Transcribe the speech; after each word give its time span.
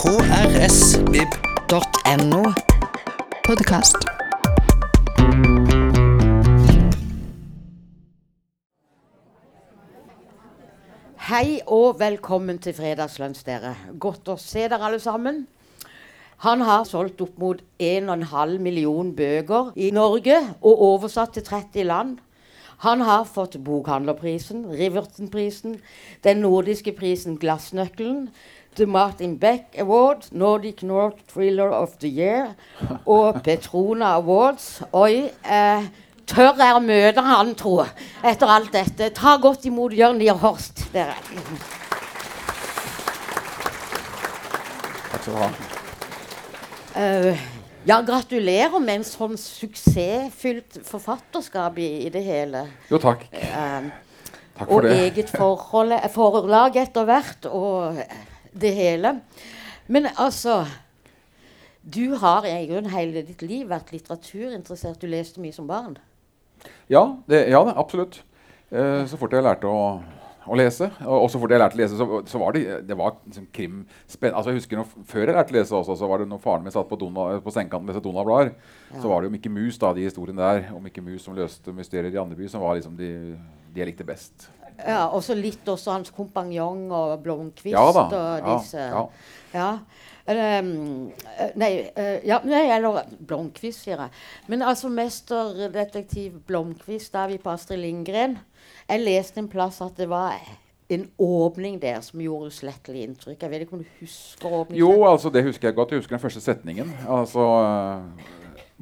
krsvib.no. 0.00 1.72
Podkast. 3.44 3.96
Hei 11.16 11.60
og 11.66 12.00
velkommen 12.00 12.56
til 12.64 12.72
Fredagslunsj, 12.78 13.44
dere. 13.44 13.74
Godt 14.00 14.28
å 14.32 14.40
se 14.40 14.64
dere 14.72 14.80
alle 14.88 15.00
sammen. 15.04 15.44
Han 16.46 16.64
har 16.64 16.88
solgt 16.88 17.20
opp 17.20 17.36
mot 17.36 17.60
1,5 17.76 18.56
million 18.56 19.12
bøker 19.12 19.76
i 19.76 19.92
Norge 19.92 20.40
og 20.62 20.80
oversatt 20.94 21.36
til 21.36 21.44
30 21.44 21.84
land. 21.92 22.16
Han 22.80 23.04
har 23.04 23.28
fått 23.28 23.58
Bokhandlerprisen, 23.60 24.64
Riverton-prisen, 24.72 25.76
den 26.24 26.40
nordiske 26.40 26.96
prisen 26.96 27.36
Glassnøkkelen, 27.36 28.30
The 28.76 28.86
Martin 28.86 29.36
Beck 29.36 29.74
Award, 29.78 30.28
Nordic 30.32 30.82
North 30.82 31.18
Thriller 31.32 31.70
of 31.74 31.98
the 31.98 32.08
Year 32.08 32.54
og 33.06 33.40
Petrona 33.44 34.14
Awards. 34.16 34.82
Oi, 34.92 35.26
eh, 35.42 35.88
tør 36.30 36.54
jeg 36.60 36.76
å 36.76 36.82
møte 36.84 37.24
han, 37.26 37.54
tro, 37.58 37.80
etter 38.22 38.52
alt 38.54 38.72
dette. 38.72 39.10
Ta 39.16 39.34
godt 39.42 39.66
imot 39.66 39.92
Jørn 39.98 40.20
Lier 40.22 40.38
Horst, 40.38 40.84
dere. 40.94 41.16
Takk 45.10 45.22
skal 45.24 45.34
du 45.34 45.40
ha. 45.42 45.50
Uh, 46.90 47.42
ja, 47.86 48.00
gratulerer 48.04 48.78
med 48.82 49.00
en 49.00 49.06
sånn 49.06 49.36
suksessfylt 49.40 50.80
forfatterskap 50.86 51.78
i, 51.80 51.88
i 52.06 52.10
det 52.12 52.22
hele. 52.26 52.64
Jo, 52.90 52.98
takk. 53.02 53.26
Uh, 53.34 53.90
Takk 54.60 54.66
og 54.68 54.74
for 54.74 54.84
det. 54.84 54.96
eget 55.06 55.30
forhold, 55.32 55.94
forlag 56.12 56.76
etter 56.82 57.06
hvert, 57.08 57.46
og 57.48 58.00
det 58.52 58.74
hele. 58.76 59.20
Men 59.86 60.10
altså 60.16 60.64
Du 61.80 62.14
har 62.20 62.44
i 62.44 62.66
grunnen 62.68 62.92
hele 62.92 63.22
ditt 63.24 63.40
liv 63.42 63.70
vært 63.70 63.88
litteraturinteressert. 63.94 65.00
Du 65.00 65.08
leste 65.08 65.40
mye 65.40 65.54
som 65.56 65.66
barn. 65.66 65.96
Ja, 66.92 67.16
det, 67.26 67.46
ja 67.48 67.62
absolutt. 67.72 68.20
Eh, 68.70 69.06
så 69.08 69.16
fort 69.18 69.32
jeg 69.32 69.42
lærte 69.42 69.66
å, 69.66 69.96
å 70.44 70.58
lese, 70.60 70.90
og 71.02 71.24
og 71.24 71.30
så 71.32 71.40
fort 71.40 71.54
jeg 71.54 71.62
lærte 71.62 71.78
å 71.78 71.80
lese, 71.80 71.96
så, 71.98 72.20
så 72.28 72.40
var 72.42 72.54
det, 72.54 72.62
det 72.86 72.98
var 73.00 73.16
liksom 73.24 73.48
krim 73.50 73.80
altså 74.28 74.52
jeg 74.52 74.60
husker 74.60 74.78
noe, 74.78 75.02
Før 75.08 75.24
jeg 75.24 75.38
lærte 75.38 75.54
å 75.54 75.56
lese 75.56 75.74
også, 75.80 75.96
så 75.98 76.10
var 76.10 76.22
det 76.22 76.28
når 76.30 76.44
faren 76.44 76.68
min 76.68 76.76
satt 76.76 76.86
på, 76.90 77.00
Donald, 77.00 77.40
på 77.42 77.54
sengekanten 77.54 77.88
og 77.88 77.94
leste 77.94 78.04
Donald-blader, 78.04 78.52
så 78.92 79.10
var 79.10 79.22
det 79.24 79.30
jo 79.30 79.34
Mikke 79.34 79.54
Mus, 79.56 79.80
da, 79.80 79.90
de 79.96 80.06
historiene 80.06 80.44
der, 80.44 80.70
og 80.76 80.84
Mikke 80.84 81.02
Mus 81.02 81.26
som 81.26 81.34
løste 81.34 81.74
mysterier 81.74 82.12
i 82.14 82.22
Andeby, 82.22 82.46
som 82.52 82.62
var 82.62 82.78
liksom 82.78 82.94
de, 83.00 83.10
de 83.72 83.82
jeg 83.82 83.90
likte 83.90 84.06
best. 84.06 84.50
Ja, 84.86 85.06
Og 85.08 85.22
så 85.26 85.34
litt 85.34 85.68
også 85.68 85.92
hans 85.92 86.10
kompanjong 86.14 86.90
og 86.90 87.18
Blomkvist 87.24 87.74
Ja 87.74 87.86
da. 87.92 88.06
og 88.06 88.14
Ja, 88.14 88.54
disse 88.56 88.78
ja. 88.78 88.88
Ja. 88.94 89.08
ja. 89.54 89.72
Um, 90.30 91.10
nei, 91.58 91.70
eh, 91.98 92.20
ja, 92.28 92.36
nei, 92.46 92.68
eller 92.70 93.02
Blomkvist, 93.26 93.82
sier 93.82 93.98
jeg. 94.04 94.10
Men 94.52 94.62
altså 94.62 94.90
mesterdetektiv 94.92 96.36
Blomkvist, 96.46 97.10
da 97.14 97.24
er 97.24 97.32
vi 97.32 97.38
på 97.42 97.50
Astrid 97.50 97.80
Lindgren. 97.82 98.36
Jeg 98.86 99.02
leste 99.02 99.42
en 99.42 99.48
plass 99.50 99.80
at 99.82 99.98
det 99.98 100.06
var 100.10 100.36
en 100.90 101.06
åpning 101.18 101.80
der 101.82 102.00
som 102.04 102.22
gjorde 102.22 102.50
uslettelig 102.50 103.04
inntrykk. 103.06 103.42
Jeg 103.42 103.50
vet 103.50 103.64
ikke 103.64 103.76
om 103.78 103.82
du 103.84 103.90
husker 104.00 104.54
åpningen? 104.60 104.80
Jo, 104.80 105.04
altså 105.08 105.30
det 105.30 105.44
husker 105.46 105.68
jeg 105.70 105.78
godt. 105.78 105.94
Jeg 105.94 106.02
husker 106.02 106.16
den 106.16 106.22
første 106.22 106.42
setningen. 106.44 106.90
Altså 107.08 107.46
eh, 107.64 108.26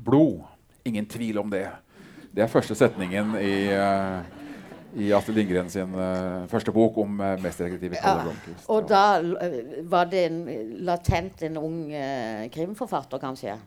Blod. 0.04 0.40
Ingen 0.88 1.06
tvil 1.06 1.38
om 1.38 1.50
det. 1.52 1.66
Det 2.32 2.44
er 2.44 2.52
første 2.52 2.74
setningen 2.76 3.34
i, 3.40 3.54
eh, 3.72 4.37
i 4.96 5.10
Astrid 5.12 5.36
Lindgren 5.36 5.68
sin 5.72 5.92
uh, 5.92 6.46
første 6.48 6.72
bok 6.72 6.96
om 7.02 7.18
uh, 7.20 7.34
mesterdetektiv 7.42 7.98
Kalle 8.00 8.24
Blomkvist. 8.24 8.68
Og 8.72 8.86
da 8.88 9.02
eh, 9.20 9.82
var 9.88 10.08
det 10.08 10.24
en, 10.30 10.38
latent 10.88 11.44
en 11.48 11.58
ung 11.60 11.80
uh, 11.92 12.46
krimforfatter, 12.54 13.20
kanskje? 13.22 13.58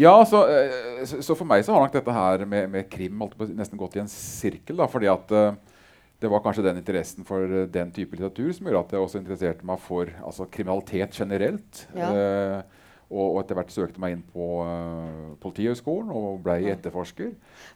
Ja, 0.00 0.14
så, 0.28 0.44
uh, 0.48 1.02
så, 1.04 1.20
så 1.24 1.36
for 1.36 1.48
meg 1.50 1.66
så 1.66 1.76
har 1.76 1.84
nok 1.84 1.98
dette 1.98 2.14
her 2.16 2.46
med, 2.48 2.70
med 2.72 2.88
krim 2.92 3.20
på, 3.20 3.50
nesten 3.52 3.80
gått 3.80 3.98
i 3.98 4.04
en 4.04 4.10
sirkel. 4.10 4.78
Da, 4.80 4.88
fordi 4.90 5.10
at 5.12 5.34
eh, 5.36 5.52
det 6.20 6.28
var 6.28 6.42
kanskje 6.44 6.64
den 6.66 6.80
interessen 6.80 7.26
for 7.28 7.44
eh, 7.44 7.68
den 7.72 7.92
type 7.96 8.16
litteratur 8.16 8.52
som 8.56 8.68
gjorde 8.68 8.82
at 8.84 8.94
jeg 8.94 9.04
også 9.04 9.20
interesserte 9.22 9.66
meg 9.68 9.80
for 9.84 10.10
altså, 10.24 10.48
kriminalitet 10.52 11.16
generelt. 11.16 11.86
Ja. 11.96 12.10
Eh, 13.10 13.16
og, 13.16 13.34
og 13.34 13.40
etter 13.42 13.58
hvert 13.58 13.72
søkte 13.74 14.02
meg 14.02 14.14
inn 14.14 14.22
på 14.22 14.46
uh, 14.62 15.32
Politihøgskolen 15.42 16.12
og 16.14 16.42
ble 16.44 16.60
etterforsker. 16.72 17.32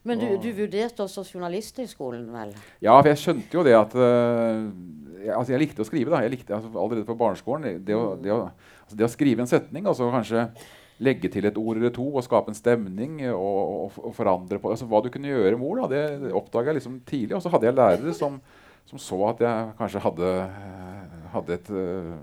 Men 0.07 0.21
du, 0.21 0.29
du 0.39 0.51
vurderte 0.55 1.03
også 1.05 1.25
journalisthøgskolen, 1.27 2.29
vel? 2.33 2.55
Ja, 2.85 2.95
for 3.01 3.11
jeg 3.11 3.23
skjønte 3.23 3.59
jo 3.59 3.65
det 3.67 3.75
at 3.79 3.97
uh, 3.99 4.63
jeg, 5.19 5.35
altså 5.35 5.55
jeg 5.55 5.65
likte 5.65 5.83
å 5.83 5.89
skrive. 5.89 6.13
da. 6.13 6.23
Jeg 6.25 6.37
likte 6.37 6.55
altså, 6.57 6.71
Allerede 6.79 7.09
på 7.09 7.19
barneskolen. 7.19 7.83
Det 7.85 7.99
å, 7.99 8.15
det, 8.21 8.33
å, 8.35 8.49
altså 8.85 8.99
det 9.01 9.09
å 9.09 9.13
skrive 9.13 9.45
en 9.45 9.51
setning, 9.51 9.89
altså 9.91 10.11
kanskje 10.15 10.49
legge 11.03 11.27
til 11.33 11.49
et 11.49 11.57
ord 11.59 11.81
eller 11.81 11.91
to 11.91 12.05
og 12.07 12.23
skape 12.23 12.53
en 12.53 12.57
stemning 12.57 13.17
og, 13.33 13.89
og, 13.91 13.97
og 13.99 14.13
forandre 14.15 14.61
på 14.63 14.71
altså 14.71 14.87
Hva 14.87 15.01
du 15.03 15.09
kunne 15.11 15.33
gjøre 15.33 15.57
med 15.59 15.67
ord, 15.67 15.81
da, 15.83 15.89
det, 15.91 16.03
det 16.23 16.37
oppdaga 16.39 16.71
jeg 16.71 16.79
liksom 16.79 17.01
tidlig. 17.09 17.35
Og 17.35 17.43
så 17.43 17.51
hadde 17.51 17.67
jeg 17.67 17.79
lærere 17.81 18.15
som, 18.15 18.39
som 18.87 19.03
så 19.03 19.19
at 19.33 19.43
jeg 19.43 19.75
kanskje 19.81 20.05
hadde, 20.05 20.33
eh, 20.47 21.29
hadde 21.35 21.59
et 21.59 21.73
eh, 21.75 22.15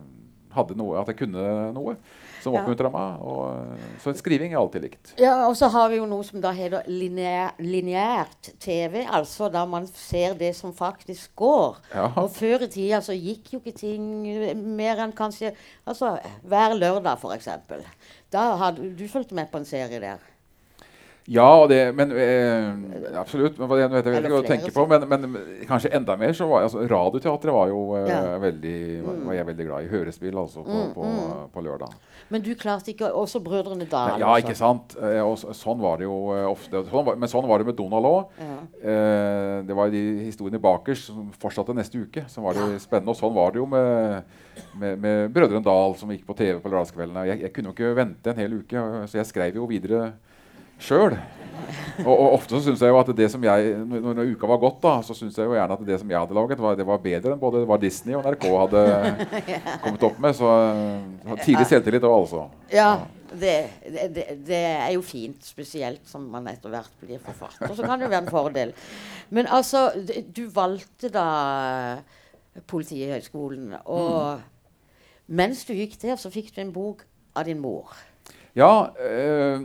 hadde 0.56 0.76
noe, 0.80 1.00
At 1.02 1.12
jeg 1.12 1.24
kunne 1.26 1.44
noe 1.76 1.98
som 2.44 2.56
oppmuntra 2.58 2.92
meg. 2.94 3.22
Og, 3.24 3.84
så 4.04 4.14
skriving 4.18 4.56
er 4.56 4.60
alltid 4.62 4.88
likt. 4.88 5.14
Ja, 5.22 5.36
og 5.48 5.56
så 5.60 5.70
har 5.74 5.92
vi 5.92 6.00
jo 6.00 6.08
noe 6.10 6.26
som 6.28 6.42
da 6.44 6.54
heter 6.56 6.88
lineær, 6.90 7.56
lineært 7.62 8.52
TV, 8.62 9.04
altså 9.06 9.52
da 9.54 9.64
man 9.70 9.88
ser 9.90 10.36
det 10.40 10.54
som 10.58 10.74
faktisk 10.76 11.36
går. 11.40 11.80
Ja. 11.94 12.10
Og 12.24 12.32
før 12.36 12.68
i 12.68 12.72
tida 12.72 13.02
så 13.06 13.16
gikk 13.18 13.54
jo 13.56 13.62
ikke 13.62 13.76
ting 13.84 14.10
mer 14.76 15.04
enn 15.06 15.16
kanskje 15.16 15.54
altså 15.86 16.16
hver 16.48 16.78
lørdag, 16.78 17.22
f.eks. 17.22 17.50
Da 18.32 18.52
hadde 18.62 18.92
du 18.98 19.08
fulgt 19.12 19.34
med 19.36 19.52
på 19.52 19.62
en 19.62 19.68
serie 19.68 20.02
der. 20.02 20.31
Ja, 21.30 21.46
og 21.62 21.68
det, 21.70 21.80
men 21.94 22.10
eh, 22.18 23.18
absolutt. 23.20 23.60
Men, 23.60 23.70
jeg 23.78 23.90
vet 23.92 24.08
jeg 24.08 24.14
vet 24.16 24.26
ikke 24.26 24.34
hva 24.34 24.42
du 24.42 24.48
tenker 24.50 24.74
på, 24.74 24.86
men, 24.90 25.04
men 25.12 25.36
kanskje 25.70 25.92
enda 25.94 26.16
mer 26.18 26.34
så 26.34 26.48
var 26.50 26.66
altså, 26.66 26.82
Radioteatret 26.90 27.54
var 27.54 27.70
jo 27.70 27.82
eh, 28.00 28.08
Ja. 28.10 28.22
Mm. 28.32 28.42
veldig, 28.42 28.78
var, 29.06 29.20
var 29.28 29.38
jeg 29.38 29.48
veldig 29.52 29.68
glad 29.68 29.86
i. 29.86 29.92
Hørespill 29.92 30.40
altså 30.42 30.64
på, 30.66 30.80
på, 30.96 31.12
på 31.54 31.64
lørdag. 31.68 31.94
Men 32.32 32.44
du 32.46 32.50
klarte 32.56 32.94
ikke 32.94 33.12
Også 33.18 33.42
Brødrene 33.44 33.86
Dal. 33.92 34.18
Ja, 34.22 34.34
ikke 34.42 34.56
sant? 34.58 34.96
Eh, 34.98 35.20
og 35.22 35.38
sånn 35.38 35.82
var 35.84 36.02
det 36.02 36.08
jo 36.08 36.18
eh, 36.34 36.48
ofte. 36.50 36.82
Sånn 36.90 37.06
var, 37.12 37.20
men 37.22 37.32
sånn 37.32 37.48
var 37.50 37.62
det 37.62 37.70
med 37.70 37.78
Donald 37.78 38.10
òg. 38.10 38.34
Ja. 38.42 38.58
Eh, 38.82 39.58
det 39.68 39.78
var 39.78 39.94
de 39.94 40.04
historiene 40.26 40.62
bakerst 40.64 41.12
som 41.12 41.30
fortsatte 41.42 41.76
neste 41.78 42.02
uke. 42.02 42.26
Som 42.34 42.48
var 42.50 42.58
det 42.58 42.82
spennende. 42.82 43.14
Og 43.14 43.20
sånn 43.20 43.38
var 43.38 43.54
det 43.54 43.62
jo 43.62 43.70
med, 43.70 44.34
med, 44.74 44.98
med 45.06 45.38
Brødrene 45.38 45.64
Dal 45.70 45.96
som 46.02 46.12
gikk 46.16 46.26
på 46.28 46.40
TV 46.42 46.58
på 46.64 46.74
lørdagskveldene. 46.74 47.28
Jeg, 47.30 47.46
jeg 47.46 47.56
kunne 47.56 47.70
jo 47.72 47.78
ikke 47.78 47.96
vente 48.02 48.34
en 48.34 48.42
hel 48.42 48.58
uke, 48.64 48.86
så 49.06 49.22
jeg 49.22 49.30
skrev 49.30 49.62
jo 49.62 49.70
videre 49.70 50.10
sjøl. 50.82 51.16
Og, 52.02 52.12
og 52.12 52.28
ofte 52.36 52.58
så 52.58 52.62
syns 52.66 52.82
jeg 52.82 52.92
jo 52.92 53.00
at 53.00 53.10
det 53.16 53.28
som 53.32 53.44
jeg 53.46 53.74
når, 53.86 54.14
når 54.18 54.32
uka 54.34 54.50
var 54.50 54.60
gått, 54.62 54.80
da, 54.84 54.94
så 55.06 55.16
syns 55.16 55.38
jeg 55.38 55.48
jo 55.48 55.56
gjerne 55.56 55.78
at 55.78 55.88
det 55.88 55.98
som 56.02 56.12
jeg 56.12 56.24
hadde 56.24 56.38
laget, 56.38 56.62
var, 56.64 56.78
det 56.80 56.88
var 56.88 57.02
bedre 57.04 57.34
enn 57.36 57.42
både 57.42 57.80
Disney 57.84 58.18
og 58.18 58.26
NRK 58.26 58.46
hadde 58.50 58.84
kommet 59.84 60.06
opp 60.10 60.22
med. 60.24 60.38
Så 60.38 60.52
tidlig 61.46 61.68
selvtillit 61.70 62.08
òg, 62.08 62.16
altså. 62.24 62.46
Ja, 62.74 62.92
det, 63.32 63.56
det, 63.86 64.26
det, 64.48 64.62
er 64.72 64.90
jo 64.96 65.04
fint, 65.06 65.44
spesielt 65.46 66.08
som 66.10 66.26
man 66.34 66.50
etter 66.52 66.74
hvert 66.74 67.04
blir 67.04 67.22
forfatter. 67.24 67.76
Så 67.78 67.86
kan 67.86 68.00
det 68.00 68.10
jo 68.10 68.14
være 68.14 68.26
en 68.26 68.32
fordel. 68.34 68.74
Men 69.30 69.52
altså, 69.52 69.90
du 70.36 70.48
valgte 70.52 71.12
da 71.14 71.28
Politihøgskolen, 72.68 73.78
og 73.88 74.42
mens 75.32 75.64
du 75.64 75.72
gikk 75.78 75.96
der, 76.02 76.18
så 76.20 76.32
fikk 76.34 76.52
du 76.56 76.60
en 76.66 76.74
bok 76.76 77.06
av 77.38 77.48
din 77.48 77.62
mor. 77.64 77.94
Ja, 78.58 78.92
eh, 79.00 79.64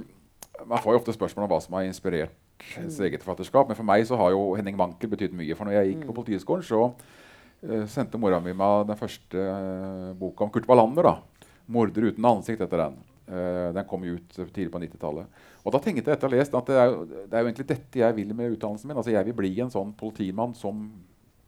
man 0.65 0.81
får 0.83 0.95
jo 0.95 1.01
ofte 1.03 1.15
spørsmål 1.17 1.47
om 1.47 1.53
hva 1.53 1.61
som 1.63 1.77
har 1.77 1.87
inspirert 1.87 2.35
ens 2.81 3.01
eget 3.05 3.23
forfatterskap. 3.23 3.69
Men 3.69 3.79
for 3.79 3.89
meg 3.89 4.07
så 4.09 4.19
har 4.21 4.33
jo 4.35 4.55
Henning 4.57 4.79
Mankel 4.79 5.11
betydd 5.13 5.35
mye. 5.37 5.57
For 5.57 5.69
når 5.69 5.79
jeg 5.79 5.91
gikk 5.93 6.07
på 6.09 6.17
Politihøgskolen, 6.17 6.65
så 6.67 6.83
uh, 6.87 7.85
sendte 7.91 8.21
mora 8.21 8.41
mi 8.43 8.55
meg 8.57 8.87
den 8.89 9.01
første 9.01 9.43
uh, 9.43 10.15
boka 10.19 10.47
om 10.47 10.55
Kurt 10.55 10.69
Wallander. 10.71 11.11
da. 11.11 11.51
'Morder 11.67 12.13
uten 12.13 12.27
ansikt' 12.31 12.63
etter 12.63 12.79
den. 12.79 12.99
Uh, 13.27 13.75
den 13.75 13.87
kom 13.91 14.05
jo 14.07 14.21
ut 14.21 14.37
tidlig 14.55 14.71
på 14.71 14.81
90-tallet. 14.85 15.43
Og 15.67 15.75
da 15.75 15.81
tenkte 15.83 16.13
jeg 16.13 16.15
etter 16.15 16.29
å 16.29 16.31
ha 16.31 16.39
lest 16.39 16.55
at 16.55 16.69
det 16.71 16.79
er, 16.79 16.93
jo, 16.93 17.01
det 17.11 17.35
er 17.35 17.43
jo 17.43 17.49
egentlig 17.51 17.69
dette 17.73 17.99
jeg 17.99 18.17
vil 18.17 18.35
med 18.39 18.55
utdannelsen 18.55 18.89
min. 18.89 18.97
Altså 18.97 19.11
Jeg 19.11 19.27
vil 19.27 19.35
bli 19.35 19.51
en 19.65 19.73
sånn 19.73 19.91
politimann 19.99 20.55
som 20.55 20.87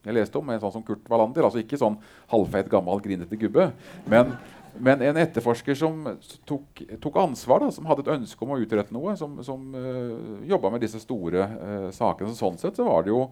jeg 0.09 0.15
leste 0.17 0.39
om, 0.41 0.51
en 0.51 0.61
sånn 0.63 0.75
som 0.75 0.85
Kurt 0.87 1.07
Wallander. 1.11 1.47
Altså 1.47 1.63
ikke 1.63 1.79
sånn 1.79 1.99
halvfeit, 2.33 2.69
gammel, 2.73 3.03
grinete 3.05 3.39
gubbe. 3.39 3.69
Men, 4.11 4.35
men 4.77 5.03
en 5.09 5.21
etterforsker 5.21 5.77
som 5.79 6.01
tok, 6.49 6.83
tok 7.03 7.21
ansvar, 7.23 7.65
da, 7.65 7.71
som 7.75 7.87
hadde 7.89 8.05
et 8.07 8.15
ønske 8.19 8.45
om 8.45 8.55
å 8.55 8.59
utrette 8.63 8.95
noe. 8.95 9.15
Som, 9.19 9.39
som 9.47 9.69
uh, 9.75 10.41
jobba 10.49 10.73
med 10.75 10.85
disse 10.85 11.01
store 11.03 11.47
uh, 11.53 11.87
sakene. 11.95 12.33
Så 12.33 12.45
sånn 12.45 12.59
sett 12.61 12.79
så 12.79 12.89
var 12.89 13.07
det 13.07 13.15
jo 13.15 13.29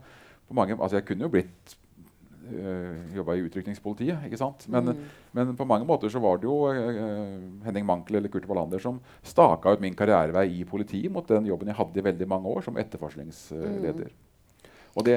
på 0.47 0.55
mange 0.55 0.77
Altså 0.79 1.00
jeg 1.00 1.06
kunne 1.09 1.27
jo 1.27 1.33
blitt 1.33 1.77
uh, 2.50 3.15
jobba 3.17 3.37
i 3.37 3.47
utrykningspolitiet, 3.47 4.27
ikke 4.29 4.41
sant? 4.41 4.67
Men, 4.73 4.93
men 5.37 5.55
på 5.59 5.67
mange 5.69 5.88
måter 5.88 6.12
så 6.12 6.23
var 6.23 6.38
det 6.43 6.49
jo 6.49 6.61
uh, 6.71 7.35
Henning 7.67 7.88
Mankel 7.88 8.21
eller 8.21 8.33
Kurt 8.33 8.47
Wallander 8.50 8.83
som 8.83 9.00
staka 9.27 9.75
ut 9.75 9.83
min 9.85 9.97
karrierevei 9.99 10.49
i 10.61 10.69
politiet 10.69 11.12
mot 11.12 11.27
den 11.31 11.50
jobben 11.50 11.73
jeg 11.73 11.81
hadde 11.81 12.03
i 12.03 12.06
veldig 12.11 12.31
mange 12.31 12.55
år 12.55 12.67
som 12.67 12.79
etterforskningsleder. 12.81 14.09
Og 14.11 14.25
det 15.05 15.17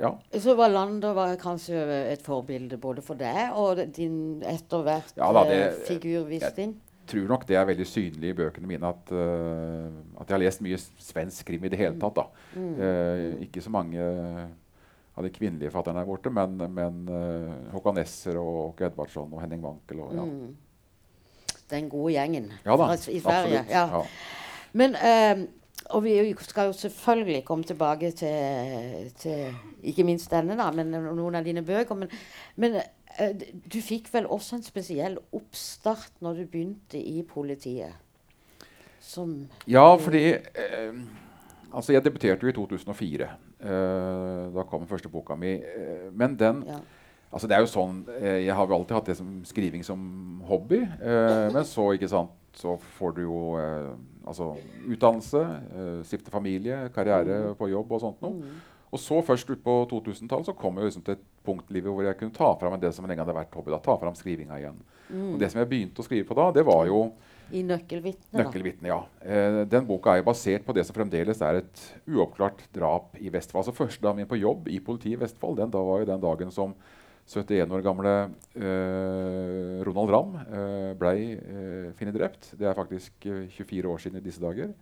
Ja. 0.00 0.14
Så 0.32 0.54
Wallander 0.56 1.12
var 1.12 1.36
kanskje 1.36 1.82
et 2.12 2.22
forbilde 2.24 2.78
både 2.80 3.02
for 3.04 3.14
deg 3.14 3.52
og 3.52 3.82
din 3.92 4.42
etter 4.42 4.82
hvert 4.82 5.16
Ja 5.16 5.32
da, 5.32 5.44
eh, 5.44 5.48
det- 5.48 5.86
figur 5.86 6.24
Wisting? 6.24 6.76
tror 7.08 7.28
nok 7.28 7.46
det 7.48 7.56
er 7.56 7.66
veldig 7.68 7.86
synlig 7.88 8.32
i 8.32 8.36
bøkene 8.36 8.68
mine 8.68 8.88
at, 8.88 9.12
uh, 9.12 9.88
at 10.20 10.28
jeg 10.28 10.34
har 10.34 10.42
lest 10.42 10.64
mye 10.64 10.78
svensk 10.78 11.46
krim 11.48 11.64
i 11.64 11.72
det 11.72 11.80
hele 11.80 11.98
tatt. 12.00 12.20
Mm. 12.54 12.72
Uh, 12.76 13.42
ikke 13.46 13.64
så 13.64 13.72
mange 13.72 13.98
av 15.18 15.26
de 15.26 15.32
kvinnelige 15.34 15.72
fatterne 15.74 16.04
er 16.04 16.08
borte, 16.08 16.30
men, 16.30 16.56
men 16.74 17.00
uh, 17.10 17.72
Håkan 17.72 17.98
Nesser 17.98 18.38
og 18.38 18.74
Åke 18.74 18.90
Edvardsson 18.90 19.32
og 19.32 19.40
Henning 19.42 19.64
Wankel. 19.64 20.02
Og, 20.04 20.14
ja. 20.14 20.24
mm. 20.24 21.54
Den 21.68 21.88
gode 21.92 22.14
gjengen 22.14 22.52
ja, 22.64 22.76
da, 22.76 22.92
i 22.96 23.20
Sverige. 23.20 23.64
Ja. 23.68 23.86
Ja. 23.92 24.04
Men 24.72 24.94
og 25.88 26.04
vi 26.04 26.34
skal 26.44 26.68
jo 26.68 26.76
selvfølgelig 26.76 27.44
komme 27.44 27.64
tilbake 27.64 28.10
til, 28.10 29.10
til 29.18 29.54
ikke 29.82 30.04
minst 30.04 30.30
denne, 30.30 30.56
da, 30.58 30.70
men 30.74 30.90
noen 30.90 31.38
av 31.38 31.46
dine 31.46 31.62
bøker. 31.64 31.96
Men, 31.96 32.10
men 32.56 32.80
Eh, 33.18 33.34
du 33.72 33.80
fikk 33.82 34.10
vel 34.14 34.28
også 34.30 34.58
en 34.58 34.66
spesiell 34.66 35.16
oppstart 35.34 36.20
når 36.22 36.42
du 36.42 36.44
begynte 36.52 37.00
i 37.00 37.22
politiet? 37.26 37.96
Som 39.02 39.48
ja, 39.66 39.86
fordi 39.96 40.26
eh, 40.34 41.00
Altså, 41.68 41.92
jeg 41.92 42.00
debuterte 42.00 42.46
jo 42.46 42.48
i 42.48 42.54
2004. 42.56 43.26
Eh, 43.60 44.44
da 44.54 44.62
kom 44.64 44.80
den 44.80 44.88
første 44.88 45.10
boka 45.12 45.34
mi. 45.36 45.58
Eh, 45.58 46.06
men 46.12 46.38
den 46.38 46.62
ja. 46.66 46.78
Altså, 47.28 47.44
det 47.44 47.58
er 47.58 47.60
jo 47.60 47.68
sånn 47.68 47.98
eh, 48.16 48.38
Jeg 48.46 48.54
har 48.56 48.64
jo 48.64 48.76
alltid 48.78 48.96
hatt 48.96 49.10
det 49.10 49.16
som 49.18 49.34
skriving 49.44 49.84
som 49.84 50.00
hobby. 50.48 50.80
Eh, 50.80 51.48
men 51.52 51.66
så, 51.68 51.90
ikke 51.92 52.08
sant, 52.08 52.32
så 52.56 52.78
får 52.96 53.18
du 53.18 53.22
jo 53.26 53.40
altså, 54.28 54.52
utdannelse, 54.88 55.44
stifte 56.08 56.32
familie, 56.32 56.84
karriere 56.94 57.48
mm. 57.48 57.56
på 57.58 57.70
jobb 57.72 57.96
og 57.96 58.04
sånt 58.04 58.20
noe. 58.24 58.38
Mm. 58.38 58.58
Og 58.88 59.00
så 59.00 59.20
først 59.24 59.50
ut 59.50 59.60
på 59.64 59.74
2000-tallet 59.90 60.48
så 60.48 60.54
kom 60.56 60.78
jeg 60.78 60.88
liksom 60.88 61.04
til 61.04 61.18
et 61.18 61.24
punkt 61.44 61.68
i 61.68 61.76
livet 61.76 61.92
hvor 61.92 62.06
jeg 62.06 62.16
kunne 62.20 62.34
ta 62.34 62.52
fram 62.60 62.76
det 62.80 62.92
som 62.96 63.08
lenge 63.08 63.20
hadde 63.20 63.36
vært 63.36 63.56
hobby. 63.58 63.72
da, 63.74 63.80
ta 63.84 63.96
fram 64.00 64.16
skrivinga 64.16 64.60
igjen. 64.60 64.78
Mm. 65.08 65.34
Og 65.34 65.40
det 65.40 65.50
som 65.52 65.60
jeg 65.60 65.68
begynte 65.68 66.00
å 66.00 66.06
skrive 66.06 66.28
på 66.28 66.36
da, 66.38 66.48
det 66.56 66.64
var 66.68 66.86
jo 66.88 67.10
I 67.48 67.62
'Nøkkelvitne'? 67.64 68.36
Nøkkelvitne, 68.36 68.88
ja. 68.90 68.98
Eh, 69.24 69.62
den 69.64 69.86
boka 69.88 70.12
er 70.12 70.20
jo 70.20 70.28
basert 70.28 70.64
på 70.66 70.74
det 70.76 70.84
som 70.84 70.96
fremdeles 70.96 71.40
er 71.40 71.62
et 71.62 71.84
uoppklart 72.04 72.60
drap 72.74 73.16
i 73.16 73.32
Vestfold. 73.32 73.64
Altså 73.64 73.72
Første 73.72 74.02
dagen 74.04 74.16
min 74.16 74.28
på 74.28 74.36
jobb 74.40 74.68
i 74.68 74.80
politiet 74.80 75.16
i 75.16 75.20
Vestfold 75.22 75.56
den, 75.56 75.70
da 75.70 75.80
var 75.80 76.00
jo 76.00 76.10
den 76.12 76.20
dagen 76.20 76.52
som 76.52 76.74
71 77.28 77.74
år 77.76 77.84
gamle 77.84 78.14
eh, 78.56 79.82
Ronald 79.84 80.12
Ramm 80.14 80.38
eh, 80.40 80.94
ble 80.98 81.12
eh, 81.36 81.90
funnet 81.98 82.16
drept. 82.16 82.54
Det 82.56 82.68
er 82.68 82.78
faktisk 82.78 83.28
24 83.28 83.82
eh, 83.82 83.90
år 83.92 84.00
siden 84.02 84.20
i 84.20 84.24
disse 84.24 84.42
dager. 84.42 84.72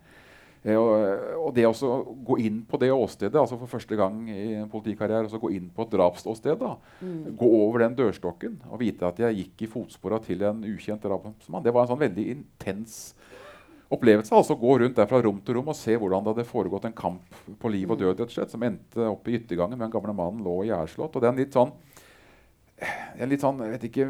Eh, 0.63 0.77
og, 0.77 1.51
det 1.55 1.67
å 1.67 1.97
gå 2.27 2.39
inn 2.43 2.61
på 2.67 2.79
det 2.81 2.89
åstedet, 2.91 3.37
altså 3.39 3.59
for 3.59 3.71
første 3.71 3.97
gang 3.99 4.23
i 4.31 4.57
en 4.61 4.71
politikarriere, 4.71 5.29
gå 5.39 5.51
inn 5.55 5.69
på 5.73 5.85
et 5.85 5.93
drapsåsted, 5.93 6.63
mm. 6.99 7.35
gå 7.39 7.51
over 7.61 7.85
den 7.85 7.97
dørstokken 7.99 8.57
og 8.71 8.81
vite 8.81 9.07
at 9.07 9.21
jeg 9.21 9.43
gikk 9.43 9.63
i 9.67 9.71
fotspora 9.77 10.19
til 10.23 10.43
en 10.47 10.63
ukjent 10.67 11.03
drapsmann, 11.03 11.63
det 11.63 11.75
var 11.75 11.85
en 11.85 11.93
sånn 11.93 12.03
veldig 12.03 12.29
intens 12.33 12.99
opplevelse. 13.93 14.35
altså 14.35 14.57
Gå 14.59 14.79
rundt 14.81 14.97
der 14.97 15.07
fra 15.07 15.21
rom 15.23 15.39
til 15.43 15.59
rom 15.59 15.71
og 15.71 15.77
se 15.79 15.95
hvordan 15.95 16.25
det 16.25 16.33
hadde 16.33 16.49
foregått 16.49 16.89
en 16.89 16.97
kamp 16.97 17.37
på 17.61 17.71
liv 17.71 17.91
og 17.91 18.01
død 18.01 18.17
rett 18.17 18.27
og 18.27 18.35
slett, 18.35 18.51
som 18.51 18.65
endte 18.67 19.07
opp 19.07 19.27
i 19.29 19.37
yttergangen 19.39 19.77
med 19.77 19.87
den 19.87 19.95
gamle 19.95 20.15
mannen 20.17 20.43
lå 20.43 20.59
ihjelslått. 20.67 21.15
Og 21.15 21.23
den 21.23 21.39
litt 21.39 21.55
sånn, 21.55 21.71
en 23.17 23.31
litt 23.31 23.43
sånn 23.43 23.63
jeg 23.65 23.73
vet 23.75 23.87
ikke, 23.89 24.07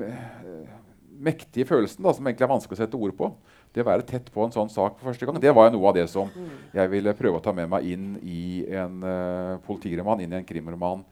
mektige 1.17 1.67
følelsen 1.69 2.03
da, 2.05 2.13
som 2.13 2.27
egentlig 2.27 2.45
er 2.45 2.51
vanskelig 2.51 2.77
å 2.77 2.81
sette 2.83 2.99
ord 2.99 3.15
på 3.17 3.31
det 3.73 3.83
å 3.83 3.87
være 3.87 4.05
tett 4.07 4.29
på 4.33 4.45
en 4.45 4.53
sånn 4.53 4.71
sak 4.71 4.97
for 4.97 5.11
første 5.11 5.27
gang, 5.27 5.37
det 5.41 5.53
var 5.53 5.67
jo 5.67 5.75
noe 5.75 5.91
av 5.91 5.97
det 5.97 6.07
som 6.11 6.31
jeg 6.75 6.91
ville 6.91 7.13
prøve 7.17 7.39
å 7.39 7.43
ta 7.43 7.53
med 7.55 7.69
meg 7.71 7.85
inn 7.91 8.07
i 8.23 8.63
en 8.73 9.03
uh, 9.03 9.59
politiroman, 9.67 10.23
inn 10.23 10.33
i 10.33 10.39
en 10.39 10.47
krimroman 10.47 11.03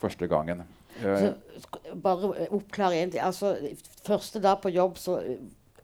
første 0.00 0.28
gangen. 0.30 0.62
Uh, 1.02 1.34
så, 1.58 1.68
bare 2.00 2.48
oppklare 2.54 3.02
en 3.02 3.12
ting. 3.12 3.22
Altså, 3.24 3.54
første 4.06 4.40
dag 4.42 4.62
på 4.62 4.72
jobb 4.72 4.96
så 5.00 5.18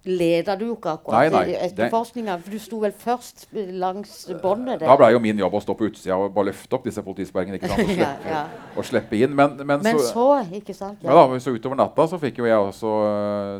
leda 0.05 0.55
du 0.57 0.67
ikke 0.71 0.95
akkurat 0.95 1.33
nei, 1.33 1.51
nei, 1.51 1.57
etterforskninga? 1.67 2.37
For 2.41 2.55
du 2.55 2.63
sto 2.63 2.79
vel 2.81 2.95
først 2.97 3.45
langs 3.53 4.15
båndet? 4.43 4.81
der? 4.81 4.87
Da 4.89 4.97
ble 5.01 5.11
jo 5.13 5.21
min 5.23 5.43
jobb 5.43 5.57
å 5.59 5.61
stå 5.65 5.77
på 5.77 5.91
utsida 5.91 6.17
og 6.17 6.33
bare 6.37 6.51
løfte 6.51 6.79
opp 6.79 6.87
disse 6.89 7.05
politisperringene. 7.05 7.61
Og, 7.81 7.93
ja, 7.99 8.11
ja. 8.25 8.41
og 8.77 8.87
slippe 8.87 9.19
inn. 9.19 9.35
Men, 9.37 9.59
men, 9.61 9.83
men 9.85 10.01
så, 10.01 10.07
så, 10.15 10.27
ikke 10.57 10.75
sant? 10.77 11.03
Ja. 11.05 11.17
da, 11.17 11.41
så 11.43 11.53
utover 11.53 11.79
natta 11.81 12.07
så 12.11 12.21
fikk 12.21 12.41
jo 12.41 12.49
jeg 12.49 12.57
også 12.71 12.95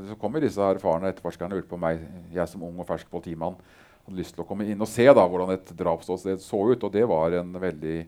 Så 0.09 0.17
kom 0.21 0.37
jo 0.37 0.43
disse 0.45 0.65
erfarne 0.65 1.11
etterforskerne 1.13 1.55
og 1.55 1.61
lurte 1.61 1.71
på 1.71 1.81
meg, 1.81 2.01
jeg 2.35 2.49
som 2.51 2.65
ung 2.67 2.81
og 2.81 2.89
fersk 2.89 3.11
politimann, 3.13 3.59
hadde 4.07 4.19
lyst 4.19 4.35
til 4.37 4.45
å 4.45 4.49
komme 4.49 4.67
inn 4.69 4.81
og 4.81 4.89
se 4.91 5.07
da 5.07 5.27
hvordan 5.27 5.53
et 5.55 5.73
drapsåsted 5.77 6.43
så 6.45 6.63
ut. 6.73 6.89
Og 6.89 6.95
det 6.95 7.05
var 7.11 7.37
en 7.43 7.53
veldig 7.61 7.99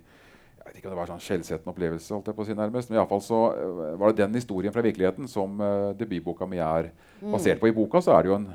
jeg 0.63 0.71
vet 0.71 0.79
ikke 0.79 0.89
om 0.89 0.93
det 0.93 0.99
var 1.01 1.09
en 1.09 1.17
sånn 1.17 1.25
skjellsettende 1.25 1.73
opplevelse, 1.73 2.13
holdt 2.15 2.29
jeg 2.31 2.37
på 2.39 2.45
å 2.45 2.47
si 2.47 2.55
nærmest, 2.55 2.91
men 2.91 2.97
i 2.97 3.01
alle 3.03 3.11
fall 3.11 3.23
så 3.27 3.39
uh, 3.51 3.81
var 3.99 4.13
det 4.13 4.23
den 4.23 4.37
historien 4.39 4.75
fra 4.75 4.85
virkeligheten 4.85 5.31
som 5.31 5.57
uh, 5.59 5.91
debutboka 5.99 6.47
mi 6.47 6.61
er 6.63 6.93
mm. 7.19 7.33
basert 7.33 7.59
på. 7.59 7.67
I 7.67 7.75
boka 7.75 8.03
så 8.05 8.15
er 8.15 8.23
det 8.23 8.31
jo 8.31 8.37
en 8.37 8.47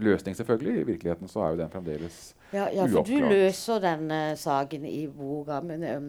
løsning, 0.00 0.36
selvfølgelig. 0.38 0.78
I 0.80 0.86
virkeligheten 0.88 1.28
så 1.28 1.42
er 1.44 1.52
jo 1.52 1.60
den 1.60 1.74
fremdeles 1.74 2.22
ja, 2.54 2.70
ja, 2.72 2.86
for 2.86 3.04
du 3.04 3.28
løser 3.28 3.82
den 3.84 4.08
uh, 4.08 4.30
saken 4.40 4.88
i 4.88 5.02
boka, 5.12 5.60
men 5.68 5.84
um, 5.90 6.08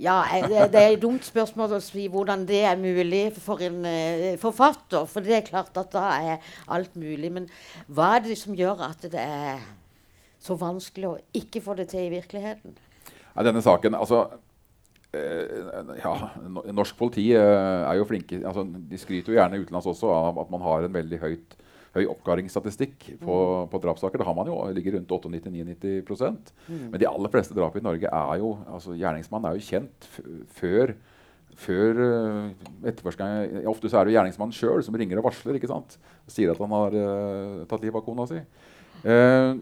ja, 0.00 0.18
det, 0.44 0.60
det, 0.74 0.82
er 0.82 0.94
et 0.94 1.00
dumt 1.00 1.24
spørsmål 1.24 1.76
å 1.76 1.80
si 1.84 2.06
hvordan 2.12 2.44
det 2.48 2.60
er 2.68 2.78
mulig 2.80 3.24
for 3.40 3.64
en 3.64 3.80
uh, 3.84 4.28
forfatter. 4.40 5.08
For 5.08 5.24
det 5.24 5.38
er 5.38 5.48
klart 5.48 5.76
at 5.80 5.90
da 5.96 6.04
er 6.20 6.52
alt 6.68 7.00
mulig. 7.00 7.32
Men 7.32 7.48
hva 7.88 8.14
er 8.18 8.28
det 8.28 8.38
som 8.40 8.56
gjør 8.56 8.84
at 8.90 9.08
det 9.08 9.24
er 9.24 9.64
så 10.40 10.56
vanskelig 10.60 11.08
å 11.08 11.18
ikke 11.36 11.64
få 11.64 11.80
det 11.80 11.90
til 11.92 12.08
i 12.08 12.14
virkeligheten? 12.18 12.76
Ja, 13.34 13.44
denne 13.46 13.62
saken, 13.64 13.94
altså 13.94 14.24
eh, 15.14 16.00
ja, 16.00 16.14
Norsk 16.74 16.98
politi 16.98 17.28
eh, 17.36 17.82
er 17.86 17.98
jo 18.00 18.06
flinke 18.08 18.40
altså, 18.42 18.64
De 18.64 18.98
skryter 19.00 19.32
jo 19.32 19.38
gjerne 19.38 19.60
utenlands 19.62 19.88
også 19.90 20.10
av 20.14 20.40
at 20.42 20.50
man 20.52 20.64
har 20.66 20.86
en 20.86 20.96
veldig 20.96 21.20
høyt, 21.22 21.54
høy 21.94 22.04
oppklaringsstatistikk 22.10 23.06
på, 23.22 23.36
mm. 23.36 23.70
på 23.70 23.82
drapssaker. 23.82 24.22
Det 24.22 24.26
har 24.26 24.36
man 24.38 24.50
jo, 24.50 24.58
ligger 24.74 24.98
rundt 24.98 25.14
98-99 25.30 26.02
mm. 26.06 26.84
Men 26.90 26.98
de 27.02 27.08
aller 27.10 27.32
fleste 27.32 27.56
drap 27.56 27.78
i 27.78 27.84
Norge 27.86 28.10
er 28.10 28.42
jo 28.42 28.56
altså 28.66 28.98
Gjerningsmannen 28.98 29.50
er 29.50 29.58
jo 29.58 29.70
kjent 29.70 30.12
før 30.58 30.94
før 31.60 31.98
etterforskeren 31.98 32.86
etterforskningen 32.88 33.66
Ofte 33.68 33.90
så 33.90 34.00
er 34.00 34.08
det 34.08 34.14
gjerningsmannen 34.14 34.54
sjøl 34.54 34.84
som 34.86 34.96
ringer 34.96 35.20
og 35.20 35.26
varsler. 35.26 35.58
ikke 35.58 35.68
sant? 35.70 35.96
Og 36.24 36.32
sier 36.32 36.52
at 36.52 36.62
han 36.62 36.72
har 36.72 36.96
uh, 36.96 37.66
tatt 37.68 37.82
livet 37.84 37.98
av 38.00 38.06
kona 38.06 38.26
si. 38.30 38.38
Uh, 39.04 39.58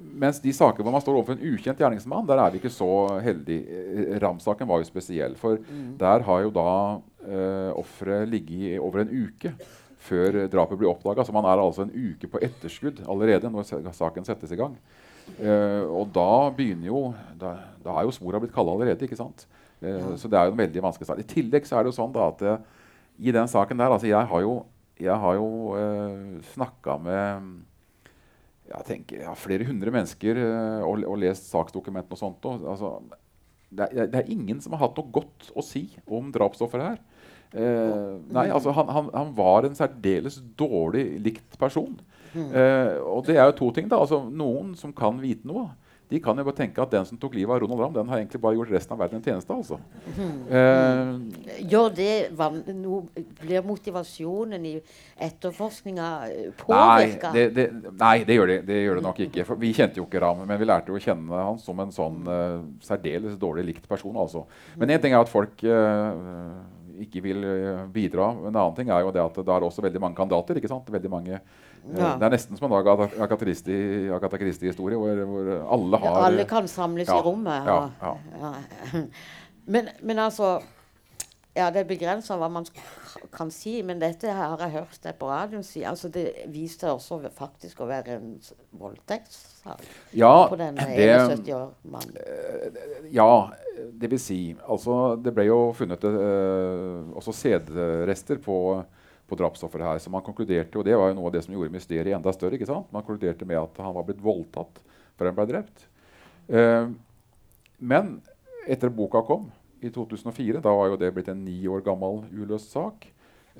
mens 0.00 0.40
de 0.42 0.52
saker 0.54 0.84
hvor 0.84 0.94
man 0.94 1.02
står 1.02 1.18
overfor 1.18 1.36
en 1.36 1.54
ukjent 1.54 1.80
gjerningsmann, 1.80 2.26
der 2.28 2.40
er 2.42 2.52
vi 2.52 2.60
ikke 2.60 2.72
så 2.72 3.18
heldige. 3.24 3.82
Ramsaken 4.22 4.68
var 4.68 4.82
jo 4.82 4.88
spesiell. 4.88 5.36
For 5.38 5.58
mm. 5.58 5.92
der 6.00 6.24
har 6.26 6.44
jo 6.44 6.54
da 6.54 6.70
uh, 6.98 7.70
offeret 7.78 8.30
ligget 8.32 8.80
over 8.82 9.04
en 9.04 9.12
uke 9.12 9.52
før 10.08 10.44
drapet 10.50 10.80
blir 10.80 10.90
oppdaga. 10.90 11.26
Så 11.26 11.34
man 11.34 11.46
er 11.48 11.62
altså 11.62 11.86
en 11.86 11.92
uke 11.94 12.30
på 12.30 12.40
etterskudd 12.42 13.02
allerede 13.08 13.50
når 13.52 13.92
saken 13.96 14.26
settes 14.28 14.54
i 14.54 14.60
gang. 14.60 14.76
Uh, 15.36 15.84
og 15.92 16.08
da 16.14 16.48
begynner 16.56 16.88
jo 16.88 17.00
Da, 17.36 17.50
da 17.84 17.98
er 17.98 18.06
jo 18.06 18.14
spora 18.16 18.40
blitt 18.40 18.54
kalde 18.54 18.72
allerede. 18.72 19.04
ikke 19.04 19.18
sant? 19.18 19.46
Uh, 19.82 19.90
ja. 19.90 20.16
Så 20.16 20.30
det 20.30 20.38
er 20.40 20.48
jo 20.48 20.56
en 20.56 20.64
veldig 20.64 20.84
vanskelig 20.88 21.10
sak. 21.10 21.22
I 21.22 21.30
tillegg 21.36 21.68
så 21.68 21.78
er 21.78 21.84
det 21.84 21.92
jo 21.92 22.00
sånn 22.00 22.14
da 22.14 22.30
at 22.32 22.44
i 23.18 23.34
den 23.34 23.48
saken 23.50 23.78
der 23.80 23.90
altså 23.90 24.06
Jeg 24.06 24.30
har 24.30 24.40
jo, 24.40 24.60
jeg 24.98 25.14
har 25.14 25.34
jo 25.34 25.48
uh, 25.74 26.38
snakka 26.54 26.98
med 27.02 27.50
jeg 28.68 28.86
tenker, 28.88 29.22
ja, 29.24 29.34
flere 29.38 29.66
hundre 29.68 29.92
mennesker 29.94 30.38
uh, 30.40 30.84
og, 30.86 31.02
og, 31.08 31.16
lest 31.22 31.48
saksdokumentene 31.52 32.16
og 32.16 32.20
sånt. 32.20 32.48
Og, 32.48 32.66
altså, 32.74 32.92
det, 33.68 33.88
er, 33.88 34.10
det, 34.10 34.20
er, 34.20 34.32
ingen 34.34 34.60
som 34.64 34.76
har 34.76 34.86
hatt 34.86 34.98
noe 35.00 35.12
godt 35.14 35.50
å 35.56 35.64
si 35.64 35.86
om 36.04 36.32
drapsofferet 36.34 36.92
her. 36.92 37.00
Eh, 37.48 38.16
nei, 38.28 38.44
altså 38.52 38.74
han, 38.76 38.90
han, 38.92 39.06
han, 39.14 39.30
var 39.36 39.64
en 39.64 39.76
særdeles 39.76 40.36
dårlig 40.58 41.04
likt 41.24 41.56
person. 41.60 41.94
Eh, 42.36 42.96
og 43.00 43.24
det 43.24 43.38
er 43.38 43.48
jo 43.48 43.56
to 43.62 43.70
ting. 43.76 43.88
da, 43.88 44.00
altså 44.02 44.20
Noen 44.28 44.74
som 44.76 44.92
kan 44.96 45.20
vite 45.22 45.48
noe, 45.48 45.70
de 46.08 46.20
kan 46.24 46.38
jo 46.40 46.52
tenke 46.56 46.80
at 46.80 46.92
den 46.92 47.04
som 47.04 47.18
tok 47.20 47.34
livet 47.36 47.52
av 47.52 47.60
Ronald 47.60 47.82
Ramm, 47.82 47.92
den 47.92 48.08
har 48.08 48.20
egentlig 48.20 48.40
bare 48.40 48.56
gjort 48.56 48.70
resten 48.72 48.94
av 48.94 49.02
verden 49.02 49.18
en 49.18 49.24
tjeneste. 49.26 49.52
altså. 49.52 49.76
Mm. 50.16 50.38
Uh, 50.48 51.58
Gjør 51.68 51.90
det 51.98 52.72
no, 52.78 53.02
Blir 53.42 53.66
motivasjonen 53.66 54.64
i 54.64 54.74
etterforskninga 55.28 56.08
påvirka? 56.62 57.34
Nei, 57.34 57.36
det, 57.36 57.44
det, 57.58 57.92
nei 58.00 58.14
det, 58.24 58.38
gjør 58.38 58.52
det, 58.54 58.58
det, 58.70 58.80
gjør 58.86 59.00
det, 59.00 59.04
nok 59.04 59.22
ikke. 59.26 59.46
For 59.50 59.60
vi 59.60 59.74
kjente 59.76 60.00
jo 60.00 60.08
ikke 60.08 60.24
Ramm, 60.24 60.46
men 60.48 60.60
vi 60.60 60.70
lærte 60.70 60.94
jo 60.94 60.96
å 60.96 61.04
kjenne 61.04 61.44
han 61.50 61.60
som 61.60 61.84
en 61.84 61.92
sånn 61.94 62.24
uh, 62.24 62.64
særdeles 62.84 63.36
dårlig 63.40 63.68
likt 63.74 63.88
person. 63.90 64.16
altså. 64.16 64.46
Men 64.80 64.96
én 64.96 65.04
ting 65.04 65.12
er 65.12 65.20
at 65.20 65.32
folk 65.32 65.60
uh, 65.68 66.56
ikke 67.04 67.20
vil 67.28 67.44
bidra. 67.92 68.32
En 68.48 68.54
annen 68.54 68.76
ting 68.80 68.88
er 68.88 69.04
jo 69.04 69.12
det 69.12 69.22
at 69.22 69.42
det 69.44 69.58
er 69.58 69.68
også 69.68 69.84
veldig 69.84 70.00
mange 70.02 70.16
kandidater. 70.16 70.56
ikke 70.56 70.72
sant? 70.72 70.88
Veldig 70.88 71.12
mange 71.12 71.44
ja. 71.96 72.14
Det 72.18 72.26
er 72.26 72.34
nesten 72.34 72.58
som 72.58 72.68
en 72.68 72.76
Agatha 72.78 73.38
Christie-historie, 74.40 74.98
hvor, 74.98 75.22
hvor, 75.30 75.52
alle 75.74 76.00
har 76.02 76.24
Alle 76.26 76.48
kan 76.48 76.68
samles 76.68 77.08
ja, 77.08 77.18
i 77.18 77.24
rommet. 77.24 77.68
Og, 77.68 78.18
men, 79.72 79.88
men, 80.02 80.18
altså 80.18 80.58
ja, 81.56 81.70
Det 81.74 81.80
er 81.80 81.88
begrensa 81.88 82.36
hva 82.38 82.46
man 82.52 82.66
kan 83.34 83.50
si, 83.50 83.80
men 83.82 83.98
dette 83.98 84.30
har 84.30 84.60
jeg 84.62 84.76
hørt 84.76 84.98
deg 85.02 85.16
på 85.18 85.30
radioen 85.30 85.64
si. 85.66 85.82
Altså, 85.82 86.10
det 86.12 86.44
viste 86.52 86.90
også 86.92 87.18
faktisk 87.34 87.80
å 87.82 87.88
være 87.88 88.18
en 88.18 88.36
voldtektssak 88.78 89.82
ja, 90.14 90.46
på 90.50 90.58
den 90.60 90.78
71 90.78 91.50
år 91.56 91.72
mannen. 91.82 92.14
Eh, 92.22 93.08
ja, 93.16 93.48
det 93.98 94.12
vil 94.12 94.22
si 94.22 94.38
Altså, 94.68 95.16
det 95.18 95.34
ble 95.34 95.48
jo 95.48 95.58
funnet 95.74 96.04
uh, 96.04 97.10
også 97.18 97.34
sædrester 97.34 98.38
på 98.44 98.58
på 99.28 99.36
drapsofferet 99.38 99.86
her. 99.86 100.00
Så 100.02 100.12
man 100.12 100.24
konkluderte, 100.24 100.78
og 100.80 100.86
det 100.88 100.96
var 100.96 101.10
jo 101.10 101.18
noe 101.18 101.28
av 101.28 101.36
det 101.36 101.44
som 101.44 101.54
gjorde 101.54 101.74
mysteriet 101.74 102.16
enda 102.16 102.32
større. 102.34 102.56
ikke 102.56 102.70
sant? 102.70 102.88
Man 102.94 103.04
konkluderte 103.04 103.48
med 103.48 103.60
at 103.60 103.82
han 103.84 103.94
var 103.96 104.06
blitt 104.08 104.24
voldtatt 104.24 104.80
før 105.18 105.30
han 105.30 105.36
ble 105.36 105.46
drept. 105.50 105.86
Eh, 106.48 106.90
men 107.78 108.18
etter 108.68 108.92
boka 108.92 109.22
kom, 109.26 109.48
i 109.78 109.90
2004, 109.94 110.58
da 110.64 110.72
var 110.74 110.90
jo 110.90 110.98
det 110.98 111.12
blitt 111.14 111.28
en 111.30 111.44
ni 111.46 111.60
år 111.70 111.84
gammel 111.86 112.24
uløst 112.34 112.72
sak, 112.74 113.06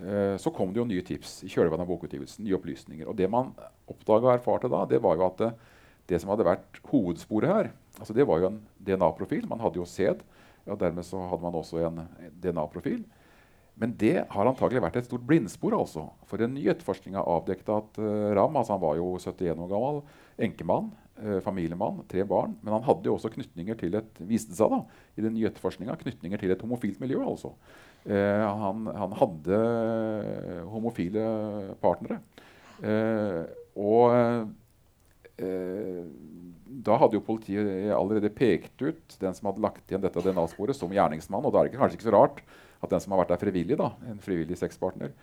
eh, 0.01 0.35
så 0.41 0.51
kom 0.55 0.73
det 0.73 0.81
jo 0.81 0.89
nye 0.89 1.05
tips 1.07 1.45
i 1.47 1.51
kjølvannet 1.53 1.87
av 1.87 1.93
bokutgivelsen. 1.93 2.45
nye 2.45 2.57
opplysninger. 2.59 3.07
Og 3.07 3.17
det 3.17 3.31
man 3.31 3.53
oppdaga 3.87 4.27
og 4.27 4.35
erfarte 4.35 4.71
da, 4.73 4.85
det 4.85 5.03
var 5.03 5.17
jo 5.17 5.27
at 5.29 5.39
det, 5.39 5.53
det 6.09 6.21
som 6.21 6.33
hadde 6.33 6.49
vært 6.49 6.81
hovedsporet 6.91 7.49
her, 7.53 7.71
altså 8.01 8.15
det 8.17 8.27
var 8.27 8.41
jo 8.41 8.51
en 8.51 8.61
DNA-profil. 8.81 9.47
Man 9.49 9.61
hadde 9.61 9.79
jo 9.79 9.85
sæd, 9.85 10.25
og 10.67 10.81
dermed 10.81 11.05
så 11.05 11.21
hadde 11.29 11.43
man 11.43 11.55
også 11.55 11.85
en 11.85 12.03
DNA-profil. 12.43 13.05
Men 13.79 13.95
det 13.99 14.25
har 14.33 14.49
antagelig 14.51 14.83
vært 14.83 14.97
et 14.99 15.07
stort 15.07 15.27
blindspor. 15.27 15.77
altså. 15.79 16.09
For 16.27 16.43
en 16.43 16.57
ny 16.57 16.65
etterforskning 16.71 17.15
har 17.19 17.29
avdekket 17.31 17.71
at 17.71 18.01
uh, 18.03 18.31
Ram 18.39 18.59
altså 18.59 18.75
han 18.75 18.83
var 18.83 18.99
jo 18.99 19.13
71 19.23 19.63
år 19.65 19.71
gammel, 19.71 20.01
enkemann, 20.49 20.91
uh, 21.23 21.39
familiemann, 21.45 22.03
tre 22.11 22.27
barn. 22.27 22.57
Men 22.65 22.75
han 22.79 22.87
hadde 22.89 23.07
jo 23.07 23.15
også 23.15 23.31
knytninger 23.37 23.79
til 23.79 23.95
et 24.01 24.23
viste 24.27 24.59
seg 24.59 24.75
da, 24.75 24.83
i 25.15 25.27
den 25.27 25.37
nye 25.39 25.53
knytninger 26.03 26.43
til 26.43 26.55
et 26.55 26.67
homofilt 26.67 26.99
miljø. 27.03 27.23
altså. 27.23 27.55
Uh, 28.03 28.47
han, 28.65 28.89
han, 28.99 29.19
hadde 29.19 29.63
homofile 30.73 31.29
partnere. 31.83 32.23
og 33.79 34.13
da 36.79 36.97
hadde 36.99 37.17
jo 37.17 37.25
politiet 37.27 37.91
allerede 37.95 38.31
pekt 38.35 38.83
ut 38.83 39.17
den 39.19 39.35
som 39.35 39.49
hadde 39.51 39.63
lagt 39.63 39.91
igjen 39.91 40.03
dette 40.03 40.23
DNA-sporet, 40.23 40.77
som 40.79 40.93
gjerningsmann. 40.95 41.47
Og 41.47 41.55
da 41.55 41.63
er 41.63 41.69
det 41.69 41.79
kanskje 41.79 41.99
ikke 41.99 42.07
så 42.11 42.15
rart 42.15 42.43
at 42.79 42.93
den 42.93 43.03
som 43.03 43.15
har 43.15 43.23
vært 43.23 43.35
der 43.35 43.43
frivillig, 43.43 43.79
da, 43.79 43.91
en 44.11 44.21
frivillig 44.23 44.59
sexpartner, 44.61 45.15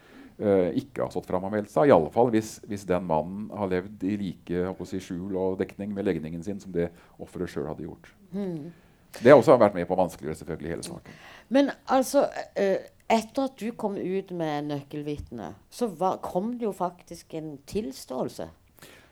uh, 0.42 0.72
ikke 0.76 1.06
har 1.06 1.12
stått 1.14 1.30
fram 1.30 1.48
og 1.48 1.54
meldt 1.54 1.72
seg. 1.72 1.92
Iallfall 1.92 2.32
hvis, 2.36 2.58
hvis 2.68 2.88
den 2.90 3.06
mannen 3.08 3.48
har 3.56 3.72
levd 3.72 4.04
i 4.08 4.18
like 4.20 4.74
si, 4.90 5.00
skjul 5.04 5.38
og 5.40 5.60
dekning 5.62 5.94
med 5.96 6.08
legningen 6.08 6.44
sin 6.46 6.60
som 6.64 6.74
det 6.76 6.90
offeret 7.22 7.52
sjøl 7.52 7.70
hadde 7.72 7.88
gjort. 7.88 8.12
Mm. 8.36 8.74
Det 9.16 9.32
har 9.32 9.40
også 9.40 9.56
vært 9.62 9.78
med 9.78 9.88
på 9.88 9.96
å 9.96 10.02
vanskeliggjøre 10.02 10.42
selvfølgelig 10.42 10.74
hele 10.74 10.88
saken. 10.90 11.22
Men 11.56 11.72
altså, 11.94 12.26
uh, 12.60 12.80
etter 13.06 13.48
at 13.48 13.56
du 13.62 13.70
kom 13.78 13.96
ut 13.96 14.34
med 14.36 14.68
nøkkelvitnet, 14.72 15.62
så 15.72 15.88
var, 15.88 16.20
kom 16.26 16.58
det 16.60 16.68
jo 16.68 16.74
faktisk 16.76 17.34
en 17.38 17.56
tilståelse. 17.70 18.50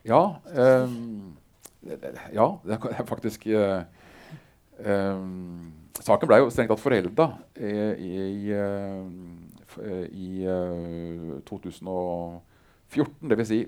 Ja. 0.03 0.23
Um, 0.51 1.37
ja, 1.83 2.47
det 2.65 2.79
er 2.79 3.05
faktisk 3.07 3.47
um, 4.83 5.71
Saken 6.01 6.27
ble 6.29 6.39
jo 6.41 6.49
strengt 6.49 6.71
tatt 6.73 6.81
forelda 6.81 7.25
i, 7.53 7.73
i, 8.01 8.09
i, 8.49 10.25
i 10.25 10.29
2014. 11.45 13.29
Det 13.29 13.37
vil 13.39 13.49
si 13.49 13.59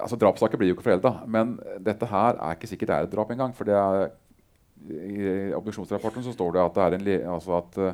altså 0.00 0.16
Drapssaker 0.16 0.60
blir 0.60 0.72
jo 0.72 0.76
ikke 0.76 0.86
forelda, 0.86 1.12
men 1.30 1.56
dette 1.84 2.08
her 2.08 2.38
er 2.38 2.56
ikke 2.56 2.70
sikkert 2.70 2.92
det 2.92 2.96
er 2.96 3.08
et 3.08 3.12
drap 3.12 3.32
engang. 3.34 3.52
For 3.56 3.68
er, 3.68 4.14
i 4.88 5.52
obduksjonsrapporten 5.56 6.24
så 6.26 6.34
står 6.34 6.56
det 6.56 6.64
at, 6.64 6.80
det 6.94 7.00
en, 7.00 7.34
altså 7.34 7.58
at 7.58 7.78
uh, 7.82 7.92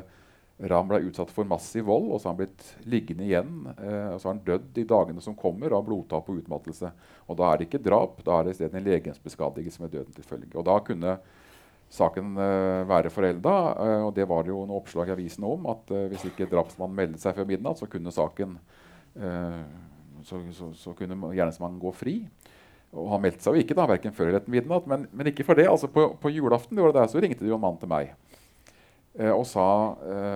Ram 0.69 0.89
ble 0.89 0.99
utsatt 1.07 1.29
for 1.31 1.47
massiv 1.47 1.85
vold, 1.87 2.09
og 2.11 2.19
så 2.19 2.27
har 2.27 2.33
han 2.33 2.39
blitt 2.41 2.87
liggende 2.91 3.23
igjen. 3.23 3.51
Eh, 3.77 4.09
og 4.11 4.17
så 4.19 4.27
har 4.27 4.33
han 4.33 4.41
dødd 4.43 4.79
i 4.81 4.83
dagene 4.89 5.21
som 5.23 5.37
kommer 5.39 5.71
av 5.71 5.85
blodtap 5.87 6.27
og 6.27 6.41
utmattelse. 6.41 6.89
Og 7.31 7.37
da 7.39 7.47
er 7.47 7.61
det 7.61 7.69
ikke 7.69 7.79
drap, 7.85 8.17
da 8.27 8.35
er 8.35 8.43
det 8.43 8.51
i 8.51 8.57
stedet 8.57 8.75
en 8.75 8.83
legemsbeskadigelse 8.89 9.79
med 9.79 9.93
døden 9.93 10.17
til 10.17 10.27
følge. 10.27 10.51
Og 10.59 10.65
da 10.67 10.75
kunne 10.83 11.13
saken 11.89 12.37
uh, 12.37 12.85
være 12.89 13.11
forelda. 13.13 13.55
Uh, 13.79 14.03
og 14.07 14.13
det 14.17 14.27
var 14.29 14.45
det 14.45 14.53
jo 14.53 14.61
noen 14.61 14.77
oppslag 14.77 15.09
i 15.09 15.15
avisen 15.15 15.45
om 15.47 15.67
at 15.71 15.89
uh, 15.93 16.05
hvis 16.11 16.27
ikke 16.29 16.49
drapsmannen 16.51 16.97
meldte 16.97 17.23
seg 17.23 17.37
før 17.37 17.49
midnatt, 17.49 17.81
så 17.81 17.89
kunne 17.89 18.13
saken 18.13 18.59
så, 20.23 20.37
så, 20.53 20.67
så, 20.77 20.91
kunne 20.95 21.17
gjerningsmannen 21.33 21.79
gå 21.81 21.89
fri. 21.97 22.13
Og 22.93 23.09
han 23.11 23.23
meldte 23.23 23.43
seg 23.43 23.57
jo 23.57 23.63
ikke 23.63 23.75
da, 23.75 23.87
verken 23.89 24.13
før 24.15 24.29
eller 24.29 24.39
etter 24.39 24.53
midnatt, 24.53 24.85
men, 24.87 25.07
men, 25.11 25.27
ikke 25.31 25.43
for 25.47 25.59
det. 25.59 25.65
altså 25.67 25.89
På, 25.91 26.05
på 26.21 26.31
julaften 26.31 26.77
det 26.77 26.91
der, 26.95 27.09
så 27.09 27.19
ringte 27.19 27.43
det 27.43 27.49
jo 27.49 27.57
en 27.57 27.63
mann 27.63 27.79
til 27.81 27.91
meg 27.91 28.13
og 29.19 29.41
sa 29.49 29.65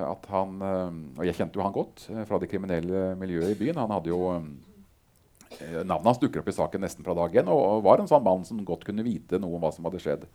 at 0.09 0.25
han 0.33 0.55
Og 0.59 1.21
jeg 1.23 1.35
kjente 1.37 1.55
jo 1.55 1.63
han 1.63 1.75
godt 1.75 2.07
fra 2.27 2.39
det 2.41 2.49
kriminelle 2.51 3.13
miljøet 3.21 3.53
i 3.53 3.59
byen. 3.59 3.79
Han 3.79 3.93
hadde 3.93 4.11
jo 4.11 4.33
Navnet 5.85 6.09
hans 6.09 6.19
dukker 6.19 6.41
opp 6.41 6.49
i 6.49 6.55
saken 6.57 6.83
nesten 6.83 7.05
fra 7.05 7.15
dag 7.15 7.37
én 7.39 7.51
og, 7.53 7.61
og 7.61 7.85
var 7.85 8.01
en 8.01 8.09
sånn 8.09 8.25
mann 8.25 8.43
som 8.43 8.59
godt 8.65 8.83
kunne 8.89 9.05
vite 9.05 9.39
noe 9.39 9.55
om 9.55 9.63
hva 9.63 9.71
som 9.71 9.85
hadde 9.87 10.01
skjedd. 10.03 10.25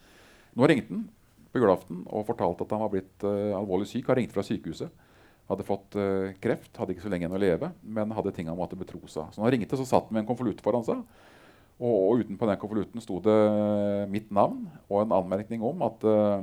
Nå 0.59 0.67
ringte 0.67 0.91
han 0.91 1.05
på 1.53 1.61
julaften 1.63 2.03
og 2.11 2.27
fortalte 2.29 2.67
at 2.67 2.73
han 2.75 2.83
var 2.83 2.91
blitt 2.93 3.25
uh, 3.27 3.55
alvorlig 3.57 3.87
syk. 3.89 4.09
Han 4.11 4.19
ringte 4.19 4.35
fra 4.35 4.45
sykehuset. 4.47 5.05
Hadde 5.49 5.67
fått 5.67 5.97
uh, 5.97 6.35
kreft, 6.43 6.73
hadde 6.77 6.95
ikke 6.95 7.05
så 7.07 7.13
lenge 7.13 7.25
igjen 7.25 7.37
å 7.39 7.41
leve, 7.41 7.71
men 7.87 8.15
hadde 8.17 8.35
ting 8.37 8.51
han 8.51 8.59
måtte 8.59 8.79
betro 8.79 9.01
seg. 9.07 9.31
Så 9.31 9.39
når 9.39 9.47
han 9.47 9.55
ringte, 9.55 9.79
så 9.79 9.87
satt 9.87 10.09
han 10.09 10.17
med 10.17 10.25
en 10.25 10.31
konvolutt 10.31 10.63
foran 10.65 10.87
seg. 10.87 11.05
Og, 11.79 11.95
og 11.95 12.25
utenpå 12.25 12.49
den 12.51 12.59
konvolutten 12.59 13.05
sto 13.05 13.21
det 13.23 13.37
mitt 14.11 14.33
navn 14.35 14.65
og 14.89 15.05
en 15.05 15.15
anmerkning 15.21 15.63
om 15.63 15.85
at 15.87 16.03
uh, 16.11 16.43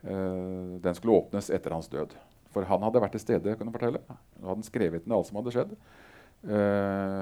den 0.00 0.96
skulle 0.98 1.20
åpnes 1.20 1.52
etter 1.54 1.76
hans 1.76 1.88
død. 1.92 2.16
For 2.50 2.66
han 2.66 2.82
hadde 2.82 3.04
vært 3.04 3.14
til 3.14 3.22
stede. 3.22 3.54
du 3.54 3.70
fortelle. 3.70 4.02
Han 4.40 4.56
hadde 4.56 4.66
skrevet 4.66 5.06
ned 5.06 5.14
alt 5.14 5.28
som 5.28 5.38
hadde 5.38 5.54
skjedd. 5.54 5.76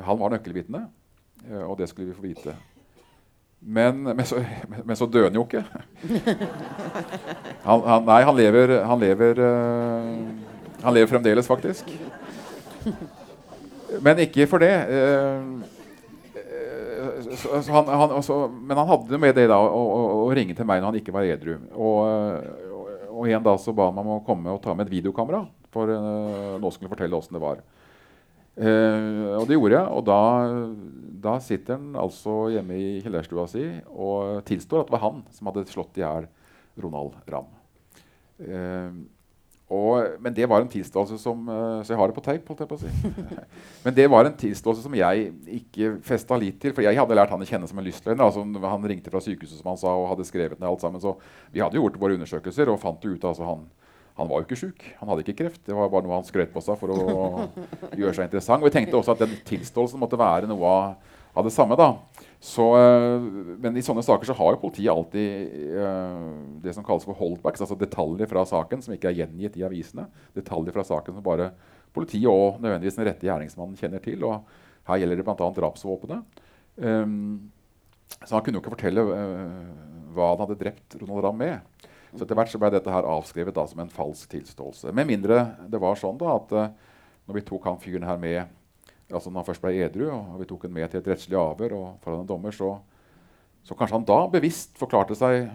han 0.07 0.21
var 0.23 0.31
nøkkelvitne, 0.33 0.85
og 1.67 1.75
det 1.81 1.91
skulle 1.91 2.15
vi 2.15 2.17
få 2.17 2.25
vite. 2.31 2.55
Men, 3.61 4.03
men, 4.03 4.25
så, 4.25 4.39
men, 4.85 4.97
så, 4.97 5.07
døde 5.07 5.29
han 5.29 5.39
jo 5.39 5.45
ikke. 5.47 5.65
Han, 7.67 7.83
han, 7.85 8.05
nei, 8.07 8.21
han 8.25 8.37
lever 8.39 8.71
Han 8.87 9.01
lever, 9.03 9.41
uh, 9.43 10.85
han 10.85 10.95
lever 10.95 11.11
fremdeles, 11.11 11.47
faktisk. 11.51 11.91
Men 14.05 14.23
ikke 14.23 14.47
for 14.47 14.63
det. 14.63 14.73
Uh, 14.89 15.67
så, 17.35 17.63
så 17.63 17.83
også, 17.83 18.37
men 18.49 18.77
han 18.77 18.89
hadde 18.89 19.19
med 19.21 19.35
det 19.37 19.49
da 19.51 19.59
å, 19.59 19.67
å, 19.69 20.01
å, 20.25 20.29
ringe 20.35 20.55
til 20.57 20.67
meg 20.69 20.81
når 20.81 20.93
han 20.93 21.01
ikke 21.01 21.15
var 21.15 21.27
edru. 21.27 21.57
Og, 21.75 21.99
og, 22.75 22.93
og 23.11 23.29
en 23.29 23.45
dag 23.45 23.59
så 23.63 23.75
ba 23.75 23.89
han 23.89 23.99
meg 23.99 24.07
om 24.07 24.21
å 24.21 24.27
komme 24.27 24.55
og 24.55 24.63
ta 24.65 24.75
med 24.75 24.87
et 24.87 24.95
videokamera. 24.99 25.43
For 25.75 25.91
uh, 25.91 26.57
nå 26.63 26.71
skulle 26.73 26.89
jeg 26.89 26.95
fortelle 26.95 27.19
åssen 27.19 27.37
det 27.37 27.43
var. 27.43 27.61
Uh, 28.59 29.39
og 29.39 29.45
det 29.51 29.59
gjorde 29.59 29.77
jeg. 29.77 29.87
Og 29.99 30.07
da, 30.07 30.21
da 31.29 31.37
sitter 31.45 31.77
han 31.77 31.93
altså 31.99 32.49
hjemme 32.55 32.79
i 32.81 32.89
kjellerstua 33.05 33.47
si 33.51 33.67
og 33.93 34.43
tilstår 34.49 34.83
at 34.83 34.91
det 34.91 34.97
var 34.97 35.05
han 35.05 35.23
som 35.37 35.51
hadde 35.51 35.69
slått 35.71 36.01
i 36.01 36.05
hjel 36.05 36.27
Ronald 36.81 37.17
Ramm. 37.29 37.55
Uh, 38.39 39.07
men 40.23 40.33
det 40.33 40.47
var 40.49 40.63
en 40.63 40.71
tilståelse 40.71 41.19
som 41.21 41.43
uh, 41.51 41.83
Så 41.83 41.93
jeg 41.93 41.99
har 41.99 42.09
det 42.09 42.15
på 42.17 42.23
tape, 42.25 42.47
holdt 42.49 42.63
jeg 42.63 42.69
på 42.71 42.77
å 42.79 42.81
si. 42.81 43.39
men 43.85 43.97
det 43.97 44.07
var 44.09 44.25
en 44.25 44.37
tilståelse 44.41 44.85
som 44.87 44.95
jeg 44.97 45.33
ikke 45.59 45.91
festa 46.07 46.39
lit 46.41 46.57
til. 46.63 46.73
For 46.73 46.87
jeg 46.87 46.97
hadde 46.97 47.19
lært 47.19 47.35
han 47.35 47.43
å 47.45 47.49
kjenne 47.49 47.69
som 47.69 47.81
en 47.81 47.85
lystløgner. 47.85 48.25
Altså, 48.25 48.47
han 48.65 48.89
ringte 48.89 49.13
fra 49.13 49.21
sykehuset 49.25 49.61
som 49.61 49.69
han 49.69 49.81
sa, 49.81 49.93
og 49.93 50.09
hadde 50.15 50.29
skrevet 50.29 50.63
ned 50.63 50.71
alt 50.71 50.87
sammen. 50.87 51.03
Så 51.03 51.19
vi 51.53 51.61
hadde 51.61 51.77
gjort 51.77 52.01
våre 52.01 52.17
undersøkelser 52.17 52.73
og 52.73 52.81
fant 52.81 53.05
ut 53.05 53.29
altså 53.29 53.51
han 53.51 53.69
han 54.19 54.27
var 54.27 54.41
jo 54.41 54.49
ikke 54.49 54.59
sjuk. 54.59 54.81
Han 54.99 55.13
hadde 55.13 55.23
ikke 55.23 55.37
kreft. 55.45 55.61
Det 55.63 55.75
var 55.77 55.91
bare 55.93 56.03
noe 56.03 56.17
han 56.17 56.27
skrøt 56.27 56.51
på 56.51 56.63
seg 56.65 56.75
for 56.81 56.91
å 56.91 57.03
gjøre 58.01 58.17
seg 58.17 58.27
interessant. 58.27 58.65
Og 58.65 58.67
vi 58.67 58.75
tenkte 58.75 58.99
også 58.99 59.15
at 59.15 59.23
den 59.23 59.37
tilståelsen 59.47 60.01
måtte 60.03 60.19
være 60.19 60.49
noe 60.51 60.73
av 60.73 61.13
det 61.43 61.53
samme. 61.55 61.77
da. 61.77 61.97
Så, 62.41 62.63
øh, 62.79 63.23
men 63.59 63.77
i 63.77 63.83
sånne 63.83 64.03
saker 64.07 64.29
så 64.29 64.37
har 64.39 64.55
jo 64.55 64.61
politiet 64.63 64.93
alltid 64.93 65.75
uh, 65.75 66.61
det 66.63 66.75
som 66.77 66.85
kalles 66.87 67.07
for 67.07 67.19
holdbacks, 67.19 67.65
altså 67.65 67.75
detaljer 67.79 68.31
fra 68.31 68.45
saken 68.47 68.83
som 68.85 68.95
ikke 68.95 69.11
er 69.11 69.25
gjengitt 69.25 69.59
i 69.59 69.65
avisene. 69.67 70.07
Detaljer 70.39 70.77
fra 70.77 70.85
saken 70.87 71.17
som 71.17 71.25
bare 71.27 71.51
politiet 71.95 72.31
og 72.31 72.61
nødvendigvis 72.63 72.99
den 72.99 73.09
rette 73.09 73.27
gjerningsmannen 73.27 73.79
kjenner 73.79 74.03
til. 74.05 74.23
og 74.23 74.47
Her 74.87 75.03
gjelder 75.03 75.19
det 75.19 75.27
bl.a. 75.27 75.49
drapsvåpenet. 75.57 76.45
Um, 76.79 77.51
så 78.23 78.37
han 78.37 78.45
kunne 78.47 78.61
jo 78.61 78.63
ikke 78.63 78.77
fortelle 78.77 79.03
uh, 79.03 79.73
hva 80.15 80.31
han 80.33 80.45
hadde 80.45 80.61
drept 80.61 80.99
Ronald 81.01 81.27
Ramm 81.27 81.43
med. 81.43 81.89
Så 82.15 82.23
etter 82.23 82.39
hvert 82.39 82.53
så 82.53 82.61
ble 82.63 82.71
dette 82.73 82.93
her 82.93 83.09
avskrevet 83.09 83.57
da, 83.57 83.67
som 83.69 83.83
en 83.83 83.91
falsk 83.93 84.31
tilståelse. 84.33 84.95
Med 84.95 85.11
mindre 85.11 85.43
det 85.69 85.83
var 85.83 85.99
sånn 85.99 86.23
da, 86.23 86.39
at 86.39 86.55
uh, 86.55 86.95
når 87.27 87.41
vi 87.41 87.45
tok 87.51 87.67
han 87.69 87.83
fyren 87.83 88.07
her 88.07 88.23
med 88.23 88.55
altså 89.13 89.31
når 89.31 89.41
han 89.41 89.49
først 89.49 89.65
ble 89.65 89.75
edru, 89.87 90.09
og 90.13 90.37
vi 90.41 90.49
tok 90.49 90.67
han 90.67 90.75
med 90.75 90.91
til 90.93 91.01
et 91.01 91.11
rettslig 91.13 91.39
avhør 91.41 91.77
og 91.79 91.87
foran 92.05 92.23
en 92.25 92.29
dommer, 92.29 92.55
så, 92.55 92.75
så 93.65 93.77
kanskje 93.77 93.99
han 93.99 94.09
da 94.09 94.19
bevisst 94.33 94.77
forklarte 94.81 95.17
seg 95.19 95.49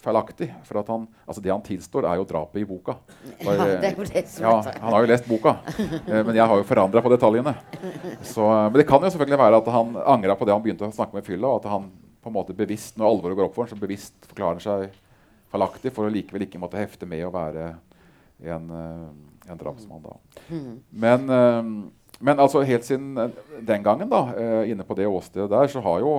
feilaktig. 0.00 0.48
For 0.64 0.80
at 0.80 0.90
han, 0.90 1.06
altså 1.26 1.42
det 1.44 1.52
han 1.52 1.64
tilstår, 1.64 2.06
er 2.08 2.20
jo 2.20 2.26
drapet 2.28 2.62
i 2.62 2.66
boka. 2.68 2.96
Bare, 3.42 3.66
ja, 3.68 3.80
det 3.82 3.92
det 3.98 4.22
ja, 4.40 4.54
Han 4.80 4.94
har 4.94 5.04
jo 5.04 5.10
lest 5.10 5.28
boka, 5.28 5.56
eh, 5.76 6.22
men 6.24 6.34
jeg 6.36 6.46
har 6.52 6.60
jo 6.62 6.68
forandra 6.68 7.02
på 7.04 7.12
detaljene. 7.12 7.54
Så, 8.22 8.46
men 8.46 8.80
det 8.80 8.88
kan 8.88 9.02
jo 9.04 9.12
selvfølgelig 9.12 9.42
være 9.42 9.60
at 9.60 9.72
han 9.76 9.98
angra 10.16 10.36
på 10.38 10.48
det 10.48 10.56
han 10.56 10.64
begynte 10.64 10.88
å 10.88 10.94
snakke 10.94 11.18
med 11.18 11.26
fylla, 11.26 11.52
og 11.52 11.64
at 11.64 11.70
han 11.74 11.90
på 12.20 12.28
en 12.28 12.36
måte 12.36 12.56
bevisst, 12.56 12.98
når 13.00 13.14
alvoret 13.14 13.38
går 13.38 13.48
opp 13.48 13.56
for 13.56 13.64
ham, 13.64 13.72
så 13.72 13.80
bevisst 13.80 14.28
forklarer 14.28 14.60
seg 14.64 14.90
feilaktig 15.50 15.92
for 15.94 16.06
å 16.06 16.12
likevel 16.12 16.44
ikke 16.46 16.60
måtte 16.62 16.80
hefte 16.80 17.08
med 17.08 17.24
å 17.26 17.32
være 17.34 17.72
en, 18.44 18.70
eh, 18.70 19.50
en 19.50 19.60
drapsmann. 19.60 20.04
Da. 20.04 20.16
Mm. 20.50 20.74
Men, 20.90 21.30
eh, 21.30 21.62
men, 22.20 22.40
altså 22.42 22.60
helt 22.68 22.84
siden 22.84 23.14
den 23.66 23.84
gangen, 23.84 24.10
da, 24.10 24.20
eh, 24.36 24.70
inne 24.72 24.84
på 24.84 24.96
det 24.98 25.08
åstedet 25.08 25.48
der, 25.50 25.70
så 25.72 25.80
har, 25.80 26.02
jo, 26.04 26.12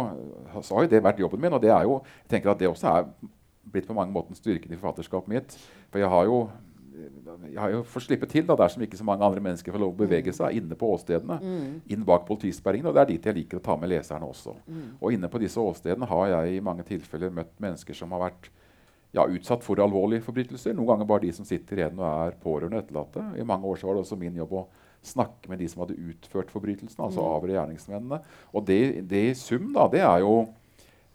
så 0.61 0.75
har 0.75 0.87
jo 0.87 0.91
det 0.95 1.03
vært 1.03 1.21
jobben 1.21 1.41
min. 1.41 1.53
Og 1.53 1.61
det 1.61 1.69
er 1.69 1.85
jo, 1.85 2.01
jeg 2.23 2.35
tenker 2.35 2.51
at 2.51 2.59
det 2.59 2.69
også 2.71 2.89
er 2.89 3.07
blitt 3.71 3.87
på 3.87 3.95
mange 3.95 4.13
måter 4.13 4.35
styrken 4.35 4.73
i 4.73 4.79
forfatterskapet 4.79 5.29
mitt. 5.31 5.57
For 5.93 6.01
jeg 6.01 6.09
har 6.09 6.27
jo 6.29 6.43
jeg 7.01 7.57
har 7.57 7.71
jo 7.71 7.83
fått 7.87 8.03
slippe 8.05 8.27
til 8.29 8.45
da, 8.45 8.55
dersom 8.59 8.83
ikke 8.85 8.97
så 8.99 9.05
mange 9.07 9.25
andre 9.25 9.41
mennesker 9.41 9.73
får 9.73 9.81
lov 9.81 9.93
å 9.93 9.99
bevege 10.01 10.33
seg 10.35 10.57
inne 10.59 10.75
på 10.77 10.89
åstedene. 10.93 11.37
Inn 11.93 12.03
bak 12.05 12.25
politisperringene. 12.27 12.91
Og 12.91 12.97
det 12.97 13.01
er 13.01 13.11
dit 13.13 13.29
jeg 13.29 13.37
liker 13.37 13.61
å 13.61 13.63
ta 13.65 13.77
med 13.79 13.89
leserne 13.89 14.27
også. 14.27 14.55
Og 14.99 15.15
inne 15.15 15.29
på 15.31 15.41
disse 15.41 15.61
åstedene 15.61 16.09
har 16.09 16.27
jeg 16.35 16.57
i 16.57 16.65
mange 16.65 16.85
tilfeller 16.87 17.33
møtt 17.33 17.53
mennesker 17.63 17.97
som 17.97 18.11
har 18.13 18.25
vært 18.27 18.51
ja, 19.15 19.25
utsatt 19.25 19.63
for 19.63 19.81
alvorlige 19.83 20.25
forbrytelser. 20.27 20.75
Noen 20.75 20.93
ganger 20.93 21.09
bare 21.09 21.25
de 21.25 21.33
som 21.35 21.47
sitter 21.47 21.81
igjen 21.81 21.99
og 21.99 22.07
er 22.09 22.37
pårørende 22.43 22.83
etterlatte. 22.83 23.23
I 23.39 23.47
mange 23.47 23.67
år 23.67 23.79
så 23.79 23.89
var 23.89 23.97
det 23.97 24.05
også 24.05 24.19
min 24.19 24.37
jobb 24.39 24.53
å 24.59 24.67
snakke 25.03 25.49
med 25.49 25.59
de 25.59 25.67
som 25.71 25.81
hadde 25.81 25.97
utført 25.97 26.51
forbrytelsen, 26.53 26.99
altså 27.01 27.23
avhøre 27.25 27.55
gjerningsmennene. 27.55 28.19
Og 28.53 28.65
det, 28.67 28.81
det 29.09 29.21
i 29.31 29.37
sum, 29.37 29.71
da, 29.73 29.87
det 29.91 30.03
er 30.05 30.19
jo 30.25 30.35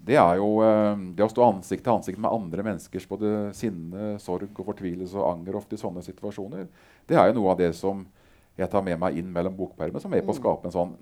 det 0.06 0.18
er 0.20 0.36
jo 0.38 0.60
eh, 0.62 0.98
det 1.16 1.24
å 1.24 1.30
stå 1.32 1.42
ansikt 1.48 1.82
til 1.86 1.94
ansikt 1.94 2.18
med 2.22 2.30
andre 2.30 2.62
menneskers 2.62 3.06
både 3.10 3.30
sinne, 3.56 4.12
sorg 4.22 4.50
og 4.52 4.68
fortvilelse 4.68 5.16
og 5.18 5.30
anger 5.32 5.56
ofte 5.58 5.74
i 5.74 5.80
sånne 5.80 6.02
situasjoner. 6.04 6.66
Det 7.08 7.16
er 7.18 7.30
jo 7.30 7.38
noe 7.40 7.54
av 7.54 7.58
det 7.58 7.72
som 7.74 8.04
jeg 8.56 8.70
tar 8.72 8.84
med 8.86 9.00
meg 9.02 9.18
inn 9.18 9.32
mellom 9.32 9.56
bokpermene, 9.56 10.00
som 10.02 10.12
er 10.14 10.22
på 10.26 10.34
å 10.34 10.38
skape 10.38 10.68
en 10.68 10.74
sånn 10.76 10.92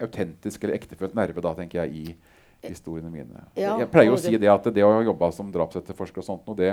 autentisk 0.00 0.64
eller 0.64 0.78
ektefølt 0.78 1.16
nerve 1.18 1.42
da, 1.44 1.52
tenker 1.58 1.82
jeg, 1.84 2.14
i 2.62 2.68
historiene 2.70 3.10
mine. 3.12 3.44
Ja, 3.58 3.76
jeg 3.82 3.90
pleier 3.92 4.14
å 4.14 4.18
si 4.18 4.32
det- 4.32 4.40
det 4.46 4.48
at 4.50 4.64
det 4.74 4.82
å 4.86 5.04
jobbe 5.04 5.32
som 5.34 5.52
drapsetterforsker 5.52 6.18
og 6.18 6.24
sånt, 6.24 6.48
og 6.48 6.56
det 6.56 6.72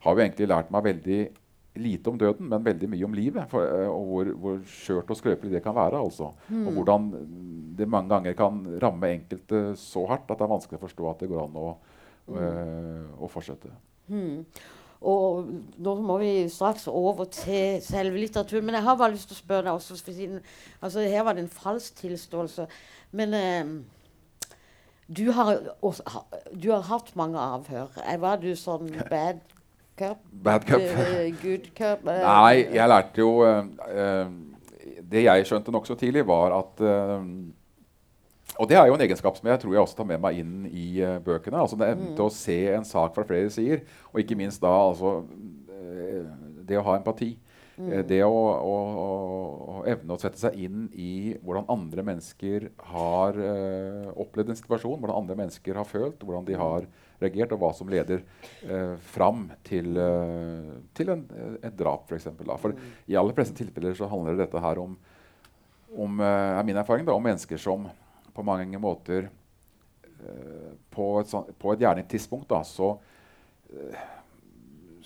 har 0.00 0.14
jo 0.14 0.20
egentlig 0.22 0.48
lært 0.48 0.70
meg 0.70 0.84
veldig 0.84 1.20
lite 1.80 2.10
om 2.10 2.18
døden, 2.20 2.48
men 2.50 2.64
veldig 2.64 2.88
mye 2.92 3.08
om 3.08 3.16
livet. 3.16 3.48
For, 3.50 3.66
eh, 3.66 3.90
og 3.90 4.08
hvor, 4.10 4.30
hvor 4.42 4.62
skjørt 4.70 5.12
og 5.12 5.18
skrøpelig 5.18 5.52
det 5.56 5.62
kan 5.64 5.76
være. 5.76 6.00
altså. 6.00 6.32
Og 6.66 6.72
hvordan 6.78 7.10
det 7.78 7.88
mange 7.88 8.12
ganger 8.14 8.38
kan 8.38 8.62
ramme 8.82 9.12
enkelte 9.12 9.68
så 9.80 10.06
hardt 10.10 10.30
at 10.30 10.38
det 10.38 10.46
er 10.46 10.54
vanskelig 10.54 10.80
å 10.80 10.86
forstå 10.86 11.10
at 11.10 11.22
det 11.22 11.30
går 11.32 11.44
an 11.44 11.60
å, 11.60 11.68
eh, 12.32 13.04
å 13.20 13.30
fortsette. 13.30 13.72
Og 15.06 15.50
nå 15.84 15.92
må 16.00 16.16
vi 16.22 16.30
straks 16.50 16.86
over 16.88 17.28
til 17.30 17.82
selve 17.84 18.18
litteraturen. 18.18 18.64
Men 18.64 18.78
jeg 18.78 18.86
har 18.86 18.96
bare 18.96 19.14
lyst 19.14 19.28
til 19.30 19.36
å 19.36 19.42
spørre 19.42 19.66
deg 19.68 19.74
også, 19.76 19.98
siden, 20.00 20.40
altså 20.80 21.04
Her 21.04 21.26
var 21.26 21.36
det 21.36 21.44
en 21.44 21.52
falsk 21.52 22.00
tilståelse. 22.00 22.66
Men 23.12 23.34
eh, 23.36 23.74
du, 25.06 25.30
har, 25.36 25.60
også, 25.82 26.24
du 26.54 26.70
har 26.72 26.88
hatt 26.88 27.12
mange 27.16 27.38
avhør. 27.38 27.92
Var 28.24 28.40
du 28.42 28.50
sånn 28.58 28.88
bad 29.12 29.44
cup? 29.96 30.22
Bad 30.30 30.66
cup. 30.68 30.80
Eh, 30.80 31.30
good 31.42 31.70
cup? 31.74 32.06
eh, 32.06 32.22
Nei, 32.22 32.66
jeg 32.76 32.90
lærte 32.92 33.22
jo 33.22 33.30
eh, 33.46 33.70
eh, 33.90 34.34
Det 35.06 35.22
jeg 35.26 35.46
skjønte 35.48 35.74
nokså 35.74 35.96
tidlig, 35.98 36.26
var 36.28 36.54
at 36.58 36.82
eh, 36.84 37.24
Og 38.58 38.68
det 38.70 38.78
er 38.78 38.86
jo 38.88 38.96
en 38.96 39.04
egenskap 39.04 39.36
som 39.38 39.48
jeg 39.50 39.60
tror 39.62 39.74
jeg 39.74 39.82
også 39.82 39.98
tar 39.98 40.08
med 40.08 40.22
meg 40.22 40.38
inn 40.40 40.68
i 40.70 40.86
uh, 41.04 41.18
bøkene. 41.20 41.58
altså 41.60 41.76
det 41.76 41.90
Evnen 41.92 42.14
til 42.16 42.24
å 42.24 42.32
se 42.32 42.60
en 42.72 42.86
sak 42.88 43.12
fra 43.16 43.24
flere 43.28 43.50
sider, 43.52 43.82
og 44.12 44.22
ikke 44.22 44.38
minst 44.38 44.62
da 44.62 44.70
altså 44.70 45.18
eh, 45.74 46.22
det 46.64 46.78
å 46.78 46.84
ha 46.86 46.94
empati. 46.96 47.34
Mm. 47.76 47.90
Det 48.08 48.22
å, 48.24 48.30
å, 48.32 48.76
å 48.96 49.82
evne 49.92 50.14
å 50.14 50.22
sette 50.22 50.40
seg 50.40 50.56
inn 50.64 50.86
i 50.96 51.34
hvordan 51.42 51.66
andre 51.74 52.06
mennesker 52.06 52.70
har 52.94 53.36
uh, 53.36 54.08
opplevd 54.24 54.54
en 54.54 54.60
situasjon, 54.62 54.96
hvordan 55.02 55.20
andre 55.20 55.36
mennesker 55.42 55.76
har 55.76 55.90
følt, 55.90 56.24
hvordan 56.24 56.48
de 56.48 56.56
har 56.56 56.88
reagert, 57.22 57.54
og 57.54 57.62
hva 57.62 57.72
som 57.76 57.90
leder 57.90 58.22
eh, 58.66 58.94
fram 59.12 59.46
til, 59.66 59.96
eh, 60.00 60.72
til 60.96 61.12
en, 61.14 61.24
et 61.60 61.76
drap, 61.78 62.10
f.eks. 62.10 62.28
For 62.60 62.76
i 63.06 63.18
aller 63.18 63.36
fleste 63.36 63.56
tilfeller 63.58 63.96
så 63.98 64.10
handler 64.10 64.38
dette 64.40 64.62
her 64.62 64.82
om, 64.82 64.96
om 65.96 66.20
eh, 66.20 66.52
er 66.58 66.68
min 66.68 66.80
erfaring, 66.82 67.06
da, 67.08 67.16
om 67.16 67.26
mennesker 67.26 67.60
som 67.60 67.88
på 68.36 68.44
mange 68.44 68.80
måter 68.82 69.28
eh, 69.28 70.70
på, 70.92 71.10
et 71.22 71.32
sånt, 71.32 71.52
på 71.58 71.72
et 71.72 71.84
gjerningstidspunkt 71.86 72.50
da, 72.52 72.62
så, 72.66 72.94
eh, 73.72 74.08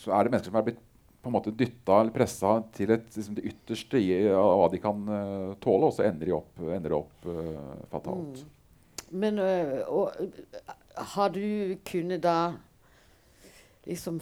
så 0.00 0.17
er 0.17 0.26
det 0.26 0.35
mennesker 0.35 0.50
som 0.50 0.62
er 0.62 0.71
blitt 0.71 0.87
på 1.21 1.29
en 1.29 1.37
måte 1.37 1.52
dytta 1.52 2.00
eller 2.00 2.14
pressa 2.14 2.55
til 2.73 2.95
et, 2.95 3.09
liksom 3.12 3.37
det 3.37 3.45
ytterste 3.50 4.00
av 4.33 4.55
hva 4.57 4.69
de 4.73 4.81
kan 4.81 5.02
uh, 5.05 5.50
tåle, 5.61 5.90
og 5.90 5.93
så 5.93 6.07
ender 6.09 6.31
de 6.31 6.33
opp, 6.33 6.62
ender 6.64 6.95
de 6.95 6.97
opp 6.97 7.29
uh, 7.29 7.75
fatalt. 7.92 8.40
Men 9.11 9.40
uh, 9.42 9.75
og, 9.92 10.16
har 11.15 11.33
du 11.35 11.77
kunnet 11.87 12.23
da 12.25 12.53
liksom 13.89 14.21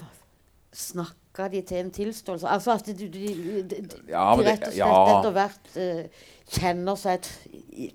snakka 0.72 1.48
de 1.52 1.62
til 1.66 1.82
en 1.82 1.92
tilståelse? 1.94 2.48
Altså 2.48 2.74
at 2.76 2.86
de, 2.86 3.08
de, 3.08 3.34
de, 3.62 3.82
du 3.82 3.96
Ja, 4.10 4.30
de 4.38 4.46
rett 4.46 4.66
og 4.66 4.72
slett 4.72 4.80
ja. 4.80 4.90
etter 5.14 5.36
hvert 5.36 5.70
uh, 5.76 6.24
kjenner 6.58 6.98
seg 6.98 7.28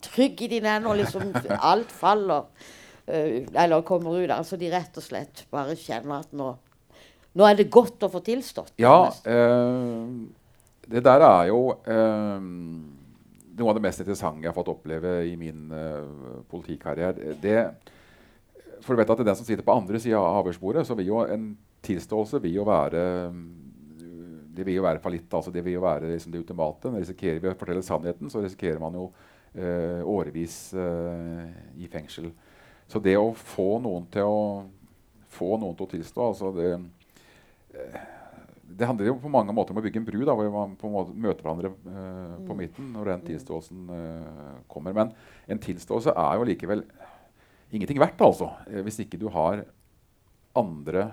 trygg 0.06 0.46
i 0.46 0.52
dine 0.56 0.76
hender, 0.76 0.94
og 0.94 1.02
liksom 1.04 1.36
alt 1.74 1.92
faller 1.92 2.50
Uh, 3.04 3.44
Eller 3.52 3.82
kommer 3.84 4.14
ut. 4.16 4.32
Altså 4.32 4.56
de 4.56 4.70
rett 4.72 4.96
og 4.96 5.04
slett 5.04 5.42
bare 5.52 5.74
kjenner 5.76 6.22
at 6.24 6.30
nå 6.32 6.54
nå 7.34 7.48
er 7.50 7.58
det 7.58 7.72
godt 7.74 8.06
å 8.06 8.10
få 8.14 8.22
tilstått. 8.22 8.76
Ja, 8.82 9.10
eh, 9.26 10.04
det 10.86 11.02
der 11.06 11.24
er 11.26 11.48
jo 11.50 11.62
noe 13.54 13.72
av 13.72 13.78
det 13.78 13.84
mest 13.86 14.02
interessante 14.04 14.44
jeg 14.44 14.52
har 14.52 14.58
fått 14.58 14.72
oppleve 14.74 15.16
i 15.30 15.36
min 15.38 15.70
uh, 15.70 16.42
politikarriere. 16.50 17.36
Det, 17.42 17.58
for 18.84 18.94
du 18.94 19.02
vet 19.02 19.10
at 19.10 19.20
det 19.20 19.26
er 19.26 19.32
den 19.32 19.40
som 19.40 19.48
sitter 19.48 19.66
på 19.66 19.76
andre 19.76 20.00
sida 20.02 20.20
av 20.20 20.42
avhørsbordet, 20.42 20.86
så 20.88 20.98
vil 21.00 21.12
jo 21.12 21.22
en 21.24 21.54
tilståelse 21.84 22.42
vil 22.44 22.60
jo 22.60 22.66
være 22.68 23.04
det 24.54 24.66
vil 24.68 24.78
jo 24.78 24.86
være 24.86 25.02
fallitt. 25.02 25.34
altså 25.34 25.52
Det 25.52 25.64
vil 25.66 25.80
jo 25.80 25.82
være 25.82 26.12
liksom 26.12 26.32
det 26.32 26.44
ultimate. 26.44 26.92
Når 26.92 27.02
risikerer 27.02 27.40
vi 27.42 27.50
å 27.50 27.58
fortelle 27.58 27.82
sannheten, 27.86 28.30
så 28.30 28.44
risikerer 28.44 28.78
man 28.82 28.94
jo 29.00 29.08
eh, 29.58 30.02
årevis 30.06 30.58
eh, 30.78 31.48
i 31.82 31.90
fengsel. 31.90 32.30
Så 32.88 33.02
det 33.02 33.16
å 33.18 33.32
få 33.34 33.80
noen 33.82 34.06
til 34.14 34.30
å 34.30 34.44
få 35.34 35.56
noen 35.58 35.74
til 35.78 35.88
å 35.88 35.94
tilstå 35.96 36.26
altså 36.28 36.52
det, 36.54 36.68
det 38.78 38.86
handler 38.86 39.10
jo 39.10 39.16
på 39.22 39.32
mange 39.34 39.54
måter 39.56 39.74
om 39.74 39.80
å 39.82 39.84
bygge 39.86 40.02
en 40.02 40.06
bru 40.06 40.20
da, 40.22 40.36
hvor 40.38 40.52
man 40.54 40.76
på 40.78 40.90
en 40.90 40.94
måte 40.94 41.16
møter 41.18 41.46
hverandre 41.46 41.72
eh, 41.74 42.36
på 42.48 42.58
midten 42.58 42.92
når 42.94 43.12
den 43.12 43.26
tilståelsen 43.32 43.90
eh, 43.98 44.54
kommer. 44.72 44.96
Men 44.98 45.14
en 45.50 45.62
tilståelse 45.64 46.14
er 46.14 46.38
jo 46.38 46.48
likevel 46.50 46.86
ingenting 47.74 48.02
verdt, 48.02 48.22
altså, 48.22 48.52
eh, 48.70 48.82
hvis 48.86 49.02
ikke 49.04 49.20
du 49.22 49.28
har 49.34 49.64
andre 50.58 51.08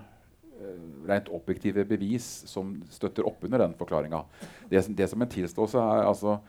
eh, 0.60 0.82
rent 1.08 1.30
objektive 1.32 1.86
bevis 1.88 2.26
som 2.50 2.74
støtter 2.92 3.26
opp 3.28 3.44
under 3.48 3.64
den 3.64 3.76
forklaringa. 3.78 4.24
Det, 4.68 4.84
det 4.96 5.08
som 5.10 5.22
en 5.22 5.32
tilståelse 5.32 5.80
er 5.80 6.10
altså, 6.10 6.40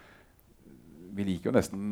Vi 1.12 1.26
liker 1.28 1.50
jo 1.50 1.56
nesten 1.58 1.88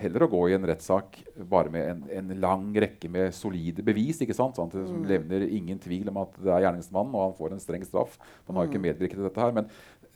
heller 0.00 0.24
å 0.24 0.30
gå 0.32 0.40
i 0.48 0.54
en 0.56 0.64
rettssak 0.66 1.20
bare 1.50 1.70
med 1.70 1.84
en, 1.86 2.00
en 2.18 2.32
lang 2.40 2.70
rekke 2.82 3.10
med 3.12 3.34
solide 3.36 3.84
bevis. 3.86 4.22
ikke 4.24 4.36
sant? 4.36 4.56
Sånn 4.56 4.72
som 4.72 5.04
levner 5.06 5.44
ingen 5.46 5.78
tvil 5.78 6.08
om 6.10 6.22
at 6.22 6.38
det 6.40 6.50
er 6.50 6.64
gjerningsmannen, 6.64 7.14
og 7.14 7.26
han 7.26 7.36
får 7.38 7.54
en 7.54 7.62
streng 7.62 7.84
straff. 7.86 8.16
Man 8.48 8.58
har 8.58 8.66
jo 8.66 8.72
ikke 8.72 8.82
medvirket 8.86 9.20
til 9.20 9.28
dette 9.28 9.44
her, 9.44 9.54
Men 9.54 9.68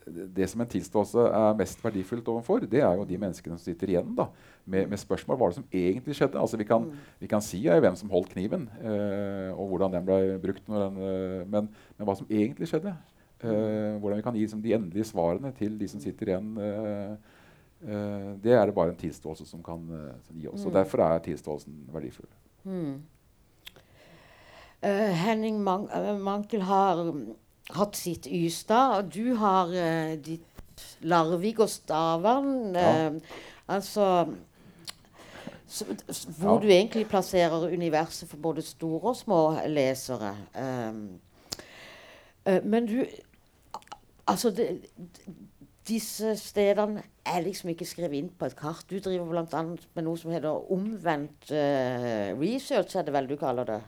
det 0.05 0.47
som 0.51 0.61
en 0.61 0.69
tilståelse 0.69 1.25
er 1.27 1.57
mest 1.59 1.81
verdifullt 1.83 2.27
overfor, 2.31 2.65
det 2.69 2.81
er 2.83 2.93
jo 2.99 3.07
de 3.09 3.17
menneskene 3.21 3.57
som 3.57 3.65
sitter 3.65 3.91
igjen 3.93 4.13
da, 4.17 4.27
med, 4.65 4.89
med 4.91 5.01
spørsmål 5.01 5.39
hva 5.39 5.49
det 5.51 5.59
som 5.59 5.67
egentlig 5.71 6.17
skjedde. 6.17 6.39
Altså 6.41 6.59
Vi 6.61 6.67
kan, 6.69 6.87
vi 7.21 7.29
kan 7.31 7.43
si 7.43 7.63
ja, 7.65 7.79
hvem 7.81 7.97
som 7.99 8.11
holdt 8.13 8.33
kniven, 8.33 8.67
eh, 8.81 9.51
og 9.55 9.73
hvordan 9.73 9.97
den 9.97 10.07
ble 10.07 10.19
brukt, 10.43 10.65
den, 10.69 11.01
eh, 11.09 11.41
men, 11.49 11.71
men 11.97 12.09
hva 12.09 12.17
som 12.17 12.29
egentlig 12.29 12.69
skjedde. 12.71 12.95
Eh, 13.45 13.95
hvordan 14.01 14.21
vi 14.21 14.25
kan 14.25 14.37
gi 14.37 14.45
liksom, 14.45 14.61
de 14.63 14.75
endelige 14.77 15.09
svarene 15.11 15.51
til 15.57 15.79
de 15.79 15.89
som 15.91 16.03
sitter 16.03 16.33
igjen. 16.33 16.53
eh, 16.61 17.33
Eh, 17.85 18.29
det 18.41 18.53
er 18.55 18.65
det 18.65 18.73
bare 18.75 18.93
en 18.93 18.99
tilståelse 18.99 19.45
som 19.45 19.63
kan 19.63 19.83
eh, 19.93 20.13
som 20.25 20.37
gi 20.39 20.47
oss. 20.49 20.65
og 20.65 20.73
Derfor 20.73 21.03
er 21.05 21.19
tilståelsen 21.25 21.83
verdifull. 21.93 22.29
Eh, 24.81 25.11
Henning 25.21 25.59
Man 25.63 25.87
eh, 25.93 26.15
Mankel 26.17 26.61
har 26.65 27.03
mm, 27.03 27.35
hatt 27.73 27.97
sitt 27.97 28.27
Ystad, 28.27 28.97
og 28.97 29.13
du 29.13 29.35
har 29.35 29.71
eh, 29.73 30.15
ditt 30.21 30.85
Larvik 31.01 31.59
og 31.59 31.69
Stavern. 31.69 32.75
Ja. 32.75 33.07
eh, 33.07 33.13
altså 33.67 34.27
så, 35.67 35.85
Hvor 36.37 36.55
Ja. 36.55 36.59
du 36.61 36.67
egentlig 36.67 37.07
plasserer 37.07 37.73
universet 37.73 38.29
for 38.29 38.37
både 38.37 38.61
store 38.61 39.09
og 39.09 39.15
små 39.15 39.59
lesere. 39.67 40.35
Um, 40.55 41.19
eh, 42.45 42.63
men 42.63 42.85
du 42.85 43.05
Altså, 44.27 44.49
det, 44.49 44.81
disse 45.87 46.35
stedene 46.37 47.03
er 47.25 47.41
liksom 47.41 47.69
ikke 47.69 47.85
skrevet 47.85 48.17
inn 48.17 48.29
på 48.39 48.45
et 48.45 48.55
kart. 48.57 48.85
Du 48.89 48.97
driver 48.99 49.25
bl.a. 49.25 49.61
med 49.93 50.03
noe 50.03 50.17
som 50.17 50.31
heter 50.33 50.71
omvendt 50.73 51.51
eh, 51.51 52.31
research, 52.39 52.95
er 52.95 53.05
det 53.05 53.13
vel 53.13 53.29
du 53.29 53.35
kaller 53.37 53.63
det? 53.69 53.81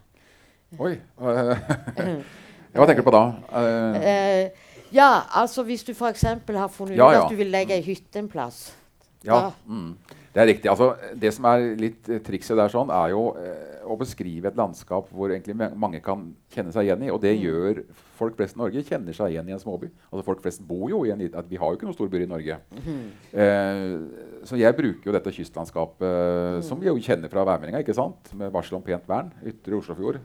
Oi! 0.77 0.93
eh, 2.73 2.77
Hva 2.79 2.87
tenker 2.89 3.03
du 3.03 3.09
på 3.09 3.15
da? 3.15 3.25
Uh, 3.51 3.97
Eh, 4.01 4.67
ja, 4.95 5.09
altså 5.35 5.63
hvis 5.67 5.83
du 5.83 5.91
f.eks. 5.91 6.23
har 6.23 6.69
funnet 6.71 6.95
ut 6.95 7.01
at 7.07 7.31
du 7.31 7.35
vil 7.35 7.51
legge 7.51 7.75
ei 7.75 7.83
hytte 7.83 8.21
en 8.21 8.29
plass. 8.31 8.69
ja, 9.25 9.49
mm, 9.67 9.89
det 10.37 10.43
er 10.43 10.47
riktig. 10.51 10.69
Altså, 10.69 10.91
det 11.17 11.31
som 11.33 11.47
er 11.49 11.63
litt 11.81 12.07
eh, 12.13 12.21
trikset 12.23 12.55
der, 12.59 12.69
sånn, 12.71 12.91
er 12.93 13.09
jo 13.09 13.23
eh, 13.41 13.79
å 13.89 13.95
beskrive 13.97 14.51
et 14.51 14.59
landskap 14.59 15.07
hvor 15.09 15.31
egentlig 15.33 15.55
mange 15.57 15.97
kan 16.03 16.27
kjenne 16.53 16.71
seg 16.75 16.85
igjen 16.85 17.07
i. 17.07 17.09
Og 17.09 17.17
det 17.23 17.33
gjør 17.39 17.81
folk 18.19 18.37
flest 18.37 18.55
i 18.55 18.61
Norge. 18.61 18.83
kjenner 18.85 19.17
seg 19.17 19.33
igjen 19.33 19.49
i 19.49 19.55
en 19.55 19.63
småby. 19.63 19.89
Altså 20.11 20.23
Folk 20.27 20.43
flest 20.45 20.61
bor 20.67 20.85
jo 20.91 21.01
i 21.07 21.11
en 21.11 21.23
liten 21.23 21.49
Vi 21.49 21.57
har 21.57 21.73
jo 21.73 21.79
ikke 21.79 21.89
noen 21.89 21.97
storbyer 21.97 22.27
i 22.27 22.29
Norge. 22.29 22.59
Eh, 23.33 23.83
så 24.47 24.61
jeg 24.61 24.77
bruker 24.77 25.09
jo 25.09 25.17
dette 25.17 25.33
kystlandskapet, 25.35 26.63
som 26.69 26.79
vi 26.79 26.91
jo 26.91 26.95
kjenner 27.01 27.33
fra 27.33 27.43
værmeldinga, 27.47 27.81
ikke 27.81 27.97
sant? 27.97 28.29
med 28.37 28.53
varsel 28.53 28.77
om 28.77 28.85
pent 28.85 29.09
vern. 29.09 29.33
Ytre 29.41 29.81
Oslofjord. 29.81 30.21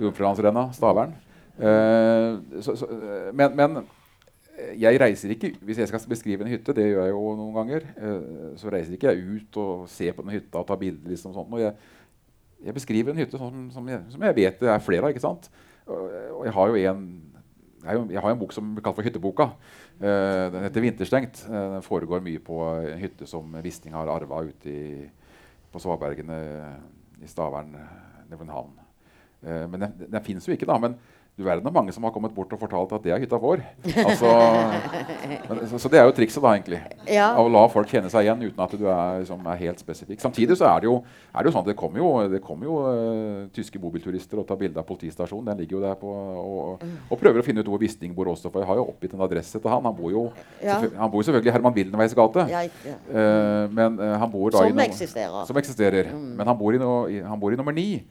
Jordfjordlandsrenna. 0.00 0.70
Stavern. 0.72 1.12
Eh, 1.58 2.62
så, 2.62 2.76
så, 2.76 2.86
eh, 2.86 3.30
men, 3.34 3.56
men 3.56 3.78
jeg 4.78 5.00
reiser 5.00 5.32
ikke, 5.34 5.52
Hvis 5.62 5.78
jeg 5.78 5.88
skal 5.88 6.00
beskrive 6.08 6.44
en 6.44 6.50
hytte, 6.50 6.72
det 6.74 6.84
gjør 6.86 7.02
jeg 7.02 7.14
jo 7.14 7.22
noen 7.38 7.54
ganger, 7.54 7.86
eh, 7.96 8.52
så 8.58 8.70
reiser 8.70 8.94
ikke 8.94 9.10
jeg 9.10 9.24
ut 9.24 9.58
og 9.62 9.88
ser 9.90 10.14
på 10.14 10.22
den 10.22 10.36
hytta 10.36 10.62
og 10.62 10.66
tar 10.66 10.78
bilder. 10.78 11.10
liksom 11.10 11.34
sånt. 11.34 11.52
Og 11.52 11.60
jeg, 11.60 11.74
jeg 12.64 12.74
beskriver 12.74 13.10
en 13.10 13.22
hytte 13.22 13.38
som, 13.38 13.70
som, 13.74 13.88
jeg, 13.88 14.02
som, 14.10 14.22
jeg, 14.22 14.36
vet 14.36 14.60
det 14.60 14.70
er 14.70 14.84
flere 14.84 15.02
av. 15.02 15.14
ikke 15.14 15.24
sant? 15.26 15.50
Og, 15.86 16.44
jeg 16.44 16.54
har 16.54 16.68
jo 16.68 16.84
en 16.92 17.08
jeg 17.88 18.20
har 18.20 18.32
en 18.32 18.40
bok 18.40 18.50
som 18.52 18.72
blir 18.74 18.82
kalt 18.82 18.96
for 18.98 19.06
Hytteboka. 19.06 19.44
Den 20.00 20.64
heter 20.64 20.82
'Vinterstengt'. 20.82 21.44
Den 21.48 21.82
foregår 21.82 22.20
mye 22.20 22.40
på 22.42 22.58
en 22.74 22.98
hytte 22.98 23.26
som 23.26 23.54
Wisting 23.62 23.94
har 23.94 24.10
arva 24.10 24.42
ute 24.42 25.08
på 25.72 25.78
Svabergene 25.78 26.40
i 27.22 27.26
Stavern, 27.30 27.76
Nevenhavn. 28.28 28.74
Uh, 29.42 29.70
men 29.70 29.80
den, 29.80 29.92
den 30.10 30.24
fins 30.24 30.48
jo 30.48 30.52
ikke, 30.52 30.66
da. 30.66 30.76
Men 30.82 30.98
du 31.38 31.44
verden 31.46 31.68
er 31.70 31.74
mange 31.74 31.92
som 31.94 32.02
har 32.02 32.10
kommet 32.10 32.32
bort 32.34 32.50
og 32.50 32.58
fortalt 32.58 32.90
at 32.96 33.04
det 33.04 33.12
er 33.14 33.20
hytta 33.22 33.38
vår. 33.38 33.60
Altså, 34.08 34.30
så, 35.70 35.78
så, 35.84 35.90
det 35.92 36.00
er 36.00 36.08
jo 36.08 36.14
trikset, 36.16 36.40
da, 36.42 36.54
egentlig. 36.56 36.80
Ja. 37.06 37.28
Av 37.38 37.46
å 37.46 37.52
la 37.52 37.60
folk 37.70 37.90
kjenne 37.92 38.10
seg 38.10 38.26
igjen 38.26 38.42
uten 38.42 38.62
at 38.64 38.74
du 38.74 38.82
er, 38.88 39.20
liksom, 39.22 39.46
er 39.46 39.60
helt 39.60 39.82
spesifikk. 39.82 40.18
Samtidig 40.22 40.56
så 40.58 40.66
er 40.66 40.82
det 40.82 40.88
jo, 40.88 40.96
er 41.30 41.44
det 41.44 41.50
jo 41.50 41.54
sånn 41.54 41.62
at 41.62 41.70
det 41.70 41.76
kommer 41.78 42.02
jo, 42.02 42.10
det 42.32 42.40
kommer 42.42 42.66
jo 42.66 42.78
uh, 42.82 43.46
tyske 43.54 43.78
bobilturister 43.78 44.40
og 44.42 44.48
tar 44.48 44.58
bilde 44.58 44.82
av 44.82 44.88
politistasjonen. 44.88 45.52
Den 45.52 45.62
ligger 45.62 45.78
jo 45.78 45.82
der 45.84 45.98
på, 46.00 46.14
og, 46.42 46.86
og, 47.06 47.14
prøver 47.20 47.44
å 47.44 47.46
finne 47.46 47.62
ut 47.62 47.70
hvor 47.70 47.82
Wisting 47.84 48.16
bor 48.16 48.32
også. 48.34 48.50
For 48.50 48.64
jeg 48.64 48.70
har 48.72 48.80
jo 48.80 48.88
oppgitt 48.90 49.14
en 49.14 49.26
adresse 49.28 49.62
til 49.62 49.70
han. 49.70 49.86
Han 49.86 49.98
bor 49.98 50.14
jo 50.14 50.24
ja. 50.58 50.80
han 50.82 51.12
bor 51.12 51.22
selvfølgelig 51.26 51.52
i 51.52 51.56
Herman 51.58 51.76
Wildenveis 51.78 52.16
gate. 52.18 52.48
Ja, 52.50 52.64
uh, 52.66 53.68
men 53.78 54.00
uh, 54.02 54.16
han 54.24 54.32
bor 54.34 54.50
da 54.50 54.64
som 54.64 54.72
i 54.72 54.74
no, 54.74 54.88
eksisterer. 54.88 55.44
Som 55.46 55.62
eksisterer. 55.62 56.10
Mm. 56.16 56.32
Men 56.40 56.50
han 56.50 56.58
bor, 56.58 56.74
i 56.74 56.82
no, 56.82 56.96
han 57.30 57.38
bor 57.38 57.54
i 57.54 57.60
nummer 57.60 57.78
ni. 57.78 58.02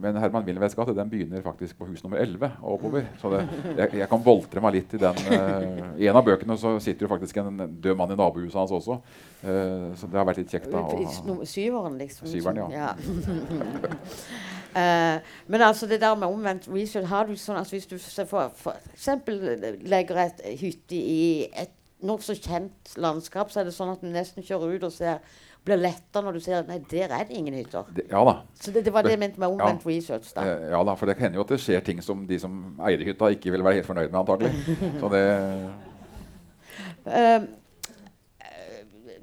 Men 0.00 0.16
Herman 0.20 0.44
Wilhelmsens 0.46 0.76
gate 0.78 0.94
den 0.96 1.10
begynner 1.10 1.42
faktisk 1.44 1.78
på 1.78 1.88
hus 1.88 2.02
nummer 2.04 2.18
11 2.22 2.50
og 2.62 2.72
oppover. 2.76 3.06
Så 3.20 3.30
det, 3.32 3.42
jeg, 3.76 3.90
jeg, 4.00 4.08
kan 4.10 4.24
boltre 4.24 4.62
meg 4.64 4.76
litt 4.78 4.96
i 4.96 5.00
den. 5.02 5.20
Uh, 5.28 5.92
I 6.00 6.08
en 6.10 6.18
av 6.18 6.24
bøkene 6.26 6.56
så 6.60 6.74
sitter 6.82 7.06
jo 7.06 7.10
faktisk 7.12 7.38
en 7.42 7.62
død 7.82 7.98
mann 7.98 8.14
i 8.14 8.18
nabohuset 8.18 8.58
hans 8.60 8.74
også. 8.74 8.98
Uh, 9.44 9.92
så 9.98 10.10
det 10.10 10.20
har 10.20 10.28
vært 10.28 10.42
litt 10.42 10.56
kjekt. 10.56 10.70
da. 10.72 10.82
Og, 10.84 11.44
syveren, 11.48 11.98
liksom. 12.00 12.28
Syveren, 12.30 12.62
ja. 12.72 12.90
ja. 12.90 12.90
uh, 14.74 15.16
men 15.52 15.68
altså 15.68 15.88
det 15.90 16.00
der 16.02 16.18
med 16.18 16.28
omvendt 16.28 16.68
research 16.72 17.08
har 17.12 17.28
du 17.28 17.36
sånn 17.38 17.60
at 17.60 17.70
Hvis 17.70 17.88
du 17.90 17.96
for 17.98 18.76
eksempel 18.92 19.40
legger 19.84 20.26
et 20.26 20.44
hytte 20.60 20.98
i 20.98 21.48
et 21.52 21.72
nokså 22.04 22.36
kjent 22.36 22.94
landskap, 23.00 23.50
så 23.50 23.62
er 23.62 23.68
det 23.68 23.74
sånn 23.76 23.94
at 23.94 24.02
du 24.02 24.10
nesten 24.12 24.44
kjører 24.44 24.76
ut 24.76 24.86
og 24.88 24.92
ser 24.94 25.22
blir 25.64 25.80
letta 25.80 26.20
når 26.20 26.36
du 26.36 26.42
ser 26.44 26.58
at 26.60 26.68
nei, 26.68 26.78
der 26.90 27.08
er 27.08 27.24
det 27.24 27.36
ingen 27.38 27.56
hytter. 27.56 27.88
Det, 27.96 28.04
ja 28.10 28.20
da. 28.26 28.36
Så 28.60 28.72
det, 28.74 28.84
det 28.84 28.92
var 28.92 29.06
det 29.06 29.14
jeg 29.14 29.22
mente 29.22 29.40
med 29.40 29.48
omvendt 29.48 29.86
ja. 29.86 29.90
research. 29.90 30.30
da. 30.36 30.44
Eh, 30.44 30.68
ja 30.74 30.82
da, 30.84 30.94
for 31.00 31.08
det 31.08 31.16
hender 31.20 31.40
jo 31.40 31.46
at 31.46 31.52
det 31.54 31.60
skjer 31.64 31.84
ting 31.84 32.02
som 32.04 32.26
de 32.28 32.38
som 32.40 32.62
eier 32.84 33.04
hytta, 33.08 33.32
ikke 33.32 33.54
vil 33.54 33.64
være 33.64 33.80
helt 33.80 33.88
fornøyd 33.88 34.10
med, 34.10 34.20
antagelig. 34.20 34.52
Så 35.00 35.12
det 35.14 35.24
uh, 37.08 37.46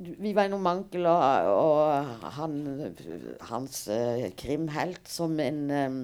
vi 0.01 0.33
var 0.33 0.47
innom 0.49 0.63
Mankel 0.65 1.05
og, 1.05 1.21
og 1.53 2.29
han, 2.39 2.55
hans 3.51 3.83
uh, 3.91 4.25
krimhelt 4.37 5.05
som 5.09 5.37
en, 5.39 5.59
um, 5.69 5.99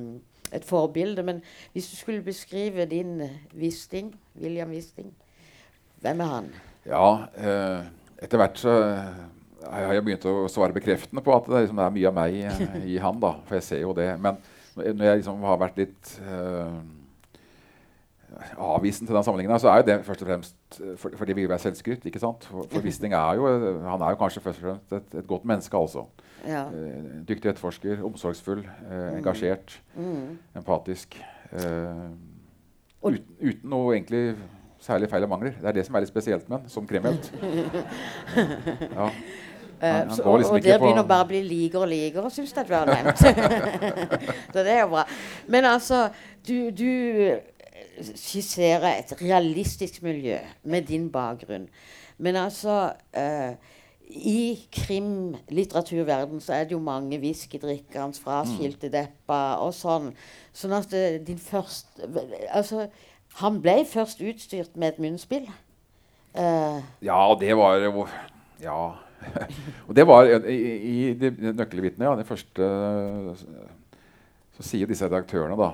et 0.53 0.65
forbilde. 0.65 1.25
Men 1.25 1.41
hvis 1.73 1.89
du 1.89 1.95
skulle 1.97 2.21
beskrive 2.21 2.85
din 2.85 3.23
Wisting, 3.57 4.13
William 4.41 4.69
Wisting, 4.69 5.09
hvem 6.05 6.21
er 6.21 6.29
han? 6.35 6.51
Ja, 6.85 7.07
uh, 7.25 7.89
etter 8.21 8.37
hvert 8.37 8.61
så 8.61 8.77
jeg 8.77 9.25
har 9.71 10.03
begynt 10.05 10.27
å 10.29 10.35
svare 10.51 10.75
bekreftende 10.75 11.23
på 11.23 11.33
at 11.35 11.47
det, 11.49 11.65
liksom, 11.65 11.81
er 11.81 11.95
mye 11.95 12.11
av 12.11 12.15
meg 12.17 12.37
eh, 12.49 12.77
i 12.93 12.99
han. 13.01 13.19
da, 13.23 13.33
For 13.47 13.59
jeg 13.59 13.67
ser 13.67 13.83
jo 13.83 13.95
det. 13.97 14.11
Men 14.21 14.39
når 14.77 15.03
jeg 15.07 15.19
liksom 15.23 15.43
har 15.47 15.57
vært 15.57 15.79
litt 15.81 16.11
uh, 16.21 16.75
avvisende 18.61 19.09
til 19.09 19.17
den 19.17 19.25
sammenligningen, 19.25 19.61
så 19.61 19.71
er 19.71 19.81
jo 19.81 19.87
det 19.87 19.97
først 20.05 20.21
og 20.21 20.29
fremst 20.29 20.77
fordi 21.01 21.17
for, 21.17 21.31
vi 21.31 21.37
vil 21.39 21.49
være 21.49 21.63
selvskryt. 21.65 22.05
ikke 22.05 22.21
sant? 22.21 22.45
For, 22.45 22.67
for 22.69 22.85
Wisting 22.85 23.15
er 23.17 23.39
jo, 23.39 23.47
han 23.87 24.03
er 24.05 24.13
jo 24.13 24.19
kanskje 24.21 24.43
først 24.45 24.61
og 24.61 24.67
fremst 24.67 24.99
et, 24.99 25.17
et 25.21 25.27
godt 25.27 25.47
menneske. 25.49 25.77
altså. 25.77 26.05
Ja. 26.45 26.67
Uh, 26.69 27.23
dyktig 27.27 27.49
etterforsker, 27.53 28.03
omsorgsfull, 28.05 28.61
uh, 28.91 29.17
engasjert, 29.17 29.79
mm. 29.95 30.37
empatisk. 30.61 31.17
Uten, 33.07 33.27
uten 33.39 33.69
noe 33.71 33.93
egentlig 33.95 34.35
særlig 34.83 35.09
feil 35.09 35.25
og 35.25 35.29
mangler. 35.29 35.51
Det 35.61 35.67
er 35.67 35.77
det 35.77 35.85
som 35.87 35.95
er 35.95 36.03
litt 36.03 36.11
spesielt 36.11 36.49
med 36.49 36.59
han 36.59 36.71
som 36.71 36.87
Kremhelt. 36.87 37.31
Ja. 38.97 39.11
Uh, 39.83 40.15
så, 40.15 40.23
og, 40.23 40.39
liksom 40.39 40.55
og 40.55 40.63
der 40.63 40.79
begynner 40.81 41.05
bare 41.05 41.25
å 41.27 41.29
bli 41.29 41.43
likere 41.45 41.83
og 41.85 41.91
likere, 41.91 42.31
syns 42.33 42.55
jeg 42.55 42.65
du 42.65 42.73
har 42.73 42.89
nevnt. 42.89 43.19
så 44.53 44.63
det 44.65 44.73
er 44.73 44.81
jo 44.81 44.89
bra. 44.95 45.03
Men 45.53 45.67
altså, 45.69 46.07
du, 46.47 46.71
du 46.73 46.89
skisserer 48.15 48.87
et 48.95 49.13
realistisk 49.21 50.01
miljø 50.05 50.39
med 50.63 50.89
din 50.89 51.11
bakgrunn. 51.13 51.69
Men 52.17 52.39
altså 52.41 52.89
uh, 53.17 53.53
I 54.09 54.65
krimlitteraturverden 54.73 56.41
så 56.41 56.57
er 56.57 56.65
det 56.65 56.73
jo 56.73 56.81
mange 56.81 57.21
whiskydrikkende, 57.21 58.17
fraskilte 58.23 58.89
mm. 58.89 58.95
deppa 58.97 59.41
og 59.61 59.75
sånn. 59.77 60.09
Sånn 60.57 60.73
at 60.73 60.89
det, 60.89 61.05
din 61.29 61.37
første 61.37 62.09
Altså, 62.49 62.87
han 63.43 63.61
ble 63.61 63.83
først 63.85 64.25
utstyrt 64.25 64.73
med 64.73 64.95
et 64.95 65.03
munnspill. 65.05 65.45
ja, 67.01 67.21
det 67.39 67.57
var 67.57 67.83
Ja 68.61 69.06
og 69.87 69.95
det 69.97 70.05
var 70.07 70.29
I, 70.49 70.57
i 70.57 70.97
de 71.17 71.31
nøkkelvitnene, 71.51 72.09
ja, 72.09 72.15
det 72.19 72.27
første 72.27 72.67
Så 74.57 74.65
sier 74.65 74.89
disse 74.89 75.05
redaktørene 75.05 75.57
da 75.59 75.71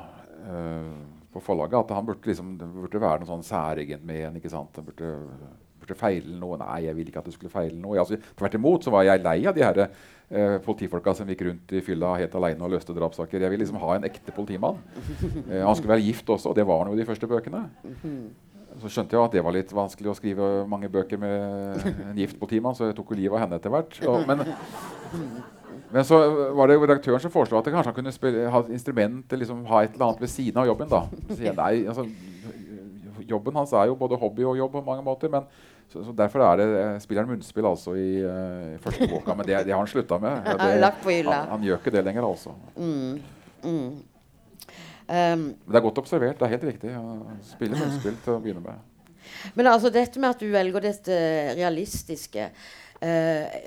uh, 0.48 0.94
på 1.34 1.42
forlaget 1.42 1.80
at 1.80 1.96
han 1.96 2.06
burde, 2.06 2.28
liksom, 2.30 2.56
det 2.60 2.68
burde 2.70 3.02
være 3.02 3.24
noe 3.24 3.30
sånn 3.30 3.46
særegent 3.48 4.04
med 4.06 4.28
en. 4.28 4.36
ikke 4.38 4.52
sant? 4.54 4.76
Han 4.78 4.86
burde, 4.86 5.08
burde 5.82 5.98
feile 5.98 6.36
noe. 6.38 6.60
Nei, 6.62 6.84
jeg 6.86 6.98
ville 6.98 7.10
ikke 7.10 7.24
at 7.24 7.30
det 7.30 7.34
skulle 7.34 7.54
feile 7.54 7.80
noe. 7.80 7.98
Altså, 8.02 8.20
tvert 8.38 8.58
imot 8.60 8.86
så 8.86 8.94
var 8.94 9.08
jeg 9.08 9.24
lei 9.24 9.40
av 9.50 9.58
de 9.58 9.64
her 9.66 9.82
uh, 9.88 10.58
politifolka 10.66 11.16
som 11.18 11.32
gikk 11.32 11.42
rundt 11.48 11.74
i 11.74 11.82
fylla 11.86 12.14
helt 12.20 12.38
alene 12.38 12.68
og 12.68 12.76
løste 12.76 12.94
drapssaker. 12.94 13.42
Jeg 13.42 13.54
ville 13.54 13.66
liksom 13.66 13.82
ha 13.82 13.96
en 13.98 14.06
ekte 14.12 14.36
politimann. 14.36 14.78
Uh, 15.50 15.64
han 15.64 15.74
skulle 15.74 15.96
være 15.96 16.06
gift 16.06 16.30
også, 16.30 16.52
og 16.52 16.60
det 16.60 16.68
var 16.70 16.84
han 16.84 16.94
jo 16.94 17.00
i 17.00 17.02
de 17.02 17.10
første 17.10 17.30
bøkene. 17.34 17.66
Så 18.82 18.90
skjønte 18.92 19.16
jeg 19.16 19.24
at 19.24 19.36
det 19.36 19.44
var 19.46 19.56
litt 19.56 19.74
vanskelig 19.76 20.12
å 20.12 20.16
skrive 20.18 20.52
mange 20.70 20.90
bøker 20.92 21.20
med 21.22 21.84
en 22.10 22.20
gift 22.22 22.40
på 22.40 22.50
timen, 22.50 22.76
så 22.78 22.90
jeg 22.90 22.98
tok 22.98 23.14
jo 23.14 23.20
livet 23.20 23.38
av 23.38 23.44
henne 23.46 23.60
etter 23.60 23.74
hvert. 23.74 23.98
Og, 24.10 24.24
men, 24.30 24.42
men, 25.92 26.06
så 26.08 26.20
var 26.58 26.72
det 26.72 26.80
redaktøren 26.82 27.22
som 27.24 27.34
foreslo 27.34 27.60
at 27.60 27.70
kanskje 27.70 27.92
han 27.92 27.98
kunne 28.00 28.16
spille, 28.16 28.48
ha 28.54 28.64
instrument 28.74 29.38
liksom, 29.38 29.66
ha 29.70 29.84
et 29.84 29.94
eller 29.98 30.10
annet 30.10 30.24
ved 30.26 30.34
siden 30.34 30.64
av 30.64 30.72
jobben. 30.72 30.90
da. 30.92 31.04
Så 31.30 31.40
jeg, 31.42 31.56
nei, 31.60 31.74
altså, 31.92 32.08
jobben 33.30 33.62
hans 33.62 33.76
er 33.78 33.92
jo 33.92 34.00
både 34.00 34.20
hobby 34.20 34.48
og 34.48 34.58
jobb 34.58 34.74
på 34.80 34.86
mange 34.88 35.06
måter. 35.06 35.32
men 35.32 35.46
så, 35.94 36.02
så 36.04 36.16
Derfor 36.18 36.42
er 36.42 36.58
det, 36.58 37.02
spiller 37.04 37.22
han 37.22 37.30
munnspill 37.36 37.68
altså 37.70 37.94
i, 38.00 38.24
uh, 38.26 38.80
første 38.82 39.08
boka. 39.12 39.36
Men 39.38 39.46
det, 39.46 39.60
det 39.68 39.76
har 39.76 39.84
han 39.84 39.92
slutta 39.92 40.18
med. 40.18 40.40
Det, 40.42 40.56
han, 41.28 41.50
han, 41.52 41.68
gjør 41.68 41.78
ikke 41.82 41.94
det 41.94 42.04
lenger, 42.08 42.26
altså. 42.26 42.56
Mm. 42.76 43.22
Mm. 43.64 43.92
Um, 45.08 45.46
det 45.68 45.78
er 45.78 45.86
godt 45.86 46.02
observert. 46.04 46.40
Det 46.40 46.48
er 46.48 46.56
helt 46.56 46.68
riktig. 46.72 46.92
å 46.96 47.38
Spille 47.46 47.80
munnspill 47.80 48.18
til 48.24 48.36
å 48.36 48.42
begynne 48.44 48.64
med. 48.64 48.90
Men 49.58 49.72
altså 49.72 49.92
dette 49.94 50.20
med 50.20 50.36
at 50.36 50.44
du 50.44 50.50
velger 50.52 50.84
dette 50.84 51.18
realistiske 51.58 52.50
uh, 52.50 53.58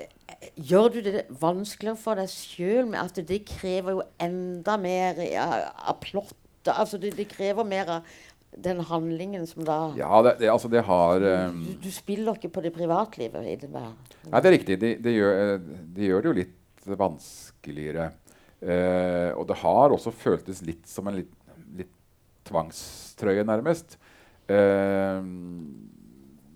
Gjør 0.57 0.91
du 0.93 0.97
det 1.01 1.23
vanskeligere 1.41 1.97
for 1.97 2.19
deg 2.19 2.29
sjøl 2.29 2.89
med 2.91 2.99
at 3.01 3.17
det 3.25 3.39
krever 3.47 3.95
jo 3.95 4.03
enda 4.21 4.75
mer 4.77 5.17
av 5.17 5.97
plott? 6.03 6.35
Altså 6.67 6.99
det, 7.01 7.15
det, 7.17 7.25
krever 7.31 7.65
mer 7.65 7.89
av 7.95 8.11
den 8.57 8.83
handlingen 8.85 9.47
som 9.49 9.65
da 9.65 9.77
Ja, 9.97 10.21
det, 10.25 10.35
det, 10.41 10.51
altså 10.51 10.69
det 10.69 10.83
har 10.85 11.23
um, 11.49 11.63
du, 11.65 11.73
du, 11.87 11.89
spiller 11.93 12.37
ikke 12.37 12.51
på 12.53 12.63
det 12.65 12.73
privatlivet? 12.75 13.47
I 13.49 13.55
det 13.61 13.71
Nei, 13.71 14.41
det 14.41 14.45
er 14.45 14.55
riktig. 14.55 14.79
Det, 14.81 14.93
det 15.03 15.15
gjør, 15.15 15.41
eh, 15.41 15.67
gjør, 16.05 16.21
det 16.21 16.29
jo 16.29 16.37
litt 16.41 16.87
vanskeligere. 16.99 18.11
Uh, 18.57 19.37
og 19.37 19.43
det 19.49 19.59
har 19.61 19.93
også 19.93 20.13
føltes 20.15 20.63
litt 20.65 20.87
som 20.89 21.07
en 21.09 21.19
litt, 21.19 21.33
litt 21.77 21.93
tvangstrøye, 22.47 23.45
nærmest. 23.47 23.97
Eh, 24.47 25.23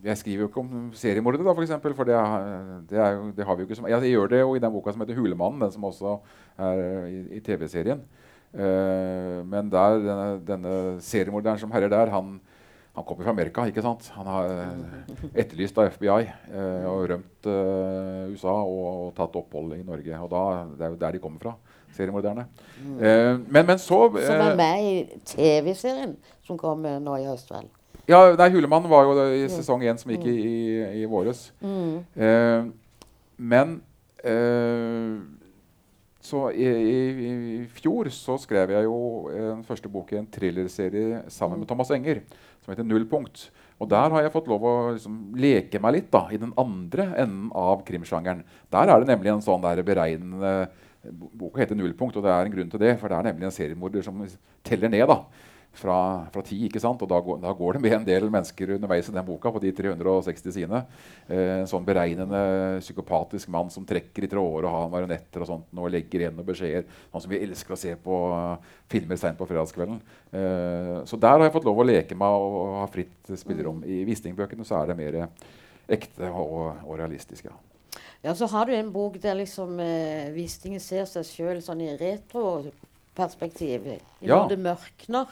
jeg 0.01 0.17
skriver 0.17 0.45
jo 0.45 0.49
ikke 0.49 0.61
om 0.63 0.91
seriemordere, 0.97 1.43
da, 1.45 1.53
for, 1.53 1.65
eksempel, 1.65 1.93
for 1.97 2.09
det, 2.09 2.17
det, 2.89 2.97
er, 2.97 3.19
det, 3.37 3.45
har 3.45 3.57
vi 3.57 3.63
jo 3.63 3.69
ikke 3.69 3.77
som 3.77 3.89
Jeg 3.91 4.13
gjør 4.13 4.31
det 4.31 4.39
jo 4.39 4.55
i 4.55 4.61
den 4.63 4.73
boka 4.73 4.93
som 4.93 5.03
heter 5.03 5.17
'Hulemannen', 5.17 5.61
den 5.61 5.71
som 5.71 5.83
også 5.85 6.15
er 6.57 7.05
i, 7.05 7.19
i 7.37 7.39
TV-serien. 7.39 8.01
Eh, 8.53 9.43
men 9.45 9.69
der, 9.69 9.99
denne, 9.99 10.39
denne 10.47 10.73
seriemorderen 11.03 11.59
som 11.59 11.71
herjer 11.71 11.91
der, 11.93 12.09
han, 12.15 12.39
han 12.95 13.05
kommer 13.05 13.23
fra 13.23 13.35
Amerika. 13.35 13.65
ikke 13.65 13.83
sant? 13.85 14.09
Han 14.15 14.25
har 14.25 14.49
etterlyst 15.35 15.77
av 15.77 15.91
FBI 15.93 16.23
eh, 16.25 16.87
og 16.89 17.05
rømt 17.11 17.51
eh, 17.51 18.31
USA 18.33 18.55
og, 18.57 18.81
og, 18.87 19.13
tatt 19.19 19.37
opphold 19.37 19.77
i 19.77 19.83
Norge. 19.83 20.17
Og 20.17 20.31
da, 20.33 20.65
Det 20.73 20.87
er 20.87 20.95
jo 20.95 21.03
der 21.05 21.11
de 21.11 21.23
kommer 21.23 21.39
fra 21.45 21.55
seriemorderne. 21.95 22.47
Mm. 22.79 22.95
Eh, 22.97 23.35
men, 23.47 23.65
men, 23.65 23.77
så 23.81 24.05
eh, 24.15 24.25
Som 24.27 24.45
er 24.45 24.57
med 24.59 24.87
i 24.87 25.21
TV-serien 25.25 26.17
som 26.47 26.59
kom 26.59 26.83
nå 26.83 27.19
i 27.21 27.27
høst, 27.29 27.51
vel? 27.53 27.69
Ja, 28.09 28.23
nei, 28.35 28.49
'Hulemann' 28.49 28.89
var 28.89 29.05
jo 29.05 29.27
i 29.29 29.45
sesong 29.51 29.83
én 29.85 29.99
som 29.99 30.11
gikk 30.11 30.25
i, 30.27 30.35
i, 30.41 31.03
i 31.03 31.05
våres. 31.09 31.51
Mm. 31.61 32.01
Eh, 32.17 32.65
men 33.37 33.77
eh, 34.25 35.21
så 36.21 36.49
i, 36.53 36.65
i, 36.65 36.97
i, 37.61 37.65
fjor 37.77 38.09
så 38.13 38.37
skrev 38.41 38.73
jeg 38.75 38.85
jo 38.85 38.97
en 39.31 39.63
første 39.65 39.89
bok 39.89 40.11
i 40.13 40.19
en 40.19 40.29
thrillerserie 40.29 41.23
sammen 41.33 41.61
med 41.61 41.69
Thomas 41.69 41.93
Enger, 41.93 42.23
som 42.61 42.73
heter 42.73 42.87
'Nullpunkt'. 42.87 43.49
Og 43.81 43.89
der 43.89 44.13
har 44.13 44.21
jeg 44.21 44.33
fått 44.33 44.49
lov 44.49 44.65
å 44.65 44.73
liksom, 44.93 45.15
leke 45.41 45.79
meg 45.81 45.95
litt 45.95 46.11
da, 46.13 46.27
i 46.29 46.37
den 46.37 46.51
andre 46.61 47.07
enden 47.17 47.49
av 47.57 47.81
krimsjangeren. 47.87 48.43
Der 48.69 48.91
er 48.93 49.01
det 49.01 49.09
nemlig 49.09 49.31
en 49.33 49.41
sånn 49.41 49.63
der 49.63 49.81
beregnende 49.85 50.69
Boka 51.09 51.63
heter 51.63 51.75
'Nullpunkt', 51.75 52.17
og 52.17 52.23
det 52.23 52.31
er 52.31 52.45
en 52.45 52.53
grunn 52.53 52.69
til 52.69 52.79
det. 52.79 52.99
For 52.99 53.07
det 53.07 53.17
er 53.17 53.31
nemlig 53.31 53.45
en 53.49 53.57
seriemorder 53.57 54.03
som 54.05 54.21
teller 54.63 54.89
ned. 54.89 55.07
da 55.07 55.23
fra, 55.73 56.25
fra 56.31 56.43
ti. 56.45 56.57
ikke 56.67 56.81
sant? 56.83 57.01
Og 57.01 57.09
da 57.09 57.19
går, 57.23 57.39
da 57.43 57.53
går, 57.55 57.77
det 57.77 57.81
med 57.85 57.95
en 57.95 58.07
del 58.07 58.27
mennesker 58.31 58.73
underveis 58.75 59.09
i 59.09 59.15
den 59.15 59.25
boka. 59.25 59.51
på 59.51 59.61
de 59.63 59.71
360 59.75 60.55
sidene. 60.55 60.83
Eh, 61.27 61.61
en 61.61 61.69
sånn 61.69 61.85
beregnende, 61.87 62.41
psykopatisk 62.83 63.51
mann 63.53 63.71
som 63.73 63.85
trekker 63.87 64.27
i 64.27 64.31
tråder 64.31 64.67
og 64.67 64.75
har 64.75 64.91
marionetter 64.93 65.45
og 65.45 65.51
sånt, 65.53 65.71
og 65.77 65.89
legger 65.93 66.25
igjen 66.25 66.37
noen 66.37 66.49
beskjeder. 66.51 66.85
Sånn 67.11 67.25
som 67.25 67.33
vi 67.33 67.41
elsker 67.45 67.75
å 67.75 67.79
se 67.79 67.95
på 68.03 68.19
uh, 68.35 68.75
filmer 68.91 69.19
seint 69.19 69.39
på 69.39 69.47
fredagskvelden. 69.49 69.99
Eh, 70.35 70.93
så 71.07 71.19
der 71.19 71.37
har 71.39 71.47
jeg 71.47 71.55
fått 71.55 71.67
lov 71.69 71.81
å 71.81 71.87
leke 71.87 72.19
meg 72.19 72.37
og, 72.37 72.61
og 72.61 72.77
ha 72.83 72.85
fritt 72.91 73.35
spillerom. 73.39 73.83
I 73.87 74.03
Wisting-bøkene 74.09 74.67
så 74.67 74.81
er 74.81 74.91
det 74.91 74.99
mer 74.99 75.21
ekte 75.91 76.31
og, 76.31 76.71
og 76.83 76.97
realistisk. 76.99 77.47
ja. 77.47 77.70
Ja, 78.21 78.35
Så 78.35 78.45
har 78.45 78.65
du 78.65 78.75
en 78.75 78.91
bok 78.93 79.17
der 79.21 79.33
liksom 79.39 79.79
eh, 79.79 80.29
Wisting 80.35 80.79
ser 80.79 81.05
seg 81.09 81.25
sjøl 81.25 81.61
sånn 81.65 81.81
i 81.81 81.95
retroperspektiv. 81.97 83.87
Ja. 84.21 84.35
Når 84.35 84.49
det 84.51 84.59
mørkner. 84.61 85.27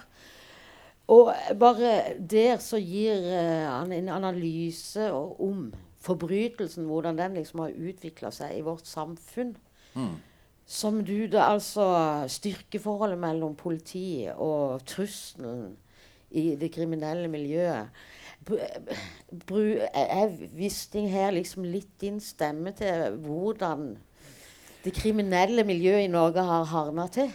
Og 1.10 1.34
bare 1.58 2.16
der 2.18 2.58
så 2.62 2.78
gir 2.78 3.24
han 3.66 3.90
han 3.90 3.94
en 3.94 4.10
analyse 4.14 5.10
om 5.14 5.72
forbrytelsen, 6.00 6.86
hvordan 6.86 7.18
den 7.18 7.38
liksom 7.40 7.64
har 7.66 7.76
utvikla 7.76 8.32
seg 8.32 8.58
i 8.58 8.66
vårt 8.66 8.88
samfunn. 8.88 9.56
Mm. 9.96 10.16
Som 10.70 11.02
du 11.06 11.28
da 11.28 11.50
altså 11.56 11.86
Styrkeforholdet 12.30 13.18
mellom 13.20 13.56
politiet 13.58 14.38
og 14.38 14.86
trusselen 14.86 15.78
i 16.30 16.54
det 16.62 16.70
kriminelle 16.76 17.28
miljøet. 17.28 17.90
Bru, 18.46 19.64
er 19.94 20.32
Wisting 20.58 21.10
her 21.12 21.34
liksom 21.36 21.66
litt 21.68 21.92
din 22.02 22.20
stemme 22.24 22.72
til 22.78 23.18
hvordan 23.26 23.92
det 24.86 24.94
kriminelle 24.96 25.66
miljøet 25.68 26.08
i 26.08 26.12
Norge 26.12 26.44
har 26.48 26.70
hardna 26.72 27.08
til? 27.14 27.34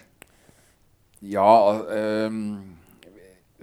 Ja 1.22 1.50
um 2.26 2.78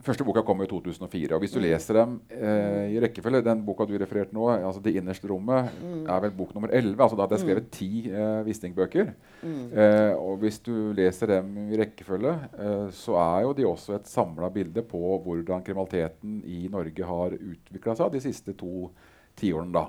første 0.05 0.25
boka 0.25 0.43
kom 0.45 0.61
i 0.63 0.67
2004. 0.69 1.35
og 1.35 1.43
Hvis 1.43 1.53
du 1.53 1.59
mm. 1.59 1.65
leser 1.65 1.97
dem 1.99 2.15
eh, 2.33 2.93
i 2.95 2.99
rekkefølge 3.03 3.43
Den 3.45 3.63
boka 3.65 3.85
du 3.87 3.93
refererte 3.99 4.35
nå, 4.35 4.47
altså 4.53 4.81
'Det 4.81 4.95
innerste 4.99 5.29
rommet', 5.29 5.71
mm. 5.81 6.03
er 6.09 6.19
vel 6.25 6.33
bok 6.37 6.53
nummer 6.55 6.69
11. 6.71 6.95
altså 6.97 7.15
Da 7.15 7.25
hadde 7.25 7.37
jeg 7.37 7.45
skrevet 7.45 7.67
mm. 7.67 7.71
ti 7.71 7.89
eh, 8.09 8.41
Wisting-bøker. 8.47 9.13
Mm. 9.43 9.63
Eh, 9.73 10.13
og 10.17 10.37
hvis 10.41 10.59
du 10.59 10.91
leser 10.97 11.27
dem 11.27 11.53
i 11.69 11.79
rekkefølge, 11.79 12.35
eh, 12.57 12.89
så 12.91 13.15
er 13.21 13.41
jo 13.45 13.53
de 13.53 13.65
også 13.65 13.95
et 13.95 14.07
samla 14.07 14.49
bilde 14.49 14.81
på 14.81 15.21
hvordan 15.25 15.63
kriminaliteten 15.63 16.41
i 16.45 16.67
Norge 16.71 17.03
har 17.05 17.37
utvikla 17.37 17.95
seg 17.95 18.11
de 18.11 18.21
siste 18.21 18.53
to 18.53 18.89
tiårene. 19.37 19.73
da. 19.73 19.87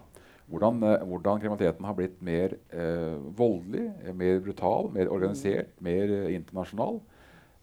Hvordan, 0.52 0.82
eh, 0.82 1.06
hvordan, 1.06 1.40
kriminaliteten 1.40 1.84
har 1.84 1.94
blitt 1.94 2.20
mer 2.20 2.56
eh, 2.72 3.16
voldelig, 3.36 3.88
mer 4.14 4.40
brutal, 4.40 4.90
mer 4.92 5.08
organisert, 5.08 5.72
mer 5.80 6.28
internasjonal. 6.28 7.00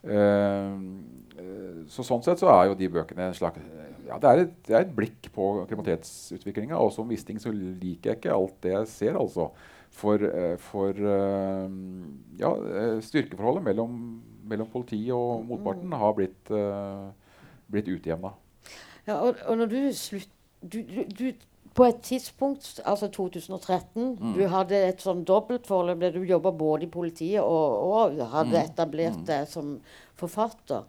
Uh, 0.05 0.79
så 1.89 2.03
Sånn 2.05 2.23
sett 2.23 2.39
så 2.39 2.49
er 2.53 2.69
jo 2.69 2.77
de 2.79 2.87
bøkene 2.91 3.29
en 3.29 3.35
slags 3.35 3.63
ja, 4.09 4.17
det, 4.19 4.29
er 4.29 4.41
et, 4.41 4.53
det 4.65 4.73
er 4.75 4.85
et 4.85 4.93
blikk 4.95 5.27
på 5.35 5.45
kriminalitetsutviklinga. 5.69 6.77
Og 6.81 6.89
som 6.95 7.09
Wisting 7.11 7.37
så 7.41 7.51
liker 7.53 8.11
jeg 8.11 8.17
ikke 8.17 8.33
alt 8.33 8.55
det 8.65 8.73
jeg 8.73 8.89
ser, 8.89 9.19
altså. 9.19 9.49
For, 9.99 10.21
uh, 10.21 10.55
for 10.61 10.97
uh, 10.97 11.69
ja, 12.39 12.51
styrkeforholdet 13.05 13.67
mellom, 13.67 13.93
mellom 14.49 14.71
politiet 14.73 15.13
og 15.13 15.45
motparten 15.45 15.93
har 16.01 16.15
blitt, 16.17 16.51
blitt 17.69 17.91
utjevna. 17.93 18.33
Ja, 19.05 19.19
og, 19.19 19.37
og, 19.45 19.57
når 19.61 19.71
du 19.75 19.79
slutter 19.95 20.35
Du, 20.59 20.81
du, 20.83 21.05
du 21.15 21.48
på 21.79 21.87
et 21.87 22.01
tidspunkt, 22.03 22.81
altså 22.83 23.07
2013 23.07 24.17
mm. 24.19 24.33
Du 24.35 24.43
hadde 24.51 24.79
et 24.89 25.03
sånn 25.03 25.23
dobbeltforløp 25.27 26.01
der 26.03 26.15
du 26.15 26.23
jobba 26.27 26.51
både 26.51 26.87
i 26.87 26.91
politiet 26.91 27.39
og, 27.39 27.77
og 27.87 28.19
hadde 28.33 28.57
mm. 28.57 28.65
etablert 28.65 29.19
mm. 29.21 29.25
deg 29.29 29.47
som 29.47 29.77
forfatter. 30.19 30.87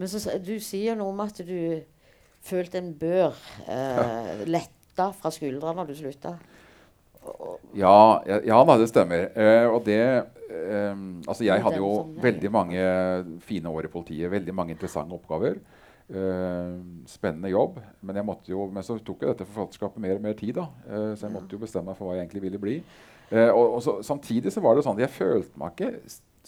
Men 0.00 0.08
så, 0.08 0.22
du 0.40 0.54
sier 0.64 0.96
noe 0.96 1.12
om 1.12 1.20
at 1.26 1.42
du 1.44 1.82
følte 2.40 2.80
en 2.80 2.94
bør 2.96 3.36
eh, 3.68 4.46
letta 4.48 5.10
fra 5.16 5.32
skuldrene 5.34 5.82
når 5.82 5.90
du 5.90 5.98
slutta. 5.98 6.38
Ja, 7.76 8.22
ja, 8.24 8.40
ja 8.48 8.60
da, 8.64 8.78
det 8.80 8.88
stemmer. 8.88 9.26
Eh, 9.36 9.66
og 9.68 9.84
det 9.84 10.00
eh, 10.00 11.02
Altså, 11.28 11.44
jeg 11.44 11.60
hadde 11.62 11.82
jo 11.82 11.92
veldig 12.22 12.52
mange 12.54 12.86
fine 13.44 13.68
år 13.68 13.90
i 13.90 13.92
politiet. 13.92 14.32
Veldig 14.32 14.56
mange 14.56 14.72
interessante 14.78 15.20
oppgaver. 15.20 15.60
Uh, 16.10 16.80
spennende 17.06 17.52
jobb. 17.52 17.76
Men, 18.02 18.16
jeg 18.18 18.26
måtte 18.26 18.50
jo, 18.50 18.64
men, 18.66 18.82
så 18.82 18.96
tok 18.98 19.20
jo 19.22 19.30
dette 19.30 19.46
forfatterskapet 19.46 20.02
mer 20.02 20.16
og 20.18 20.24
mer 20.24 20.34
tid. 20.38 20.56
da, 20.56 20.66
uh, 20.88 21.12
Så 21.14 21.28
jeg 21.28 21.34
måtte 21.36 21.54
jo 21.54 21.60
bestemme 21.62 21.92
meg 21.92 21.98
for 21.98 22.08
hva 22.08 22.16
jeg 22.16 22.24
egentlig 22.24 22.42
ville 22.48 22.58
bli. 22.62 22.80
Uh, 23.30 23.52
og, 23.52 23.76
og 23.76 23.84
så, 23.84 23.94
Samtidig 24.02 24.50
så 24.50 24.62
var 24.64 24.74
det 24.74 24.82
sånn 24.86 24.98
at 24.98 25.04
jeg 25.04 25.14
følte 25.20 25.60
meg 25.60 25.76
ikke 25.76 25.92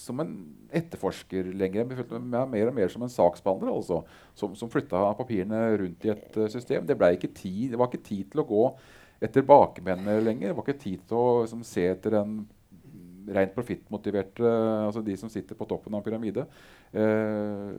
som 0.03 0.23
en 0.25 0.33
etterforsker 0.75 1.53
lenger. 1.55 1.85
Jeg 1.85 2.01
følte 2.01 2.19
meg 2.25 2.51
mer 2.57 2.73
og 2.73 2.75
mer 2.81 2.91
som 2.91 3.05
en 3.07 3.13
saksbehandler. 3.13 3.71
Altså, 3.71 4.01
som, 4.35 4.57
som 4.59 4.73
flytta 4.73 5.05
papirene 5.21 5.63
rundt 5.85 6.09
i 6.09 6.15
et 6.15 6.41
system. 6.51 6.89
Det, 6.89 6.99
ikke 6.99 7.31
tid, 7.31 7.71
det 7.71 7.79
var 7.79 7.93
ikke 7.93 8.03
tid 8.09 8.33
til 8.33 8.43
å 8.43 8.49
gå 8.49 8.65
etter 9.23 9.47
bakmennene 9.47 10.19
lenger. 10.25 10.51
Det 10.51 10.59
var 10.59 10.67
ikke 10.67 10.83
tid 10.83 11.07
til 11.07 11.21
å 11.21 11.47
som, 11.47 11.63
se 11.67 11.87
etter 11.93 12.19
en 12.19 12.41
rent 13.29 13.55
profittmotiverte, 13.55 14.49
altså 14.87 15.03
de 15.05 15.17
som 15.19 15.31
sitter 15.31 15.59
på 15.59 15.67
toppen 15.71 15.95
av 15.95 16.01
en 16.01 16.05
pyramide. 16.07 16.45
Eh, 16.93 17.73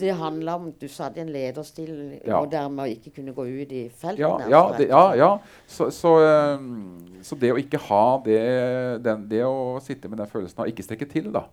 det 0.00 0.10
handla 0.20 0.56
om 0.56 0.66
du 0.80 0.86
satt 0.88 1.16
i 1.16 1.22
en 1.22 1.30
lederstil 1.32 1.92
ja. 2.18 2.40
og 2.40 2.50
dermed 2.52 2.92
ikke 2.92 3.14
kunne 3.16 3.32
gå 3.36 3.46
ut 3.48 3.72
i 3.72 3.84
felten? 3.88 4.20
Ja, 4.20 4.34
ja, 4.52 4.62
det, 4.76 4.88
ja, 4.90 5.04
ja. 5.16 5.30
Så, 5.66 5.90
så, 5.94 6.14
um, 6.58 6.98
så, 7.24 7.38
det 7.40 7.54
å 7.54 7.60
ikke 7.60 7.80
ha 7.86 8.04
det, 8.24 8.40
den, 9.04 9.24
det 9.30 9.44
å 9.46 9.78
sitte 9.84 10.10
med 10.12 10.20
den 10.20 10.30
følelsen 10.30 10.64
av 10.64 10.68
ikke 10.72 10.84
strekke 10.84 11.08
til, 11.08 11.30
da, 11.34 11.46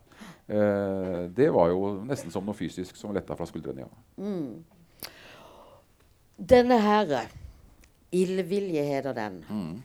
eh, 0.52 1.28
det 1.38 1.52
var 1.56 1.72
jo 1.72 1.94
nesten 2.08 2.34
som 2.34 2.48
noe 2.48 2.58
fysisk 2.58 3.00
som 3.00 3.16
letta 3.16 3.38
fra 3.40 3.48
skuldrene. 3.48 3.88
Mm. 4.20 4.66
Denne 6.38 6.82
herre, 6.84 7.24
ildvilje 8.14 8.84
heter 8.84 9.16
den. 9.16 9.40
Mm. 9.48 9.78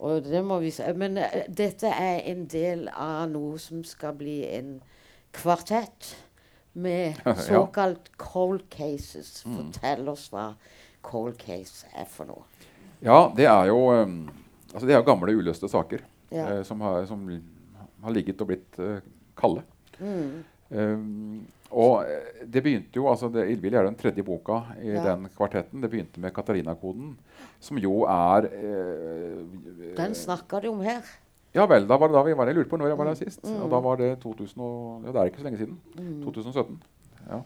Det 0.00 0.40
vi. 0.62 0.72
Men 0.96 1.18
uh, 1.18 1.40
dette 1.48 1.88
er 1.92 2.22
en 2.32 2.46
del 2.48 2.88
av 2.88 3.28
noe 3.32 3.58
som 3.60 3.84
skal 3.84 4.14
bli 4.16 4.40
en 4.48 4.78
kvartett 5.36 6.14
med 6.72 7.20
såkalt 7.48 8.10
cold 8.16 8.64
cases. 8.70 9.42
Fortell 9.44 10.08
oss 10.08 10.28
hva 10.32 10.52
cold 11.04 11.36
case 11.40 11.88
er 11.92 12.08
for 12.08 12.30
noe. 12.30 12.44
Ja, 13.00 13.30
det 13.36 13.46
er 13.48 13.70
jo 13.70 13.78
um, 13.96 14.28
altså 14.74 14.86
det 14.86 14.96
er 14.96 15.06
gamle 15.06 15.32
uløste 15.32 15.68
saker 15.72 16.02
ja. 16.32 16.58
uh, 16.58 16.62
som, 16.66 16.80
har, 16.84 17.06
som, 17.08 17.24
har, 18.02 18.12
ligget 18.12 18.40
og 18.40 18.50
blitt 18.52 18.80
uh, 18.80 18.98
kalde. 19.38 19.64
Mm. 20.00 20.42
Um, 20.70 21.46
og 21.70 22.04
det 22.50 22.62
begynte 22.64 22.98
jo, 22.98 23.06
altså 23.10 23.28
det, 23.30 23.46
'Ildvild' 23.46 23.76
er 23.78 23.86
den 23.86 23.98
tredje 23.98 24.22
boka 24.26 24.60
i 24.82 24.90
ja. 24.90 25.04
den 25.06 25.28
kvartetten. 25.36 25.82
Det 25.82 25.90
begynte 25.90 26.20
med 26.20 26.34
Katarina-koden, 26.34 27.16
som 27.60 27.78
jo 27.78 28.02
er 28.10 28.48
eh, 28.50 29.96
Den 29.96 30.14
snakker 30.14 30.60
du 30.60 30.72
om 30.72 30.80
her. 30.80 31.06
Ja 31.54 31.66
vel. 31.66 31.86
Da 31.88 31.98
var 31.98 32.10
det 32.10 32.14
da 32.14 32.22
vi 32.26 32.36
var 32.38 32.46
jeg 32.46 32.58
lurte 32.58 32.70
på 32.70 32.78
når 32.78 32.92
jeg 32.92 32.98
var 32.98 33.10
der 33.10 33.18
sist. 33.18 33.42
Mm. 33.44 33.62
Og 33.62 33.70
da 33.70 33.80
var 33.82 33.96
det 33.96 34.18
2000 34.22 34.62
og, 34.62 35.02
ja, 35.04 35.12
det 35.12 35.20
er 35.20 35.30
ikke 35.30 35.42
så 35.42 35.48
lenge 35.48 35.58
siden. 35.58 35.80
Mm. 35.98 36.22
2017. 36.24 36.82
Ja. 37.30 37.40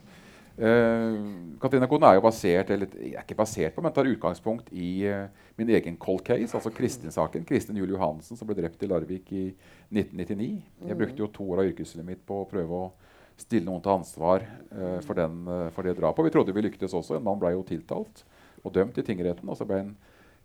Eh, 0.54 1.14
Katarina-koden 1.60 2.06
er 2.08 2.18
jo 2.18 2.24
basert 2.24 2.70
eller 2.70 2.92
er 2.94 3.22
ikke 3.24 3.36
basert 3.38 3.74
på, 3.74 3.82
men 3.82 3.92
tar 3.92 4.06
utgangspunkt 4.06 4.68
i 4.70 5.08
uh, 5.10 5.24
min 5.58 5.72
egen 5.74 5.96
cold 5.98 6.22
case, 6.24 6.54
altså 6.54 6.70
Kristin-saken. 6.70 7.44
Kristin 7.48 7.76
Juel 7.76 7.96
Johansen 7.96 8.38
som 8.38 8.46
ble 8.46 8.56
drept 8.60 8.82
i 8.82 8.88
Larvik 8.88 9.32
i 9.32 9.48
1999. 9.90 10.62
Jeg 10.84 10.94
mm. 10.94 11.00
brukte 11.00 11.24
jo 11.24 11.32
to 11.32 11.48
år 11.50 11.64
av 11.64 11.72
yrkeslivet 11.72 12.06
mitt 12.06 12.22
på 12.26 12.42
å 12.42 12.46
prøve 12.50 12.84
å 12.84 12.92
stille 13.40 13.66
noen 13.66 13.82
til 13.82 13.94
ansvar 13.94 14.44
uh, 14.44 14.98
for, 15.04 15.18
den, 15.18 15.44
uh, 15.48 15.68
for, 15.74 15.86
det 15.86 15.96
drapet. 15.98 16.26
Vi 16.26 16.34
trodde 16.34 16.54
vi 16.54 16.66
lyktes 16.66 16.94
også. 16.94 17.18
En 17.18 17.26
mann 17.26 17.40
ble 17.42 17.54
jo 17.54 17.64
tiltalt 17.66 18.24
og 18.64 18.74
dømt 18.74 18.98
i 19.00 19.06
tingretten. 19.06 19.48
Og 19.50 19.58
så 19.58 19.66
ble 19.68 19.80
han 19.82 19.94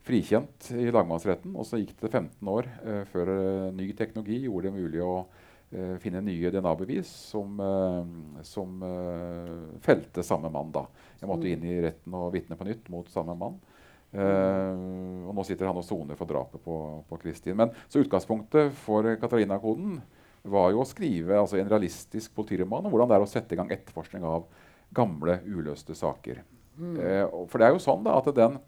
frikjent 0.05 0.71
i 0.73 0.89
lagmannsretten. 0.93 1.53
Og 1.59 1.67
så 1.67 1.81
gikk 1.81 1.95
det 2.01 2.11
15 2.11 2.53
år 2.55 2.69
uh, 2.85 3.03
før 3.11 3.33
ny 3.75 3.91
teknologi 3.97 4.41
gjorde 4.45 4.69
det 4.69 4.79
mulig 4.79 5.05
å 5.05 5.21
finne 6.01 6.17
nye 6.25 6.49
DNA-bevis 6.49 7.05
som, 7.29 7.59
som 8.41 8.79
felte 9.85 10.23
samme 10.25 10.49
mann. 10.49 10.71
da. 10.73 10.81
Jeg 11.19 11.29
måtte 11.29 11.45
inn 11.45 11.61
i 11.61 11.75
retten 11.83 12.15
og 12.17 12.31
vitne 12.33 12.57
på 12.57 12.65
nytt 12.65 12.89
mot 12.89 13.11
samme 13.13 13.35
mann. 13.37 13.59
og 14.17 15.29
nå 15.37 15.45
sitter 15.45 15.69
han 15.69 15.77
og 15.77 15.85
soner 15.85 16.17
for 16.17 16.25
drapet 16.25 16.63
på, 16.65 16.79
på 17.05 17.19
Kristin. 17.21 17.53
Men 17.61 17.69
så 17.85 18.01
utgangspunktet 18.01 18.73
for 18.81 19.13
Katarina-koden 19.21 19.99
var 20.43 20.71
jo 20.73 20.83
å 20.83 20.87
skrive 20.87 21.37
altså, 21.39 21.59
en 21.59 21.69
realistisk 21.69 22.33
politiroman 22.37 22.85
om 22.85 22.93
hvordan 22.93 23.11
det 23.11 23.17
er 23.17 23.25
å 23.25 23.29
sette 23.29 23.55
i 23.55 23.59
gang 23.59 23.71
etterforskning 23.73 24.25
av 24.27 24.47
gamle, 24.95 25.39
uløste 25.45 25.95
saker. 25.97 26.41
Mm. 26.79 26.95
Eh, 26.97 27.25
for 27.51 27.59
det 27.59 27.67
er 27.67 27.75
jo 27.75 27.83
sånn 27.83 28.05
da, 28.05 28.15
at 28.19 28.29
den 28.35 28.59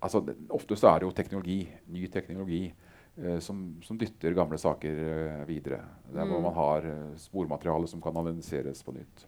altså, 0.00 0.22
Ofte 0.56 0.78
så 0.80 0.90
er 0.90 1.00
det 1.00 1.08
jo 1.08 1.16
teknologi, 1.16 1.60
ny 1.92 2.06
teknologi 2.12 2.62
eh, 2.70 3.38
som, 3.44 3.62
som, 3.84 3.98
dytter 4.00 4.36
gamle 4.36 4.58
saker 4.60 5.02
eh, 5.06 5.42
videre. 5.48 5.82
Der 6.10 6.24
hvor 6.24 6.40
mm. 6.40 6.46
man 6.48 6.56
har 6.56 6.88
eh, 6.90 7.18
spormateriale 7.20 7.90
som 7.90 8.02
kan 8.02 8.16
analyseres 8.16 8.82
på 8.86 8.96
nytt. 8.96 9.26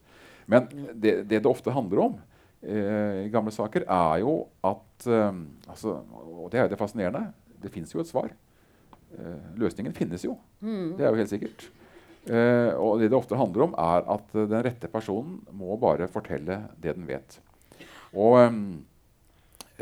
Men 0.50 0.66
det, 0.72 1.22
det, 1.28 1.42
det 1.42 1.50
ofte 1.50 1.74
handler 1.74 2.06
om 2.06 2.16
eh, 2.62 3.26
i 3.26 3.32
gamle 3.32 3.52
saker, 3.54 3.86
er 3.86 4.22
jo 4.24 4.38
at 4.66 5.06
eh, 5.06 5.44
altså, 5.68 6.00
Og 6.24 6.48
det 6.52 6.60
er 6.60 6.66
jo 6.66 6.72
det 6.72 6.80
fascinerende. 6.80 7.28
Det 7.62 7.70
fins 7.70 7.94
jo 7.94 8.02
et 8.02 8.10
svar. 8.10 8.32
Eh, 9.12 9.54
løsningen 9.60 9.94
finnes 9.94 10.24
jo. 10.24 10.38
Det 10.62 11.04
er 11.04 11.12
jo 11.12 11.20
helt 11.20 11.30
sikkert. 11.30 11.68
Eh, 12.22 12.72
og 12.78 13.00
det 13.00 13.08
det 13.10 13.18
ofte 13.18 13.38
handler 13.38 13.66
om, 13.66 13.72
er 13.74 14.04
at 14.14 14.34
eh, 14.36 14.48
den 14.50 14.62
rette 14.62 14.90
personen 14.90 15.40
må 15.58 15.74
bare 15.80 16.10
fortelle 16.10 16.60
det 16.78 16.94
den 16.94 17.08
vet. 17.08 17.40
Og 18.14 18.38
ehm, 18.38 18.66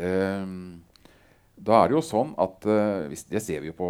ehm, 0.01 0.79
da 1.61 1.81
er 1.81 1.91
det 1.91 1.97
jo 1.99 2.05
sånn 2.05 2.31
at 2.41 2.65
eh, 2.65 3.11
Det 3.29 3.41
ser 3.43 3.61
vi 3.61 3.69
jo 3.69 3.77
på 3.77 3.89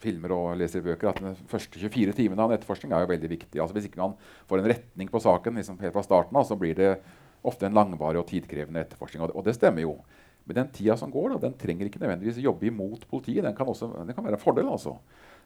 filmer 0.00 0.32
og 0.34 0.56
leser 0.58 0.82
bøker, 0.82 1.12
at 1.12 1.20
de 1.20 1.48
første 1.50 1.78
24 1.78 2.16
timene 2.16 2.42
av 2.42 2.50
en 2.50 2.56
etterforskning 2.56 2.94
er 2.96 3.04
jo 3.04 3.12
veldig 3.12 3.30
viktig. 3.36 3.60
Altså 3.60 3.76
Hvis 3.76 3.90
ikke 3.90 4.00
man 4.00 4.16
får 4.48 4.62
en 4.62 4.70
retning 4.72 5.12
på 5.12 5.20
saken 5.22 5.60
liksom 5.60 5.78
helt 5.82 5.94
fra 5.94 6.06
starten 6.06 6.38
av, 6.40 6.48
så 6.48 6.56
blir 6.58 6.74
det 6.78 6.94
ofte 7.46 7.68
en 7.68 7.76
langvarig 7.76 8.18
og 8.20 8.26
tidkrevende 8.32 8.82
etterforskning. 8.82 9.22
Og 9.22 9.30
det, 9.30 9.36
og 9.36 9.46
det 9.46 9.54
stemmer 9.58 9.84
jo. 9.84 9.98
Men 10.48 10.62
den 10.62 10.72
tida 10.74 10.96
som 10.96 11.12
går, 11.12 11.34
da, 11.34 11.42
den 11.44 11.58
trenger 11.60 11.86
ikke 11.86 12.00
nødvendigvis 12.00 12.40
jobbe 12.42 12.66
imot 12.66 13.04
politiet. 13.12 13.44
Den 13.44 13.54
kan, 13.54 13.68
også, 13.68 13.92
den 14.00 14.16
kan 14.16 14.24
være 14.24 14.40
en 14.40 14.42
fordel. 14.42 14.72
altså. 14.72 14.96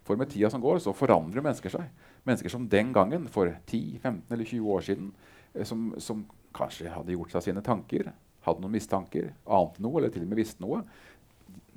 For 0.04 0.20
med 0.20 0.30
tida 0.32 0.50
som 0.52 0.62
går, 0.62 0.82
så 0.84 0.92
forandrer 0.96 1.44
mennesker 1.44 1.72
seg. 1.72 1.88
Mennesker 2.28 2.52
som 2.52 2.68
den 2.68 2.92
gangen, 2.92 3.28
for 3.32 3.48
10, 3.70 3.98
15 4.02 4.34
eller 4.36 4.44
20 4.50 4.74
år 4.76 4.84
siden, 4.84 5.10
eh, 5.54 5.64
som, 5.68 5.92
som 5.98 6.26
kanskje 6.54 6.92
hadde 6.92 7.16
gjort 7.16 7.32
seg 7.34 7.48
sine 7.48 7.64
tanker, 7.64 8.12
hadde 8.44 8.60
noen 8.60 8.76
mistanker, 8.76 9.32
ante 9.48 9.82
noe 9.82 10.00
eller 10.00 10.12
til 10.12 10.26
og 10.26 10.30
med 10.30 10.42
visste 10.42 10.62
noe, 10.62 10.82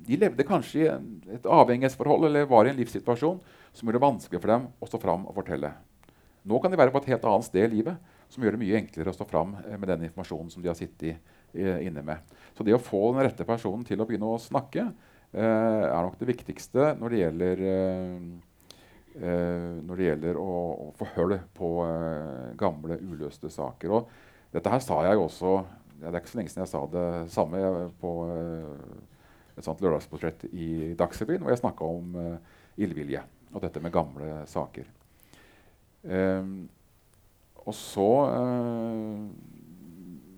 de 0.08 0.18
levde 0.20 0.46
kanskje 0.46 0.84
i 0.84 1.34
et 1.34 1.48
avhengighetsforhold 1.48 2.28
eller 2.28 2.46
var 2.48 2.68
i 2.68 2.72
en 2.72 2.78
livssituasjon 2.78 3.40
som 3.74 3.88
gjorde 3.88 3.98
det 3.98 4.04
vanskelig 4.04 4.40
for 4.40 4.52
dem 4.52 4.68
å 4.78 4.88
stå 4.88 5.00
fram 5.02 5.26
og 5.26 5.34
fortelle. 5.40 5.72
Nå 6.48 6.60
kan 6.62 6.72
de 6.72 6.78
være 6.80 6.92
på 6.94 7.02
et 7.02 7.10
helt 7.12 7.26
annet 7.28 7.48
sted 7.48 7.66
i 7.66 7.72
livet 7.80 8.14
som 8.30 8.44
gjør 8.44 8.54
det 8.54 8.62
mye 8.62 8.78
enklere 8.78 9.12
å 9.12 9.16
stå 9.16 9.26
fram 9.28 9.56
eh, 9.64 9.76
med 9.76 9.88
den 9.90 10.06
informasjonen 10.08 10.52
som 10.52 10.62
de 10.62 10.70
har 10.70 10.78
sittet 10.78 11.18
eh, 11.52 11.80
inne 11.88 12.04
med. 12.04 12.36
Så 12.56 12.64
det 12.64 12.76
å 12.76 12.82
få 12.82 13.10
den 13.12 13.24
rette 13.26 13.46
personen 13.48 13.84
til 13.88 14.00
å 14.00 14.06
begynne 14.08 14.30
å 14.30 14.40
snakke 14.42 14.88
er 15.36 16.04
nok 16.06 16.16
det 16.20 16.30
viktigste 16.30 16.92
når 16.96 17.12
det 17.12 17.18
gjelder 17.20 17.62
eh, 17.68 18.20
eh, 19.22 19.76
når 19.84 19.98
det 19.98 20.08
gjelder 20.08 20.38
å, 20.40 20.54
å 20.86 20.88
få 20.98 21.08
hull 21.16 21.36
på 21.56 21.72
eh, 21.84 22.54
gamle, 22.60 22.98
uløste 23.02 23.50
saker. 23.52 23.94
Og 23.94 24.54
dette 24.54 24.72
her 24.72 24.82
sa 24.84 25.02
jeg 25.06 25.18
jo 25.18 25.26
også 25.26 25.52
ja, 25.98 26.08
Det 26.08 26.14
er 26.14 26.20
ikke 26.22 26.32
så 26.32 26.38
lenge 26.38 26.52
siden 26.52 26.64
jeg 26.64 26.72
sa 26.72 26.82
det 26.92 27.06
samme 27.34 27.62
på 28.00 28.14
eh, 28.30 28.98
et 29.58 29.66
sånt 29.66 29.80
lørdagsportrett 29.82 30.46
i 30.52 30.94
Dagsrevyen, 30.98 31.42
hvor 31.42 31.50
jeg 31.50 31.58
snakka 31.58 31.86
om 31.90 32.12
uh, 32.14 32.58
illvilje 32.78 33.24
og 33.50 33.64
dette 33.64 33.80
med 33.82 33.90
gamle 33.90 34.44
saker. 34.46 34.84
Ehm, 36.06 36.68
og 37.64 37.74
så 37.74 38.06
uh, 38.30 39.24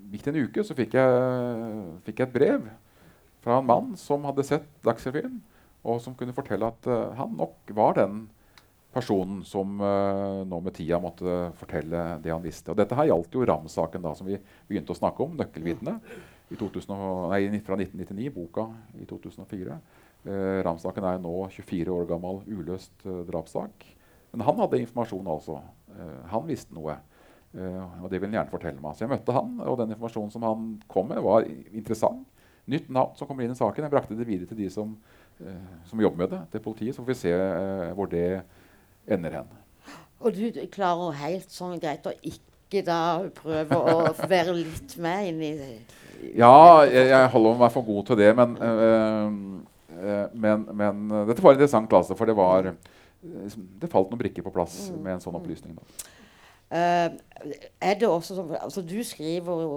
gikk 0.09 0.24
det 0.24 0.33
en 0.33 0.46
uke, 0.46 0.64
så 0.64 0.76
fikk 0.79 0.96
jeg, 0.96 1.83
fikk 2.07 2.22
jeg 2.22 2.31
et 2.31 2.38
brev 2.38 2.64
fra 3.44 3.59
en 3.59 3.68
mann 3.68 3.94
som 4.00 4.26
hadde 4.29 4.44
sett 4.46 4.68
Dagsrevyen, 4.85 5.38
og 5.87 6.00
som 6.05 6.16
kunne 6.16 6.37
fortelle 6.37 6.68
at 6.68 6.88
uh, 6.90 7.12
han 7.16 7.33
nok 7.38 7.72
var 7.76 7.96
den 7.96 8.26
personen 8.94 9.44
som 9.46 9.79
uh, 9.81 10.42
nå 10.48 10.59
med 10.64 10.74
tida 10.76 10.98
måtte 11.00 11.50
fortelle 11.61 12.18
det 12.24 12.35
han 12.35 12.44
visste. 12.44 12.72
Og 12.72 12.81
dette 12.81 12.96
her 12.98 13.09
gjaldt 13.09 13.38
jo 13.38 13.46
Ramm-saken, 13.48 14.05
da, 14.05 14.12
som 14.18 14.29
vi 14.29 14.40
begynte 14.68 14.92
å 14.92 14.98
snakke 14.98 15.24
om, 15.24 15.38
'Nøkkelvitnet', 15.38 16.12
i 16.50 16.59
2000, 16.59 16.96
nei, 17.31 17.61
fra 17.62 17.79
1999, 17.79 18.33
boka 18.35 18.66
i 18.98 19.07
2004. 19.07 19.79
Uh, 20.26 20.61
Ram-saken 20.66 21.07
er 21.07 21.16
jo 21.16 21.24
nå 21.29 21.37
24 21.55 21.96
år 21.96 22.11
gammel, 22.11 22.42
uløst 22.50 23.07
uh, 23.07 23.22
drapssak. 23.29 23.88
Men 24.31 24.46
han 24.46 24.59
hadde 24.62 24.81
informasjon, 24.85 25.26
altså. 25.31 25.59
Eh, 25.96 26.18
han 26.31 26.46
visste 26.48 26.74
noe. 26.76 26.96
Eh, 27.53 28.03
og 28.03 28.11
det 28.11 28.20
ville 28.20 28.31
han 28.31 28.40
gjerne 28.40 28.53
fortelle 28.53 28.83
meg. 28.83 28.96
Så 28.96 29.05
jeg 29.05 29.12
møtte 29.12 29.35
han, 29.35 29.57
og 29.64 29.79
den 29.81 29.94
informasjonen 29.94 30.35
som 30.35 30.46
han 30.46 30.68
kom 30.90 31.11
med, 31.11 31.22
var 31.26 31.46
interessant. 31.46 32.30
Nytt 32.71 32.91
navn 32.93 33.17
som 33.19 33.29
kommer 33.29 33.45
inn 33.45 33.55
i 33.55 33.59
saken. 33.59 33.87
Jeg 33.87 33.93
brakte 33.93 34.17
det 34.19 34.29
videre 34.29 34.51
til 34.51 34.61
de 34.61 34.69
som, 34.73 34.93
eh, 35.43 35.73
som 35.91 36.03
jobber 36.03 36.25
med 36.25 36.35
det, 36.35 36.41
til 36.53 36.63
politiet. 36.65 36.95
Så 36.95 37.03
får 37.03 37.11
vi 37.11 37.19
se 37.19 37.33
eh, 37.35 37.91
hvor 37.97 38.11
det 38.11 38.43
ender 39.11 39.41
hen. 39.41 39.51
Og 40.21 40.37
du 40.37 40.61
klarer 40.73 41.17
helt 41.23 41.51
sånn 41.53 41.81
greit 41.81 42.07
å 42.07 42.15
ikke 42.21 42.85
da 42.87 43.01
prøve 43.35 43.79
å 43.79 44.13
være 44.31 44.55
litt 44.59 44.95
med 45.01 45.31
inn 45.31 45.43
i 45.43 45.53
Ja, 46.37 46.85
jeg, 46.85 47.09
jeg 47.11 47.31
holder 47.33 47.61
meg 47.63 47.73
for 47.75 47.87
god 47.87 48.11
til 48.11 48.21
det, 48.21 48.31
men, 48.37 48.55
eh, 48.61 49.35
eh, 49.97 50.25
men, 50.35 50.67
men 50.77 51.05
dette 51.31 51.41
var 51.41 51.55
en 51.55 51.59
interessant, 51.59 51.89
klasse, 51.91 52.17
for 52.19 52.29
det 52.29 52.37
var 52.37 52.71
eh, 52.71 53.57
Det 53.81 53.91
falt 53.91 54.13
noen 54.13 54.21
brikker 54.21 54.45
på 54.45 54.53
plass 54.55 54.91
med 54.93 55.17
en 55.17 55.25
sånn 55.25 55.39
opplysning. 55.41 55.75
Da. 55.81 56.09
Uh, 56.71 57.09
er 57.83 57.97
det 57.99 58.07
også 58.07 58.37
sånn 58.37 58.53
altså 58.55 58.85
Du 58.87 59.01
skriver 59.03 59.63
jo 59.65 59.71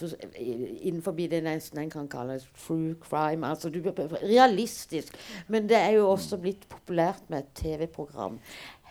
innenfor 0.00 1.12
det 1.12 1.42
nesten 1.44 1.78
en 1.78 1.90
kan 1.90 2.08
kalle 2.08 2.40
true 2.66 2.94
crime. 3.00 3.46
altså 3.46 3.68
du, 3.68 3.82
Realistisk. 4.22 5.14
Men 5.48 5.68
det 5.68 5.76
er 5.76 5.90
jo 5.98 6.08
også 6.10 6.38
blitt 6.40 6.68
populært 6.68 7.22
med 7.28 7.38
et 7.38 7.50
TV-program. 7.54 8.38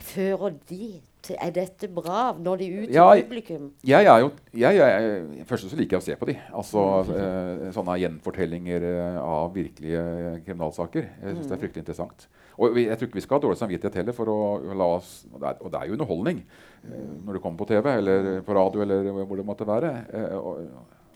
Fører 0.01 0.53
de 0.69 1.01
til 1.21 1.35
Er 1.41 1.51
dette 1.53 1.87
bra? 1.87 2.33
Når 2.33 2.55
de 2.57 2.67
ut 2.81 2.87
til 2.87 2.93
Ja, 2.95 3.13
publikum? 3.21 3.71
Jeg 3.85 4.05
jo 4.05 4.31
jeg, 4.53 4.75
jeg, 4.75 5.45
Først 5.45 5.69
så 5.69 5.75
liker 5.75 5.97
jeg 5.97 6.01
å 6.01 6.05
se 6.05 6.15
på 6.17 6.25
de. 6.25 6.35
Altså 6.53 6.85
eh, 7.13 7.67
Sånne 7.75 7.97
gjenfortellinger 8.01 8.81
eh, 8.89 9.19
av 9.21 9.53
virkelige 9.53 10.41
kriminalsaker. 10.45 11.05
Jeg 11.21 11.35
synes 11.35 11.47
det 11.47 11.57
er 11.57 11.61
fryktelig 11.61 11.83
interessant. 11.85 12.27
Og 12.57 12.75
vi, 12.75 12.85
jeg 12.89 12.97
tror 12.99 13.07
ikke 13.09 13.19
vi 13.19 13.23
skal 13.25 13.37
ha 13.39 13.43
dårlig 13.45 13.59
samvittighet 13.61 13.99
heller 14.01 14.15
for 14.17 14.31
å 14.31 14.39
la 14.75 14.87
oss 14.97 15.11
Og 15.31 15.37
det 15.39 15.51
er, 15.53 15.59
og 15.61 15.71
det 15.71 15.79
er 15.79 15.87
jo 15.89 15.95
underholdning 15.97 16.41
eh, 16.41 17.05
når 17.25 17.37
det 17.37 17.43
kommer 17.45 17.61
på 17.61 17.69
TV 17.71 17.91
eller 17.93 18.31
på 18.47 18.57
radio 18.57 18.83
eller 18.83 19.11
hvor 19.21 19.39
det 19.39 19.47
måtte 19.47 19.67
være. 19.69 19.93
Eh, 20.11 20.35
og, 20.37 20.65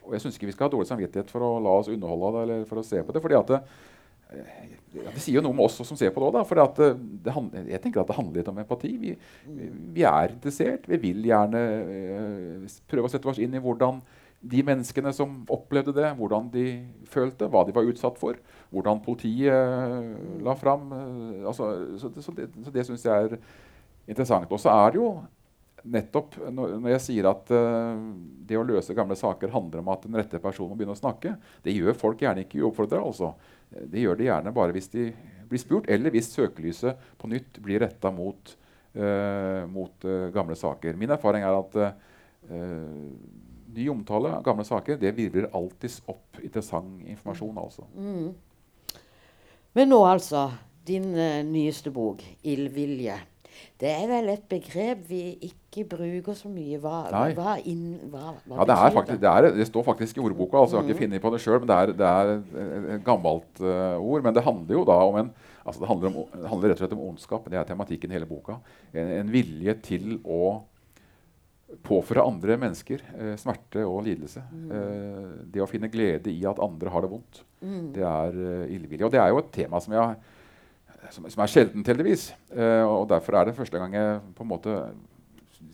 og 0.05 0.15
jeg 0.15 0.23
syns 0.23 0.37
ikke 0.39 0.51
vi 0.51 0.55
skal 0.55 0.69
ha 0.69 0.75
dårlig 0.77 0.89
samvittighet 0.91 1.33
for 1.33 1.43
å 1.43 1.51
la 1.65 1.75
oss 1.81 1.91
underholde 1.91 2.29
av 2.29 2.37
det 2.37 2.45
eller 2.47 2.65
for 2.69 2.81
å 2.81 2.85
se 2.87 3.01
på 3.03 3.15
det. 3.15 3.23
fordi 3.25 3.39
at 3.39 3.53
det, 3.55 3.61
ja, 4.95 5.11
det 5.13 5.21
sier 5.21 5.37
jo 5.37 5.43
noe 5.45 5.53
om 5.53 5.63
oss 5.65 5.77
som 5.85 5.97
ser 5.97 6.11
på 6.13 6.21
det 6.23 6.29
òg. 6.41 6.47
For 6.49 6.59
det, 6.59 6.89
det, 7.25 7.33
hand- 7.35 7.55
jeg 7.61 7.81
tenker 7.83 8.01
at 8.01 8.09
det 8.11 8.17
handler 8.17 8.41
litt 8.41 8.51
om 8.51 8.61
empati. 8.61 8.91
Vi, 9.01 9.15
vi 9.95 10.05
er 10.07 10.33
interessert. 10.33 10.87
Vi 10.89 10.99
vil 11.01 11.25
gjerne 11.29 11.63
eh, 11.95 12.77
prøve 12.89 13.09
å 13.09 13.13
sette 13.13 13.29
oss 13.31 13.41
inn 13.43 13.55
i 13.57 13.61
hvordan 13.63 14.01
de 14.45 14.61
menneskene 14.65 15.13
som 15.15 15.39
opplevde 15.49 15.93
det, 15.95 16.11
hvordan 16.19 16.49
de 16.53 16.65
følte, 17.09 17.47
hva 17.49 17.63
de 17.65 17.73
var 17.73 17.87
utsatt 17.89 18.19
for, 18.21 18.37
hvordan 18.73 19.01
politiet 19.05 19.53
eh, 19.53 20.11
la 20.43 20.55
fram. 20.55 20.91
eh, 20.91 21.47
altså, 21.47 21.71
så, 22.01 22.11
så 22.21 22.35
det, 22.35 22.49
så 22.63 22.73
det 22.73 22.85
syns 22.87 23.05
jeg 23.05 23.29
er 23.29 23.37
interessant. 24.07 24.51
Og 24.51 24.61
så 24.61 24.73
er 24.73 24.93
det 24.93 25.01
jo 25.01 25.09
nettopp 25.85 26.37
når, 26.49 26.77
jeg 26.95 27.03
sier 27.03 27.27
at 27.29 27.51
uh, 27.53 27.93
det 28.45 28.57
å 28.57 28.65
løse 28.65 28.95
gamle 28.97 29.17
saker 29.19 29.53
handler 29.53 29.83
om 29.83 29.91
at 29.93 30.05
den 30.07 30.17
rette 30.17 30.41
personen 30.41 30.71
må 30.73 30.79
begynne 30.79 30.95
å 30.95 30.99
snakke, 30.99 31.35
det 31.65 31.75
gjør 31.75 31.97
folk 31.99 32.23
gjerne 32.25 32.45
ikke 32.45 32.63
uoppfordra. 32.63 33.03
Altså. 33.05 33.33
Det 33.69 34.01
gjør 34.01 34.19
de 34.19 34.29
gjerne 34.29 34.53
bare 34.55 34.73
hvis 34.75 34.89
de 34.93 35.11
blir 35.49 35.61
spurt, 35.61 35.89
eller 35.93 36.13
hvis 36.13 36.31
søkelyset 36.33 37.11
på 37.21 37.29
nytt 37.29 37.61
blir 37.61 37.83
retta 37.85 38.09
mot, 38.13 38.55
uh, 38.97 39.61
mot 39.69 40.09
uh, 40.09 40.31
gamle 40.33 40.57
saker. 40.57 40.97
Min 40.97 41.13
erfaring 41.13 41.45
er 41.45 41.61
at 41.61 41.81
ny 43.75 43.87
omtale 43.89 44.29
av 44.37 44.43
gamle 44.45 44.61
saker 44.67 44.99
det 45.01 45.15
virvler 45.17 45.47
alltids 45.57 45.97
opp 46.11 46.37
interessant 46.43 47.01
informasjon. 47.09 47.57
altså. 47.57 47.87
Men 49.75 49.89
nå 49.91 50.01
altså, 50.07 50.49
din 50.87 51.09
uh, 51.15 51.41
nyeste 51.43 51.91
bok, 51.91 52.21
'Ildvilje'. 52.43 53.21
Det 53.79 53.89
er 53.91 54.05
vel 54.07 54.29
et 54.31 54.43
begrep 54.51 55.01
vi 55.09 55.19
ikke 55.49 55.83
bruker 55.87 56.35
så 56.35 56.47
mye. 56.51 56.77
Hva, 56.79 57.05
hva, 57.35 57.55
inn, 57.67 57.97
hva, 58.11 58.33
hva 58.47 58.57
Ja, 58.61 58.65
det, 58.67 58.75
er 58.75 58.93
faktisk, 58.95 59.19
det, 59.21 59.29
er, 59.31 59.47
det 59.55 59.67
står 59.67 59.83
faktisk 59.83 60.17
i 60.17 60.23
ordboka. 60.23 60.57
altså 60.59 60.77
Jeg 60.77 60.83
har 60.83 60.89
ikke 60.89 61.01
funnet 61.03 61.21
på 61.23 61.31
det 61.33 61.41
sjøl, 61.43 61.59
men 61.59 61.67
det 61.71 61.75
er, 61.75 61.91
det 61.91 62.07
er 62.11 62.31
et- 62.35 62.89
et 62.95 63.03
gammelt 63.07 63.59
uh, 63.63 63.95
ord. 63.99 64.23
Men 64.23 64.35
det 64.35 64.43
handler 64.43 64.75
jo 64.79 64.83
da 64.87 64.97
om 65.09 65.15
en 65.19 65.31
altså 65.65 65.81
det 65.81 65.87
handler, 65.87 66.07
om, 66.07 66.39
det 66.41 66.49
handler 66.49 66.69
rett 66.69 66.81
og 66.81 66.83
slett 66.83 66.93
om 66.99 67.07
ondskap. 67.09 67.49
Det 67.49 67.59
er 67.59 67.63
tematikken 67.63 68.11
i 68.11 68.13
hele 68.13 68.25
boka. 68.29 68.59
En, 68.93 69.11
en 69.19 69.31
vilje 69.31 69.73
til 69.83 70.19
å 70.23 70.61
påføre 71.85 72.23
andre 72.23 72.55
mennesker 72.61 73.01
eh, 73.15 73.33
smerte 73.41 73.81
og 73.87 74.03
lidelse. 74.05 74.43
Eh, 74.77 75.33
det 75.53 75.63
å 75.63 75.69
finne 75.69 75.89
glede 75.91 76.31
i 76.31 76.43
at 76.47 76.61
andre 76.63 76.93
har 76.93 77.05
det 77.05 77.11
vondt. 77.11 77.41
Det 77.95 78.05
er 78.05 78.37
eh, 78.37 78.75
illevillig. 78.75 79.05
Og 79.07 79.13
det 79.13 79.21
er 79.21 79.33
jo 79.33 79.41
et 79.41 79.51
tema 79.55 79.81
som, 79.81 79.95
jeg, 79.97 80.15
som, 81.15 81.27
som 81.33 81.43
er 81.43 81.51
sjeldent, 81.51 81.89
heldigvis. 81.89 82.29
Eh, 82.53 82.83
og 82.85 83.07
derfor 83.11 83.39
er 83.39 83.49
det 83.49 83.57
første 83.57 83.81
gang 83.81 83.97
jeg 83.97 84.21
på 84.37 84.45
en 84.45 84.51
måte 84.51 84.77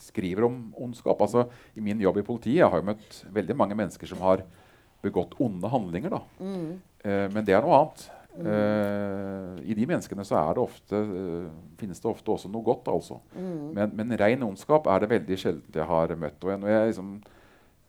skriver 0.02 0.48
om 0.48 0.58
ondskap. 0.80 1.20
Altså, 1.22 1.46
I 1.76 1.84
min 1.84 2.02
jobb 2.02 2.22
i 2.22 2.26
politiet 2.26 2.62
jeg 2.62 2.70
har 2.72 2.82
jeg 2.82 2.88
møtt 2.94 3.20
veldig 3.36 3.58
mange 3.60 3.78
mennesker 3.78 4.10
som 4.10 4.24
har 4.24 4.46
begått 5.04 5.36
onde 5.42 5.70
handlinger. 5.70 6.16
Da. 6.16 6.22
Eh, 7.04 7.28
men 7.34 7.46
det 7.46 7.58
er 7.58 7.66
noe 7.66 7.78
annet. 7.82 8.08
Eh, 8.40 9.60
I 9.68 9.76
de 9.76 9.86
menneskene 9.90 10.24
så 10.28 10.38
er 10.40 10.56
det 10.56 10.64
ofte, 10.64 10.96
uh, 10.96 11.50
finnes 11.80 12.00
det 12.00 12.08
ofte 12.10 12.32
også 12.32 12.52
noe 12.52 12.64
godt. 12.66 12.88
altså. 12.92 13.20
Men, 13.36 13.92
men 13.98 14.16
ren 14.20 14.48
ondskap 14.48 14.88
er 14.88 15.04
det 15.04 15.12
veldig 15.12 15.40
sjelden 15.40 15.82
jeg 15.82 15.88
har 15.90 16.16
møtt. 16.16 16.40
Og 16.46 16.64
når 16.64 16.74
jeg 16.74 16.92
liksom 16.92 17.14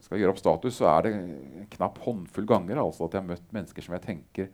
skal 0.03 0.18
gjøre 0.18 0.34
opp 0.34 0.43
status, 0.43 0.80
så 0.80 0.88
er 0.90 1.07
det 1.07 1.12
en 1.14 1.68
knapp 1.76 2.01
håndfull 2.03 2.49
ganger 2.49 2.82
altså, 2.82 3.07
at 3.07 3.14
jeg 3.14 3.22
har 3.22 3.30
møtt 3.30 3.55
mennesker 3.55 3.86
som 3.86 3.95
jeg 3.97 4.07
tenker 4.09 4.51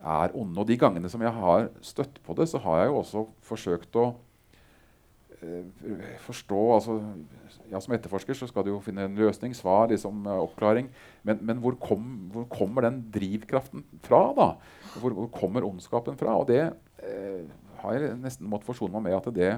er 0.00 0.34
onde. 0.34 0.58
Og 0.58 0.66
de 0.66 0.78
gangene 0.80 1.10
som 1.12 1.22
jeg 1.22 1.32
har 1.36 1.68
støtt 1.84 2.18
på 2.26 2.34
det, 2.38 2.48
så 2.50 2.58
har 2.64 2.82
jeg 2.82 2.90
jo 2.90 2.98
også 3.04 3.24
forsøkt 3.46 4.00
å 4.00 4.10
forstå 6.26 6.60
altså, 6.74 6.98
ja, 7.70 7.80
Som 7.80 7.94
etterforsker 7.96 8.36
så 8.36 8.48
skal 8.48 8.64
du 8.66 8.72
jo 8.74 8.80
finne 8.84 9.06
en 9.06 9.16
løsning, 9.16 9.54
svar, 9.56 9.88
liksom, 9.88 10.26
eh, 10.26 10.42
oppklaring. 10.44 10.90
Men, 11.22 11.38
men 11.40 11.60
hvor, 11.62 11.76
kom, 11.80 12.28
hvor, 12.32 12.44
kommer 12.50 12.84
den 12.84 13.00
drivkraften 13.14 13.84
fra? 14.04 14.22
da? 14.36 14.48
Hvor, 14.98 15.14
hvor 15.16 15.30
kommer 15.32 15.64
ondskapen 15.64 16.18
fra? 16.20 16.36
Og 16.36 16.48
det 16.50 16.60
eh, 16.66 17.44
har 17.80 17.96
jeg 17.96 18.18
nesten 18.20 18.48
måttet 18.50 18.68
forsone 18.68 18.92
meg 18.92 19.08
med 19.08 19.16
at 19.16 19.30
det, 19.34 19.50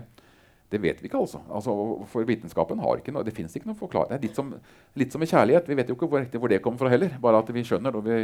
det 0.71 0.83
vet 0.83 1.03
vi 1.03 1.11
ikke. 1.11 1.19
altså. 1.19 1.43
altså 1.51 1.75
for 2.13 2.29
vitenskapen 2.29 2.83
har 2.83 3.01
ikke 3.01 3.15
noe, 3.15 3.27
det 3.27 3.35
fins 3.37 3.57
ikke 3.57 3.73
noe 3.73 3.81
forklaring. 3.81 4.13
Det 4.13 4.21
er 4.21 4.29
litt 4.29 4.39
som, 4.39 4.53
litt 4.95 5.15
som 5.15 5.23
med 5.23 5.33
kjærlighet. 5.33 5.69
Vi 5.69 5.79
vet 5.81 5.91
jo 5.91 5.99
ikke 5.99 6.11
hvor, 6.13 6.29
hvor 6.39 6.53
det 6.53 6.63
kommer 6.63 6.85
fra 6.85 6.93
heller. 6.93 7.17
Bare 7.23 7.43
at 7.43 7.55
vi 7.55 7.67
skjønner 7.67 7.97
når 7.97 8.07
vi 8.07 8.19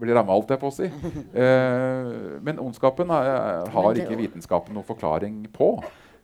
blir 0.00 0.16
ramma, 0.16 0.32
holdt 0.32 0.54
jeg 0.54 0.62
på 0.62 0.70
å 0.70 0.74
si. 0.74 0.88
Eh, 1.40 2.38
men 2.42 2.58
ondskapen 2.62 3.10
er, 3.14 3.68
har 3.70 3.98
ikke 3.98 4.16
vitenskapen 4.18 4.74
noen 4.74 4.86
forklaring 4.86 5.42
på. 5.54 5.74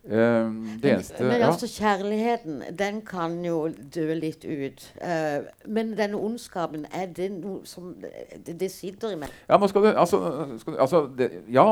Uh, 0.06 0.78
det 0.78 0.92
eneste, 0.92 1.18
men, 1.18 1.32
men 1.32 1.40
ja. 1.40 1.46
altså 1.50 1.66
kjærligheten, 1.66 2.60
den 2.78 3.00
kan 3.02 3.32
jo 3.42 3.64
dø 3.94 4.06
litt 4.14 4.44
ut. 4.46 4.84
Uh, 5.00 5.48
men 5.66 5.96
denne 5.98 6.20
ondskapen, 6.20 6.84
er 6.94 7.08
det 7.10 7.32
noe 7.34 7.66
som 7.66 7.88
Det, 7.98 8.54
det 8.60 8.68
sitter 8.70 9.16
i 9.16 9.18
meg. 9.18 9.32
Ja, 9.48 9.58
men 9.58 9.72
skal 9.72 9.82
du, 9.82 9.90
altså, 9.90 10.20
skal 10.62 10.76
du, 10.76 10.78
altså 10.84 11.02
det, 11.18 11.30
Ja. 11.50 11.66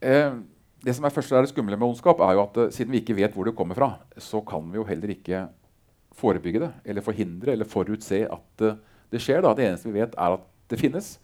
Uh, 0.00 0.40
det 0.86 0.94
som 0.94 1.04
er 1.08 1.12
først 1.12 1.32
er 1.34 1.44
det 1.44 1.50
skumle 1.50 1.76
med 1.76 1.88
ondskap, 1.88 2.20
er 2.22 2.36
jo 2.36 2.44
at 2.46 2.58
siden 2.72 2.94
vi 2.94 3.02
ikke 3.02 3.16
vet 3.18 3.34
hvor 3.34 3.48
det 3.48 3.56
kommer 3.58 3.74
fra, 3.74 3.90
så 4.22 4.40
kan 4.46 4.68
vi 4.70 4.78
jo 4.78 4.84
heller 4.86 5.10
ikke 5.10 5.46
forebygge 6.16 6.62
det, 6.62 6.68
eller 6.84 7.02
forhindre 7.02 7.52
eller 7.52 7.68
forutse 7.68 8.20
at 8.22 8.66
det 9.10 9.20
skjer. 9.20 9.42
Da. 9.42 9.54
Det 9.56 9.66
eneste 9.66 9.90
vi 9.90 9.98
vet, 9.98 10.14
er 10.14 10.36
at 10.36 10.44
det 10.70 10.78
finnes, 10.78 11.16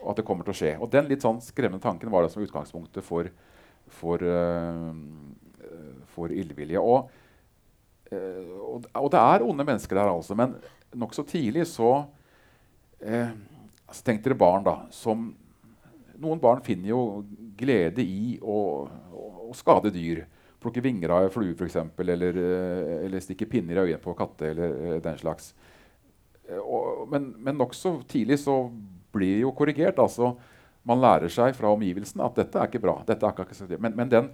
og 0.00 0.14
at 0.14 0.22
det 0.22 0.24
kommer 0.26 0.46
til 0.46 0.54
å 0.54 0.58
skje. 0.58 0.72
Og 0.80 0.90
Den 0.94 1.10
litt 1.10 1.26
sånn 1.26 1.42
skremmende 1.44 1.82
tanken 1.84 2.10
var 2.14 2.24
det 2.24 2.32
som 2.32 2.42
utgangspunktet 2.42 3.04
for 3.04 3.28
for, 3.90 4.22
uh, 4.22 4.92
for 6.14 6.32
illvilje. 6.32 6.80
Og, 6.80 7.10
uh, 8.12 8.52
og, 8.58 8.88
og, 8.94 9.08
det 9.12 9.22
er 9.22 9.46
onde 9.46 9.66
mennesker 9.66 9.98
der, 9.98 10.10
altså. 10.10 10.36
Men 10.38 10.56
nokså 10.94 11.24
tidlig 11.28 11.66
så 11.70 11.94
uh, 12.02 13.32
altså 13.86 14.04
Tenk 14.06 14.22
dere 14.24 14.38
barn, 14.38 14.66
da. 14.66 14.82
Som 14.94 15.32
Noen 16.22 16.38
barn 16.38 16.60
finner 16.62 16.92
jo 16.92 17.00
glede 17.58 18.04
i 18.06 18.36
å, 18.38 18.56
å, 18.86 19.22
å 19.48 19.54
skade 19.58 19.90
dyr. 19.90 20.20
Plukke 20.62 20.82
vinger 20.84 21.10
av 21.10 21.24
flue, 21.34 21.56
f.eks., 21.56 21.80
eller, 21.98 22.36
eller 23.02 23.24
stikke 23.24 23.48
pinner 23.50 23.80
i 23.80 23.88
øynene 23.88 23.98
på 23.98 24.14
katter. 24.14 24.52
eller 24.52 25.00
den 25.02 25.18
slags. 25.18 25.48
Og, 26.60 27.08
men 27.10 27.32
men 27.42 27.58
nokså 27.58 27.96
tidlig 28.06 28.38
så 28.44 28.54
blir 29.10 29.40
jo 29.42 29.50
korrigert. 29.56 29.98
altså 29.98 30.36
man 30.88 31.02
lærer 31.02 31.30
seg 31.30 31.54
fra 31.56 31.70
omgivelsene 31.72 32.24
at 32.26 32.40
dette 32.40 32.58
er 32.58 32.70
ikke 32.70 32.82
bra. 32.82 32.96
Dette 33.06 33.28
er 33.28 33.44
ikke 33.44 33.78
men, 33.78 33.94
men 33.96 34.10
den, 34.10 34.30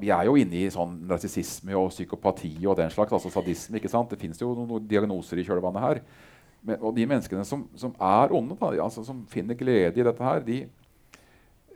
vi 0.00 0.10
er 0.12 0.26
jo 0.28 0.36
inne 0.38 0.58
i 0.60 0.72
sånn 0.72 0.98
narsissisme 1.08 1.74
og 1.78 1.88
psykopati 1.92 2.52
og 2.66 2.76
den 2.78 2.92
slags. 2.92 3.12
altså 3.12 3.32
sadisme, 3.32 3.80
ikke 3.80 3.90
sant? 3.90 4.10
Det 4.12 4.20
fins 4.20 4.40
jo 4.42 4.52
noen 4.54 4.86
diagnoser 4.88 5.40
i 5.40 5.46
kjølvannet 5.46 5.86
her. 5.86 6.02
Men, 6.60 6.76
og 6.84 6.92
de 6.96 7.06
menneskene 7.08 7.44
som, 7.48 7.64
som 7.78 7.94
er 7.96 8.34
onde, 8.36 8.56
da, 8.60 8.74
altså, 8.84 9.04
som 9.06 9.24
finner 9.32 9.56
glede 9.56 9.96
i 9.96 10.04
dette 10.04 10.26
her, 10.26 10.42
de, 10.44 10.58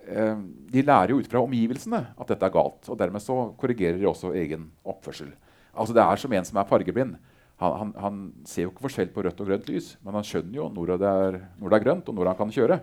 eh, 0.05 0.43
de 0.75 0.85
lærer 0.85 1.14
jo 1.14 1.22
ut 1.22 1.31
fra 1.31 1.41
omgivelsene 1.41 2.03
at 2.12 2.35
dette 2.35 2.45
er 2.45 2.55
galt. 2.55 2.91
Og 2.93 2.99
dermed 3.01 3.25
så 3.25 3.39
korrigerer 3.61 3.97
de 4.01 4.11
også 4.11 4.35
egen 4.37 4.68
oppførsel. 4.85 5.33
Altså 5.72 5.97
Det 5.97 6.05
er 6.05 6.20
som 6.20 6.37
en 6.37 6.51
som 6.51 6.61
er 6.61 6.68
fargeblind. 6.68 7.16
Han, 7.62 7.74
han, 7.78 7.90
han 8.02 8.20
ser 8.48 8.66
jo 8.66 8.72
ikke 8.72 8.86
forskjell 8.88 9.12
på 9.14 9.22
rødt 9.24 9.40
og 9.40 9.48
grønt 9.48 9.68
lys, 9.70 9.92
men 10.02 10.16
han 10.18 10.26
skjønner 10.26 10.59
jo 10.59 10.68
når 10.74 10.94
det 10.98 11.11
er, 11.11 11.36
når 11.61 11.70
det 11.70 11.78
er 11.78 11.84
grønt, 11.86 12.09
og 12.11 12.16
når 12.18 12.30
han 12.32 12.38
kan 12.40 12.55
kjøre. 12.55 12.80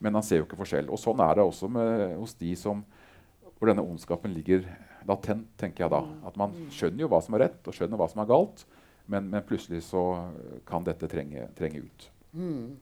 Men 0.00 0.16
han 0.16 0.24
ser 0.24 0.40
jo 0.40 0.46
ikke 0.46 0.58
forskjell. 0.60 0.88
Og 0.92 1.00
sånn 1.00 1.20
er 1.24 1.38
det 1.38 1.44
også 1.44 1.68
med, 1.72 2.16
hos 2.20 2.34
de 2.40 2.52
som, 2.58 2.82
hvor 3.56 3.70
denne 3.70 3.84
ondskapen 3.84 4.32
ligger 4.36 4.64
latent. 5.08 5.48
tenker 5.60 5.86
jeg 5.86 5.92
da. 5.92 6.02
At 6.28 6.36
Man 6.40 6.56
skjønner 6.72 7.04
jo 7.04 7.10
hva 7.12 7.20
som 7.24 7.36
er 7.36 7.46
rett, 7.46 7.60
og 7.64 7.76
skjønner 7.76 8.00
hva 8.00 8.08
som 8.12 8.22
er 8.24 8.30
galt, 8.30 8.66
men, 9.06 9.28
men 9.30 9.44
plutselig 9.46 9.84
så 9.86 10.02
kan 10.66 10.84
dette 10.86 11.08
trenge, 11.10 11.46
trenge 11.58 11.84
ut. 11.84 12.08
Mm. 12.36 12.76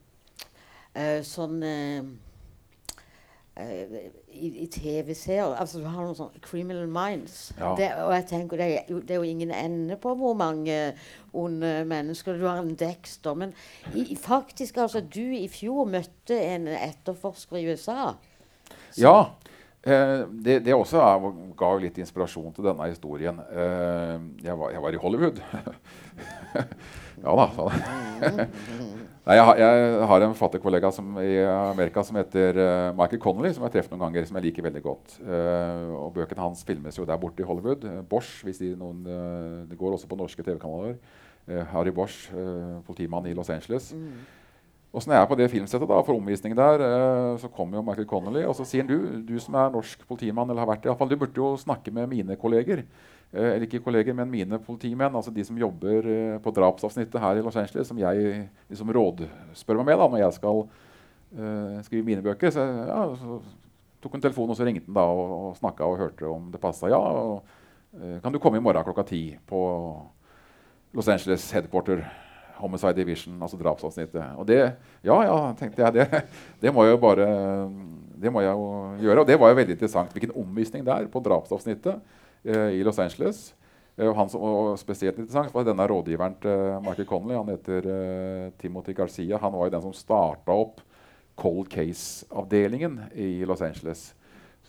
Uh, 0.95 1.19
sånn 1.27 1.59
uh, 1.63 1.99
uh, 2.01 2.34
i, 3.55 4.49
i 4.63 4.65
TV-serier 4.67 5.53
altså 5.55 5.79
Du 5.79 5.85
har 5.87 6.03
noen 6.03 6.17
sånne 6.17 6.41
Criminal 6.43 6.89
Minds. 6.91 7.53
Ja. 7.55 7.71
Det, 7.79 7.87
og 8.03 8.11
jeg 8.17 8.27
tenker 8.33 8.59
det 8.59 8.67
er, 8.67 8.89
jo, 8.91 8.99
det 8.99 9.15
er, 9.15 9.21
jo, 9.21 9.29
ingen 9.29 9.53
ende 9.55 9.95
på 10.01 10.11
hvor 10.19 10.35
mange 10.35 10.75
onde 11.35 11.71
mennesker 11.87 12.35
Du 12.35 12.43
har 12.49 12.59
en 12.59 12.75
Dexter. 12.75 13.37
Men 13.39 13.55
i, 13.95 14.17
faktisk, 14.19 14.77
altså 14.83 14.99
Du 15.01 15.23
i 15.23 15.47
fjor 15.51 15.87
møtte 15.87 16.35
en 16.35 16.67
etterforsker 16.67 17.61
i 17.61 17.67
USA. 17.71 18.13
Ja. 18.99 19.17
Eh, 19.85 20.19
det, 20.45 20.59
det, 20.65 20.75
også 20.75 20.99
er, 20.99 21.25
ga 21.55 21.71
jo 21.75 21.83
litt 21.83 21.99
inspirasjon 22.01 22.51
til 22.55 22.67
denne 22.67 22.89
historien. 22.89 23.39
Eh, 23.53 24.15
jeg, 24.43 24.57
var, 24.59 24.75
jeg, 24.75 24.83
var, 24.83 24.97
i 24.97 25.03
Hollywood. 25.03 25.43
ja 27.23 27.35
da. 27.39 28.47
Nei, 29.25 29.39
jeg, 29.39 29.57
jeg, 29.57 30.05
har 30.05 30.21
en 30.21 30.33
forfatterkollega 30.35 30.89
i 31.25 31.37
Amerika 31.49 32.03
som 32.05 32.17
heter 32.19 32.59
uh, 32.61 32.91
Michael 32.93 33.21
Connolly, 33.23 33.49
som 33.55 33.63
jeg 33.63 33.71
har 33.71 33.73
truffet 33.73 33.95
noen 33.95 34.03
ganger, 34.03 34.27
som 34.29 34.37
jeg 34.37 34.45
liker 34.45 34.65
veldig 34.67 34.83
godt. 34.85 35.15
Uh, 35.25 35.95
og 35.97 36.11
Bøkene 36.13 36.43
hans 36.43 36.61
filmes 36.67 36.99
jo 36.99 37.07
der 37.09 37.17
borte 37.17 37.41
i 37.41 37.47
Hollywood. 37.49 37.87
Uh, 37.89 38.03
Bosch, 38.05 38.43
hvis 38.45 38.61
de 38.61 38.75
noen, 38.77 39.01
det 39.65 39.79
går 39.79 39.95
også 39.97 40.09
på 40.11 40.19
norske 40.19 40.45
TV-kanaler. 40.45 40.99
Harry 41.69 41.91
Bosch, 41.93 42.31
politimann 42.87 43.25
i 43.29 43.33
Los 43.37 43.51
Angeles. 43.53 43.91
Mm. 43.93 44.23
Og 44.95 45.01
så 45.01 45.09
når 45.09 45.17
jeg 45.17 45.25
er 45.25 45.29
på 45.29 45.37
det 45.37 45.49
filmsettet 45.51 45.89
da, 45.89 45.99
for 46.05 46.17
omvisning 46.17 46.55
der, 46.57 46.81
så 47.41 47.49
kommer 47.53 47.77
jo 47.77 47.83
Michael 47.85 48.07
Connolly 48.09 48.45
og 48.47 48.55
så 48.57 48.65
sier 48.65 48.81
han, 48.81 48.89
du, 48.89 49.19
du 49.27 49.35
som 49.43 49.57
er 49.61 49.73
norsk 49.73 50.07
politimann, 50.09 50.49
eller 50.49 50.63
har 50.63 50.71
vært 50.71 50.87
det, 50.87 50.95
fall, 50.97 51.11
du 51.11 51.19
burde 51.21 51.37
jo 51.37 51.51
snakke 51.61 51.93
med 51.93 52.09
mine 52.13 52.37
kolleger. 52.41 52.81
Eh, 53.33 53.55
eller 53.55 53.65
ikke 53.67 53.83
kolleger, 53.83 54.15
men 54.15 54.31
mine 54.31 54.59
politimenn, 54.63 55.15
altså 55.15 55.33
de 55.33 55.43
som 55.43 55.57
jobber 55.59 56.07
eh, 56.07 56.37
på 56.43 56.53
drapsavsnittet 56.55 57.19
her 57.21 57.39
i 57.39 57.43
Los 57.43 57.57
Angeles, 57.59 57.89
som 57.89 57.99
jeg 57.99 58.47
liksom 58.69 58.91
rådspør 58.95 59.81
meg 59.81 59.91
med 59.91 59.99
da, 59.99 60.09
når 60.11 60.21
jeg 60.23 60.35
skal 60.37 60.61
uh, 60.65 61.79
skrive 61.87 62.05
mine 62.07 62.23
bøker. 62.25 62.53
Så, 62.53 62.63
ja, 62.63 63.01
så 63.19 63.39
tok 64.03 64.15
hun 64.15 64.23
telefonen 64.23 64.53
og 64.53 64.59
så 64.59 64.67
ringte 64.67 64.87
hun 64.87 64.97
da 64.97 65.05
og, 65.09 65.33
og 65.49 65.57
snakka 65.59 65.87
og 65.89 65.99
hørte 65.99 66.29
om 66.29 66.51
det 66.53 66.61
passa. 66.63 66.91
Ja, 66.93 67.01
og, 67.01 67.57
uh, 67.97 68.19
kan 68.23 68.35
du 68.35 68.39
komme 68.39 68.61
i 68.61 68.63
morgen 68.63 68.87
klokka 68.87 69.07
ti 69.09 69.23
på 69.49 69.65
Los 70.95 71.11
Angeles 71.11 71.49
headquarter? 71.55 72.05
Homicide 72.55 72.95
Division, 72.95 73.35
altså 73.43 73.57
drapsavsnittet. 73.59 74.29
Og 74.39 74.45
det, 74.47 74.61
ja, 75.03 75.15
ja, 75.27 75.39
tenkte 75.59 75.81
jeg, 75.83 75.93
det, 75.97 76.21
det 76.63 76.71
må 76.71 76.85
jeg 76.85 76.95
jo 76.95 77.01
bare 77.03 77.25
det 78.15 78.31
må 78.31 78.39
jeg 78.39 78.55
jo 78.55 78.69
gjøre. 79.03 79.23
Og 79.25 79.27
det 79.27 79.35
var 79.41 79.51
jo 79.51 79.57
veldig 79.59 79.75
interessant. 79.75 80.13
Hvilken 80.15 80.31
omvisning 80.39 80.85
det 80.87 80.93
er 80.93 81.09
på 81.11 81.19
drapsavsnittet. 81.25 81.99
Eh, 82.45 82.77
i 82.77 82.83
Los 82.83 82.99
Angeles. 83.01 83.55
Eh, 83.97 84.05
og, 84.05 84.13
han 84.19 84.29
som, 84.29 84.43
var 84.43 84.75
spesielt 84.77 85.17
interessant 85.17 85.53
var 85.53 85.65
denne 85.65 85.87
rådgiveren 85.89 86.35
til 86.43 86.75
Michael 86.85 87.07
Connolly. 87.09 87.37
Han 87.39 87.49
heter 87.49 87.87
uh, 87.89 88.51
Timothy 88.61 88.93
Garcia. 88.93 89.39
Han 89.41 89.55
var 89.55 89.65
jo 89.65 89.73
den 89.73 89.85
som 89.87 89.95
starta 89.97 90.53
opp 90.53 90.83
Cold 91.35 91.71
Case-avdelingen 91.73 92.99
i 93.17 93.47
Los 93.49 93.63
Angeles. 93.65 94.11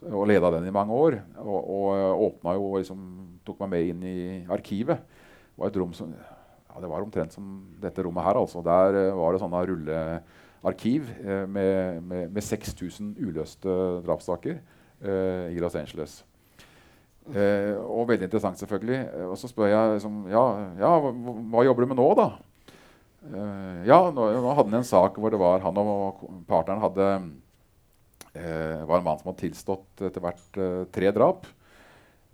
Og 0.09 0.24
leda 0.29 0.51
den 0.55 0.68
i 0.68 0.72
mange 0.72 0.97
år. 0.97 1.18
Og, 1.43 1.68
og 1.77 2.22
åpna 2.31 2.55
jo 2.57 2.70
liksom, 2.79 3.03
tok 3.45 3.61
meg 3.64 3.74
med 3.74 3.91
inn 3.91 4.07
i 4.09 4.16
arkivet. 4.57 5.05
Det 5.53 5.61
var 5.61 5.72
et 5.72 5.77
rom 5.83 5.93
som 5.97 6.14
ja, 6.16 6.81
det 6.81 6.89
var 6.89 7.05
omtrent 7.05 7.37
som 7.37 7.51
dette 7.83 8.07
rommet 8.07 8.24
her. 8.24 8.41
altså. 8.41 8.62
Der 8.64 8.97
uh, 9.11 9.18
var 9.20 9.37
det 9.37 9.43
sånne 9.45 9.61
rullearkiv 9.68 11.12
uh, 11.20 11.45
med, 11.45 12.01
med, 12.09 12.33
med 12.33 12.49
6000 12.49 13.12
uløste 13.20 13.77
drapssaker 14.09 14.64
i 14.97 15.61
Los 15.61 15.74
Angeles. 15.77 16.22
Eh, 17.35 17.74
og 17.83 18.07
veldig 18.07 18.29
interessant, 18.29 18.59
selvfølgelig. 18.61 19.01
Eh, 19.03 19.24
og 19.27 19.39
så 19.41 19.51
spør 19.51 19.70
jeg 19.72 19.97
liksom, 19.97 20.20
ja, 20.31 20.45
ja 20.79 20.93
hva, 21.03 21.11
hva, 21.11 21.64
jobber 21.66 21.83
du 21.83 21.91
med 21.91 21.99
nå, 21.99 22.07
da? 22.18 22.29
Eh, 23.27 23.81
ja, 23.89 23.99
nå, 24.14 24.29
nå, 24.37 24.53
hadde 24.53 24.70
han 24.70 24.79
en 24.79 24.87
sak 24.87 25.18
hvor 25.18 25.35
det 25.35 25.41
var 25.43 25.64
han 25.64 25.81
og 25.83 26.22
partneren 26.47 26.85
hadde 26.85 27.09
eh, 28.37 28.85
var 28.87 29.01
en 29.01 29.09
mann 29.09 29.18
som 29.18 29.33
hadde 29.33 29.43
tilstått 29.43 30.05
etter 30.07 30.22
hvert 30.22 30.61
eh, 30.62 30.85
tre 30.95 31.11
drap. 31.16 31.49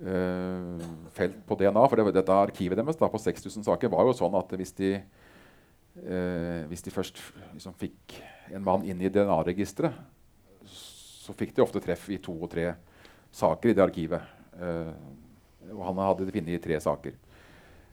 Eh, 0.02 0.84
felt 1.16 1.40
på 1.48 1.58
DNA. 1.62 1.86
For 1.88 1.96
det, 2.02 2.16
dette 2.18 2.42
arkivet 2.50 2.80
deres 2.82 3.00
da, 3.00 3.08
på 3.08 3.22
6000 3.22 3.64
saker 3.70 3.92
var 3.92 4.10
jo 4.10 4.16
sånn 4.18 4.36
at 4.36 4.52
hvis 4.58 4.76
de, 4.76 4.96
hvis 6.68 6.84
de 6.84 6.92
først 6.92 7.18
liksom, 7.52 7.74
fikk 7.76 8.14
en 8.52 8.64
mann 8.64 8.84
inn 8.88 9.00
i 9.04 9.10
DNA-registeret, 9.12 9.96
så 10.64 11.34
fikk 11.36 11.52
de 11.54 11.64
ofte 11.64 11.80
treff 11.84 12.08
i 12.10 12.16
to 12.20 12.32
og 12.34 12.48
tre 12.52 12.72
saker 13.32 13.70
i 13.70 13.76
det 13.76 13.84
arkivet. 13.84 14.41
Uh, 14.58 14.92
og 15.72 15.84
han 15.88 16.00
hadde 16.02 16.32
funnet 16.34 16.64
tre 16.64 16.78
saker. 16.82 17.14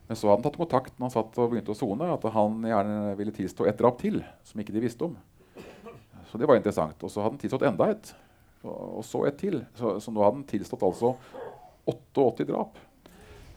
Men 0.09 0.17
så 0.17 0.25
hadde 0.25 0.39
han 0.39 0.45
tatt 0.47 0.57
kontakt 0.57 0.95
når 0.97 1.05
han 1.05 1.13
satt 1.13 1.35
og 1.37 1.51
begynte 1.51 1.73
å 1.75 1.77
sone, 1.77 2.07
at 2.09 2.23
han 2.33 2.63
gjerne 2.65 3.13
ville 3.19 3.33
tilstå 3.35 3.67
et 3.69 3.77
drap 3.77 3.99
til. 4.01 4.23
som 4.43 4.61
ikke 4.61 4.73
de 4.73 4.81
visste 4.81 5.05
om. 5.05 5.13
Så 6.31 6.37
det 6.41 6.49
var 6.49 6.57
interessant. 6.57 6.97
Og 7.03 7.13
så 7.13 7.21
hadde 7.21 7.35
han 7.35 7.41
tilstått 7.43 7.65
enda 7.69 7.91
et. 7.93 8.11
Og, 8.65 9.03
så 9.05 9.23
et 9.29 9.37
til. 9.39 9.61
Så, 9.77 9.97
så, 10.01 10.13
nå 10.13 10.23
hadde 10.23 10.41
han 10.41 10.47
tilstått 10.49 10.85
altså 10.85 11.13
88 11.89 12.47
drap. 12.49 12.81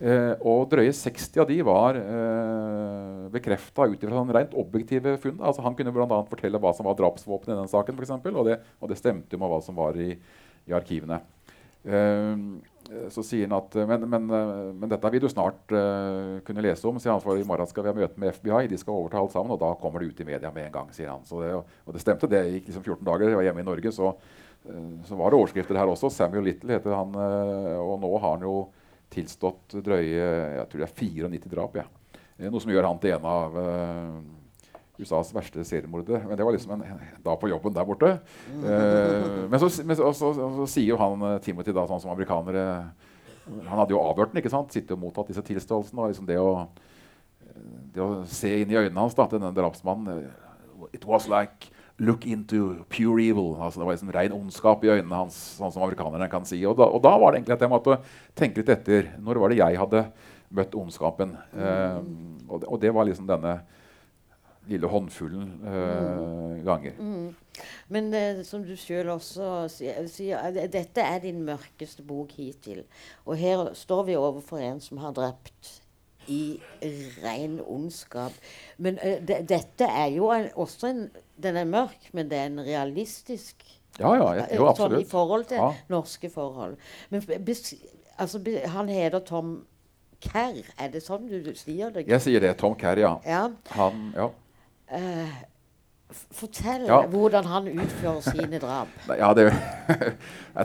Eh, 0.02 0.34
og 0.48 0.66
drøye 0.72 0.92
60 0.98 1.40
av 1.40 1.48
de 1.48 1.56
var 1.64 1.96
eh, 2.00 3.26
bekrefta 3.32 3.86
ut 3.86 4.02
fra 4.02 4.16
sånn 4.18 4.32
rent 4.34 4.56
objektive 4.58 5.14
funn. 5.22 5.40
Altså, 5.40 5.62
han 5.64 5.76
kunne 5.78 5.92
bl.a. 5.94 6.22
fortelle 6.28 6.60
hva 6.60 6.72
som 6.76 6.88
var 6.88 6.98
drapsvåpen 6.98 7.52
i 7.52 7.54
denne 7.54 7.70
saken, 7.70 7.96
for 7.96 8.06
eksempel, 8.06 8.36
og, 8.36 8.50
det, 8.50 8.58
og 8.82 8.90
det 8.90 8.98
stemte 8.98 9.38
med 9.38 9.52
hva 9.52 9.60
som 9.64 9.78
var 9.78 9.96
i, 10.00 10.10
i 10.68 10.74
arkivene. 10.76 11.20
Eh, 11.86 11.96
eh, 11.96 12.71
så 13.12 13.22
sier 13.24 13.48
han 13.48 13.56
at 13.56 13.74
men, 13.88 14.04
men, 14.10 14.28
eh, 14.36 14.70
men 14.76 14.90
dette 14.90 15.10
vil 15.14 15.22
du 15.24 15.28
snart 15.30 15.72
uh, 15.74 16.40
kunne 16.46 16.64
lese 16.64 16.86
om. 16.88 16.98
sier 17.00 17.14
han, 17.14 17.22
for 17.22 17.38
I 17.38 17.46
morgen 17.48 17.68
skal 17.70 17.86
vi 17.86 17.92
ha 17.92 17.96
møte 17.96 18.20
med 18.20 18.34
FBI. 18.36 18.68
De 18.70 18.78
skal 18.80 18.96
overta 18.96 19.20
alt 19.20 19.34
sammen, 19.34 19.54
og 19.54 19.60
da 19.62 19.72
kommer 19.80 20.02
det 20.02 20.12
ut 20.12 20.22
i 20.24 20.28
media 20.28 20.52
med 20.54 20.68
en 20.68 20.76
gang. 20.76 20.92
sier 20.94 21.12
han. 21.12 21.24
Det, 21.24 21.52
og 21.58 21.96
det 21.96 22.02
stemte. 22.02 22.30
Det 22.30 22.42
gikk 22.48 22.70
liksom 22.70 22.84
14 22.84 23.08
dager. 23.08 23.30
Jeg 23.30 23.40
var 23.40 23.48
hjemme 23.48 23.64
i 23.64 23.68
Norge, 23.70 23.94
så, 23.94 24.12
uh, 24.12 24.92
så 25.08 25.18
var 25.18 25.32
det 25.32 25.40
overskrifter 25.40 25.80
her 25.80 25.94
også. 25.94 26.12
Samuel 26.12 26.48
Little 26.50 26.76
heter 26.76 26.96
han, 26.96 27.16
uh, 27.16 27.80
og 27.80 27.96
nå 28.02 28.12
har 28.18 28.36
han 28.36 28.46
jo 28.48 28.56
tilstått 29.12 29.74
drøye 29.84 30.28
jeg 30.56 30.68
tror 30.70 30.80
det 30.80 30.86
er 30.88 30.94
94 30.96 31.50
drap. 31.52 31.74
Ja. 31.82 31.88
Noe 32.48 32.62
som 32.64 32.72
gjør 32.72 32.88
han 32.88 33.00
til 33.02 33.12
en 33.14 33.26
av 33.28 33.58
USAs 35.00 35.32
verste 35.34 35.64
seriemorder. 35.64 36.26
Men 36.28 36.36
det 36.36 36.44
var 36.44 36.54
liksom 36.54 36.74
en 36.76 37.00
dag 37.24 37.40
på 37.40 37.48
jobben 37.48 37.74
der 37.74 37.88
borte. 37.88 38.12
Uh, 38.60 39.48
men 39.48 39.58
så, 39.62 39.70
men 39.86 39.96
så, 39.98 40.12
så, 40.16 40.32
så, 40.36 40.68
sier 40.68 40.92
jo 40.92 41.00
han 41.00 41.24
eh, 41.30 41.38
Timothy, 41.44 41.72
da, 41.72 41.86
sånn 41.88 42.02
som 42.02 42.12
amerikanere 42.12 42.66
Han 43.48 43.78
hadde 43.80 43.94
jo 43.94 44.02
avhørt 44.02 44.30
den, 44.30 44.42
ikke 44.42 44.52
sant? 44.52 44.70
Sittet 44.74 44.94
og 44.94 45.00
mottatt 45.02 45.32
disse 45.32 45.42
tilståelsene. 45.46 46.04
Og 46.04 46.12
liksom 46.12 46.28
det, 46.28 46.38
å, 46.38 46.68
det 47.94 48.04
å 48.04 48.22
se 48.30 48.52
inn 48.60 48.70
i 48.70 48.78
øynene 48.78 49.00
hans 49.00 49.16
da, 49.18 49.26
til 49.26 49.40
denne 49.40 49.56
drapsmannen 49.56 50.28
It 50.92 51.06
was 51.08 51.28
like 51.30 51.72
look 52.02 52.26
into 52.26 52.84
pure 52.88 53.22
evil. 53.22 53.56
Altså, 53.60 53.80
det 53.80 53.86
var 53.86 53.96
liksom 53.96 54.12
ren 54.14 54.34
ondskap 54.36 54.84
i 54.84 54.90
øynene 54.92 55.20
hans, 55.24 55.36
sånn 55.58 55.72
som 55.74 55.84
amerikanerne 55.84 56.28
kan 56.32 56.46
si. 56.48 56.60
Og 56.66 56.76
da, 56.78 56.88
og 56.90 57.02
da 57.04 57.14
var 57.20 57.32
det 57.32 57.40
egentlig 57.40 57.56
at 57.56 57.64
jeg 57.64 57.72
måtte 57.72 57.98
tenke 58.38 58.62
litt 58.62 58.72
etter. 58.74 59.12
Når 59.22 59.42
var 59.42 59.52
det 59.52 59.60
jeg 59.60 59.80
hadde 59.80 60.04
møtt 60.52 60.74
ondskapen? 60.78 61.36
Uh, 61.54 62.00
og, 62.48 62.56
det, 62.60 62.68
og, 62.68 62.80
det, 62.82 62.92
var 62.96 63.08
liksom 63.08 63.28
denne 63.30 63.60
lille 64.70 64.86
håndfullen 64.86 65.48
uh, 65.64 66.64
ganger. 66.64 66.92
Mm. 66.98 67.34
Men 67.88 68.14
uh, 68.14 68.42
som 68.46 68.64
du 68.64 68.74
sjøl 68.78 69.10
også 69.12 69.66
sier, 69.72 70.06
sier 70.10 70.42
uh, 70.42 70.64
dette 70.70 71.02
er 71.02 71.22
din 71.24 71.42
mørkeste 71.46 72.04
bok 72.06 72.34
hittil. 72.38 72.84
Og 73.26 73.36
her 73.40 73.72
står 73.78 74.04
vi 74.10 74.18
overfor 74.18 74.62
en 74.62 74.80
som 74.82 75.02
har 75.02 75.14
drept 75.16 75.78
i 76.30 76.60
ren 77.24 77.58
ondskap. 77.66 78.34
Men 78.78 79.00
de, 79.02 79.40
dette 79.48 79.88
er 79.88 80.12
jo 80.14 80.30
en, 80.30 80.48
også 80.54 80.92
en 80.92 81.04
Den 81.42 81.56
er 81.56 81.64
mørk, 81.66 82.12
men 82.12 82.28
det 82.30 82.38
er 82.38 82.46
en 82.46 82.60
realistisk 82.62 83.64
Ja, 83.98 84.12
ja, 84.14 84.28
jeg, 84.38 84.46
jo, 84.56 84.68
absolutt. 84.68 84.92
Sånn, 84.92 85.00
I 85.02 85.10
forhold 85.10 85.44
til 85.50 85.58
ja. 85.58 85.72
norske 85.90 86.30
forhold. 86.30 86.76
Men 87.10 87.24
altså, 88.16 88.38
han 88.72 88.88
heter 88.88 89.24
Tom 89.26 89.50
Kerr. 90.22 90.62
Er 90.78 90.92
det 90.92 91.02
sånn 91.04 91.26
du 91.28 91.50
sier 91.58 91.90
det? 91.92 92.06
Jeg 92.08 92.22
sier 92.24 92.40
det. 92.44 92.54
Tom 92.60 92.76
Kerr, 92.78 93.00
ja. 93.02 93.12
ja. 93.26 93.42
Han, 93.74 94.06
ja. 94.14 94.30
Uh, 94.92 95.30
fortell 96.36 96.84
ja. 96.84 96.98
hvordan 97.08 97.46
han 97.48 97.68
utfører 97.72 98.20
sine 98.26 98.60
drap. 98.60 98.90
Ja, 99.22 99.30
det, 99.36 99.46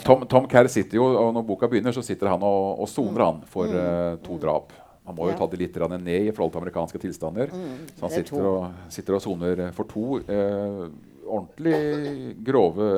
Tom, 0.04 0.26
Tom 0.28 0.48
Kerr 0.52 0.68
sitter 0.72 1.00
jo, 1.00 1.06
og 1.16 1.32
Når 1.36 1.46
boka 1.48 1.70
begynner, 1.72 1.96
så 1.96 2.04
sitter 2.04 2.34
han 2.34 2.44
og, 2.44 2.82
og 2.84 2.90
soner 2.92 3.24
han 3.24 3.40
for 3.48 3.72
uh, 3.72 4.18
to 4.26 4.40
drap. 4.42 4.76
Han 5.08 5.16
må 5.16 5.30
jo 5.30 5.38
ta 5.40 5.48
det 5.48 5.62
litt 5.62 5.78
ned 5.94 6.28
i 6.28 6.34
forhold 6.36 6.52
til 6.52 6.66
amerikanske 6.66 7.00
tilstander. 7.00 7.54
Mm, 7.56 7.86
så 7.96 8.10
han 8.10 8.12
sitter 8.12 8.48
og, 8.50 8.66
sitter 8.92 9.16
og 9.16 9.24
soner 9.24 9.62
for 9.72 9.88
to 9.88 10.20
uh, 10.20 10.84
ordentlig 11.24 12.36
grove, 12.44 12.90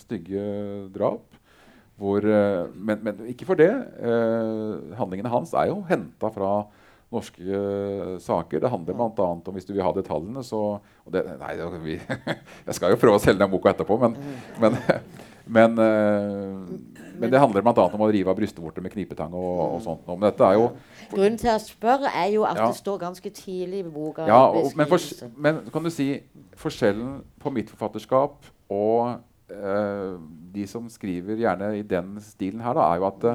stygge 0.00 0.44
drap. 0.92 1.24
Hvor, 1.96 2.24
men, 2.74 3.04
men, 3.06 3.20
ikke 3.30 3.46
for 3.46 3.54
det. 3.54 3.70
handlingene 4.98 5.30
hans 5.30 5.52
er 5.54 5.68
jo 5.70 5.76
henta 5.86 6.26
fra 6.34 6.48
norske 7.14 7.42
uh, 7.44 8.16
saker. 8.22 8.62
Det 8.62 8.70
handler 8.70 8.96
bl.a. 8.96 9.26
om 9.26 9.56
hvis 9.56 9.68
du 9.68 9.74
vil 9.74 9.84
ha 9.84 9.92
detaljene, 9.96 10.42
så 10.46 10.78
det, 11.10 11.24
Nei, 11.40 11.54
vi, 11.84 11.98
jeg 12.68 12.76
skal 12.78 12.94
jo 12.94 13.00
prøve 13.00 13.20
å 13.20 13.22
selge 13.22 13.42
den 13.42 13.52
boka 13.52 13.72
etterpå, 13.72 13.98
men, 14.02 14.16
men, 14.62 14.78
men, 15.56 15.78
uh, 15.78 17.08
men 17.20 17.32
det 17.32 17.42
handler 17.42 17.64
bl.a. 17.64 17.86
om 17.86 18.06
å 18.06 18.10
rive 18.14 18.32
av 18.32 18.38
brystvorter 18.38 18.84
med 18.84 18.94
knipetang 18.94 19.34
og, 19.34 19.50
og, 19.66 19.80
sånt. 19.84 20.06
Men 20.10 20.28
dette 20.28 20.48
er 20.48 20.58
jo 20.58 20.70
Grunnen 21.14 21.40
til 21.40 21.52
å 21.52 21.58
spørre 21.62 22.10
er 22.16 22.30
jo 22.34 22.46
at 22.48 22.58
ja. 22.58 22.70
det 22.70 22.80
står 22.80 23.02
ganske 23.02 23.34
tidlig 23.36 23.84
i 23.84 23.88
boka. 23.88 24.28
Ja, 24.28 24.46
og, 24.48 24.72
men, 24.78 24.88
for, 24.90 25.28
men, 25.36 25.60
kan 25.74 25.84
du 25.86 25.92
si 25.94 26.08
forskjellen 26.58 27.20
på 27.42 27.52
mitt 27.54 27.70
forfatterskap 27.72 28.48
og 28.72 29.18
uh, 29.52 30.14
de 30.54 30.64
som 30.70 30.88
skriver 30.90 31.42
gjerne 31.44 31.74
i 31.78 31.84
den 31.86 32.16
stilen 32.24 32.64
her, 32.64 32.76
da, 32.76 32.88
er 32.90 33.02
jo 33.02 33.10
at 33.10 33.28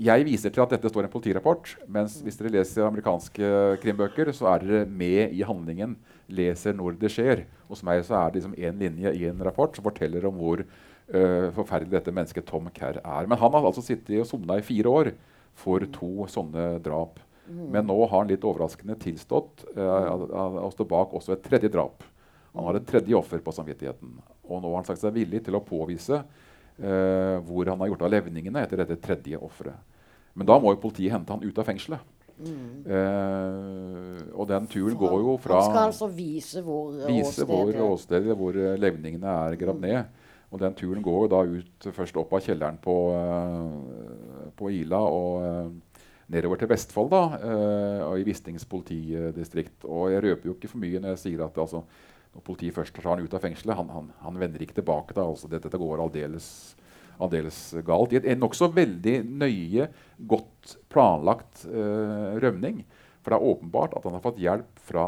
jeg 0.00 0.24
viser 0.24 0.52
til 0.52 0.62
at 0.64 0.70
dette 0.72 0.88
står 0.88 1.04
i 1.04 1.08
en 1.08 1.12
politirapport, 1.12 1.74
mens 1.92 2.16
hvis 2.24 2.38
dere 2.40 2.54
leser 2.54 2.86
amerikanske 2.86 3.50
krimbøker, 3.82 4.30
så 4.32 4.48
er 4.54 4.62
dere 4.64 4.86
med 4.88 5.34
i 5.36 5.42
handlingen, 5.44 5.96
leser 6.32 6.76
når 6.76 6.96
det 7.02 7.10
skjer. 7.12 7.42
Hos 7.68 7.84
meg 7.84 8.00
så 8.06 8.16
er 8.16 8.30
det 8.30 8.40
liksom 8.40 8.56
én 8.56 8.80
linje 8.80 9.12
i 9.18 9.26
en 9.28 9.42
rapport 9.44 9.76
som 9.76 9.84
forteller 9.84 10.24
om 10.28 10.38
hvor 10.40 10.62
uh, 10.64 11.48
forferdelig 11.56 11.98
dette 11.98 12.14
mennesket 12.16 12.48
Tom 12.48 12.70
Kerr 12.72 13.02
er. 13.02 13.28
Men 13.28 13.40
han 13.42 13.52
har 13.52 13.68
altså 13.68 13.84
sittet 13.84 14.22
og 14.22 14.30
sona 14.30 14.56
i 14.56 14.64
fire 14.64 14.94
år 15.02 15.12
for 15.60 15.84
to 15.92 16.28
sånne 16.32 16.72
drap. 16.80 17.20
Mm. 17.50 17.66
Men 17.76 17.88
nå 17.90 17.98
har 18.06 18.22
han 18.22 18.30
litt 18.30 18.46
overraskende 18.46 18.96
tilstått 19.02 19.66
uh, 19.76 20.64
å 20.64 20.70
stå 20.72 20.88
bak 20.88 21.12
også 21.18 21.36
et 21.36 21.44
tredje 21.44 21.72
drap. 21.72 22.06
Han 22.54 22.70
har 22.70 22.80
et 22.80 22.88
tredje 22.88 23.18
offer 23.18 23.42
på 23.44 23.52
samvittigheten. 23.52 24.16
Og 24.48 24.62
nå 24.62 24.70
har 24.70 24.80
han 24.80 24.88
sagt 24.88 25.04
seg 25.04 25.12
villig 25.18 25.44
til 25.44 25.58
å 25.58 25.66
påvise 25.66 26.24
uh, 26.82 27.36
hvor 27.46 27.68
han 27.70 27.80
har 27.82 27.92
gjort 27.92 28.06
av 28.06 28.14
levningene 28.14 28.64
etter 28.64 28.82
dette 28.82 28.98
tredje 29.02 29.38
offeret. 29.38 29.78
Men 30.34 30.48
da 30.48 30.56
må 30.62 30.72
jo 30.74 30.82
politiet 30.82 31.12
hente 31.14 31.34
han 31.34 31.44
ut 31.44 31.58
av 31.60 31.66
fengselet. 31.68 32.16
Mm. 32.40 32.86
Uh, 32.88 34.20
og 34.32 34.46
den 34.48 34.66
turen 34.70 34.96
går 34.96 35.16
jo 35.20 35.34
fra 35.42 35.58
Han 35.60 35.66
skal 35.74 35.88
altså 35.90 36.06
vise 36.08 36.62
hvor 36.64 36.94
vise 37.04 37.44
åstedet 37.44 37.82
åstedet, 37.84 38.36
hvor 38.36 38.56
uh, 38.56 38.78
levningene 38.80 39.34
er 39.44 39.58
gravd 39.60 39.82
mm. 39.82 39.86
ned. 39.88 40.26
Og 40.50 40.62
den 40.62 40.74
turen 40.74 41.02
går 41.04 41.18
jo 41.24 41.30
da 41.30 41.42
ut 41.46 41.90
først 41.94 42.16
opp 42.18 42.32
av 42.34 42.40
kjelleren 42.42 42.80
på, 42.82 42.94
uh, 43.12 44.48
på 44.56 44.72
Ila 44.80 45.02
og 45.04 45.76
nedover 46.30 46.58
til 46.58 46.70
Vestfold, 46.70 47.08
da, 47.10 47.22
og 48.06 48.20
i 48.20 48.22
Vistings 48.22 48.62
politidistrikt. 48.70 49.82
Og 49.82 50.12
jeg 50.12 50.22
røper 50.22 50.46
jo 50.46 50.54
ikke 50.54 50.68
for 50.70 50.78
mye 50.78 51.00
når 51.02 51.16
jeg 51.16 51.22
sier 51.24 51.40
at 51.42 51.56
altså, 51.58 51.80
når 52.34 52.44
politiet 52.46 52.76
først 52.76 52.94
tar 52.94 53.08
han 53.10 53.24
ut 53.24 53.34
av 53.34 53.42
fengselet, 53.42 53.76
han, 53.78 53.88
han, 53.90 54.12
han 54.22 54.38
vender 54.38 54.62
ikke 54.62 54.78
tilbake. 54.78 55.16
da, 55.16 55.26
altså 55.26 55.48
Dette, 55.50 55.68
dette 55.68 55.80
går 55.80 56.02
aldeles 56.02 56.50
aldeles 57.20 57.58
galt. 57.84 58.14
I 58.14 58.32
en 58.32 58.40
nokså 58.40 58.70
veldig 58.74 59.16
nøye, 59.42 59.88
godt 60.30 60.76
planlagt 60.92 61.66
uh, 61.68 62.38
rømning. 62.42 62.82
For 63.20 63.32
det 63.32 63.36
er 63.36 63.50
åpenbart 63.52 63.96
at 63.98 64.06
han 64.08 64.16
har 64.16 64.24
fått 64.24 64.40
hjelp 64.40 64.80
fra 64.88 65.06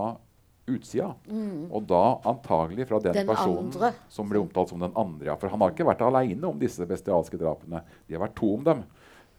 utsida. 0.68 1.10
Mm. 1.26 1.70
Og 1.72 1.86
da 1.90 2.02
antagelig 2.28 2.86
fra 2.90 3.00
den, 3.02 3.16
den 3.16 3.30
personen 3.30 3.70
andre. 3.70 3.92
som 4.12 4.28
ble 4.30 4.42
omtalt 4.42 4.72
som 4.72 4.82
den 4.82 4.92
andre. 4.92 5.30
Ja. 5.30 5.38
For 5.40 5.52
han 5.52 5.64
har 5.64 5.72
ikke 5.72 5.88
vært 5.88 6.04
aleine 6.06 6.50
om 6.50 6.60
disse 6.60 6.86
bestialske 6.88 7.40
drapene. 7.40 7.82
De 8.06 8.16
har 8.16 8.26
vært 8.26 8.36
to 8.38 8.52
om 8.58 8.68
dem. 8.68 8.84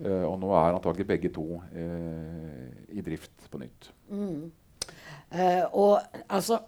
Uh, 0.02 0.26
og 0.26 0.36
nå 0.42 0.50
er 0.58 0.74
antagelig 0.74 1.08
begge 1.14 1.32
to 1.34 1.62
uh, 1.62 2.68
i 2.90 3.06
drift 3.06 3.50
på 3.54 3.62
nytt. 3.62 3.94
Mm. 4.14 4.52
og 5.80 6.04
altså 6.28 6.60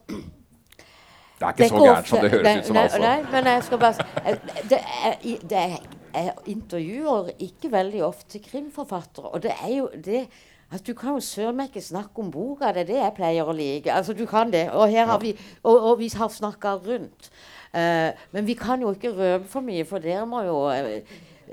det 1.39 1.47
er 1.47 1.51
ikke 1.51 1.63
det 1.63 1.69
så 1.69 1.83
gærent 1.83 2.07
som 2.07 2.23
det 2.23 2.31
høres 2.31 2.43
nei, 2.47 2.57
ut 2.57 2.65
som. 2.65 2.77
altså. 2.77 2.99
Nei, 3.03 3.19
men 3.31 3.45
jeg 3.51 3.63
skal 3.67 3.79
bare 3.79 4.36
det 4.69 4.79
er, 4.79 5.15
det 5.49 5.61
er, 5.61 5.77
Jeg 6.15 6.31
intervjuer 6.47 7.31
ikke 7.39 7.71
veldig 7.71 8.03
ofte 8.05 8.39
krimforfattere. 8.39 9.31
Og 9.36 9.43
det 9.43 9.51
er 9.51 9.73
jo 9.77 9.89
det 10.05 10.27
at 10.71 10.88
Du 10.88 10.93
kan 10.93 11.13
jo 11.13 11.19
søren 11.19 11.55
meg 11.55 11.69
ikke 11.69 11.81
snakke 11.81 12.21
om 12.23 12.31
boka. 12.31 12.71
Det 12.73 12.81
er 12.86 12.88
det 12.89 12.97
jeg 12.97 13.13
pleier 13.15 13.47
å 13.47 13.53
like. 13.53 13.91
Altså, 13.91 14.13
du 14.13 14.25
kan 14.25 14.51
det. 14.51 14.69
Og, 14.71 14.89
her 14.89 15.05
har 15.05 15.19
vi, 15.19 15.36
og, 15.63 15.75
og 15.91 15.99
vi 15.99 16.09
har 16.15 16.31
snakka 16.31 16.73
rundt. 16.88 17.29
Uh, 17.75 18.15
men 18.31 18.47
vi 18.47 18.55
kan 18.57 18.81
jo 18.81 18.91
ikke 18.95 19.11
røpe 19.13 19.47
for 19.51 19.61
mye, 19.61 19.86
for 19.86 19.99
dere 19.99 20.25
må 20.25 20.41
jo 20.47 20.57
uh, 20.71 21.03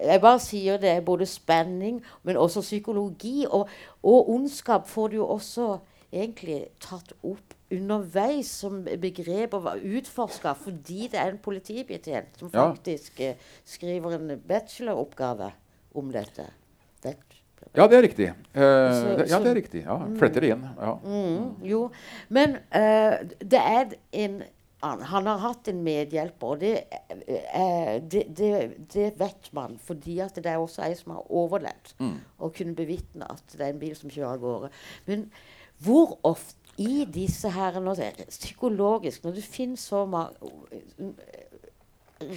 jeg 0.01 0.21
bare 0.23 0.41
sier 0.41 0.79
det 0.81 1.05
både 1.05 1.27
spenning, 1.27 2.01
men 2.23 2.37
også 2.37 2.61
psykologi. 2.61 3.47
Og, 3.51 3.69
og 4.03 4.31
ondskap 4.31 4.89
får 4.89 5.09
du 5.09 5.17
jo 5.17 5.29
også 5.29 5.77
egentlig 6.13 6.65
tatt 6.81 7.13
opp 7.23 7.57
underveis 7.73 8.51
som 8.63 8.81
begreper 8.85 9.63
var 9.65 9.83
utforska 9.83 10.55
fordi 10.59 11.09
det 11.13 11.21
er 11.21 11.33
en 11.33 11.43
politibetjent 11.43 12.41
som 12.41 12.51
ja. 12.53 12.69
faktisk 12.69 13.21
eh, 13.25 13.51
skriver 13.65 14.19
en 14.19 14.35
bacheloroppgave 14.49 15.53
om 15.99 16.11
dette. 16.15 16.49
Det, 17.03 17.17
ja, 17.75 17.87
det 17.89 17.99
er 17.99 18.03
riktig. 18.03 18.29
Eh, 18.31 18.55
så, 18.55 19.15
ja, 19.27 19.39
det 19.43 19.53
er 19.53 19.59
riktig. 19.59 19.85
Ja, 19.85 19.99
mm. 20.03 20.17
Fletter 20.21 20.45
det 20.45 20.51
inn. 20.55 20.67
Ja. 20.79 20.97
Mm, 21.05 21.47
jo, 21.67 21.85
men 22.33 22.59
eh, 22.71 23.23
det 23.41 23.63
er 23.63 23.97
en 24.25 24.43
han 24.83 25.27
har 25.27 25.39
hatt 25.39 25.69
en 25.71 25.83
medhjelper, 25.87 26.57
og 26.57 26.59
det, 26.59 26.73
eh, 27.31 28.01
det, 28.03 28.25
det, 28.35 28.53
det, 28.91 29.13
vet 29.21 29.51
man 29.55 29.77
fordi 29.79 30.17
at 30.25 30.35
det 30.35 30.51
er 30.51 30.59
også 30.59 30.83
ei 30.89 30.97
som 30.99 31.15
har 31.15 31.29
overlevd 31.31 31.93
mm. 32.03 32.17
og 32.43 32.55
kunne 32.57 32.75
bevitne 32.75 33.29
at 33.31 33.55
det 33.55 33.63
er 33.63 33.77
en 33.77 33.79
bil 33.83 33.95
som 33.95 34.11
kjører 34.11 34.33
av 34.35 34.43
gårde. 34.43 34.73
Men 35.07 35.29
hvor 35.87 36.17
ofte 36.27 36.62
i 36.79 37.05
disse 37.15 37.51
her 37.51 37.81
Psykologisk, 38.29 39.25
når 39.25 39.33
du 39.33 39.41
finner 39.41 39.77
så 39.77 40.05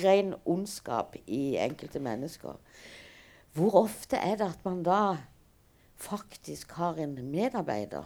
ren 0.04 0.34
ondskap 0.46 1.16
i 1.28 1.56
enkelte 1.58 2.00
mennesker, 2.00 2.58
hvor 3.54 3.76
ofte 3.76 4.18
er 4.18 4.36
det 4.36 4.46
at 4.46 4.66
man 4.66 4.84
da 4.84 5.18
faktisk 5.96 6.72
har 6.72 6.98
en 7.00 7.32
medarbeider? 7.32 8.04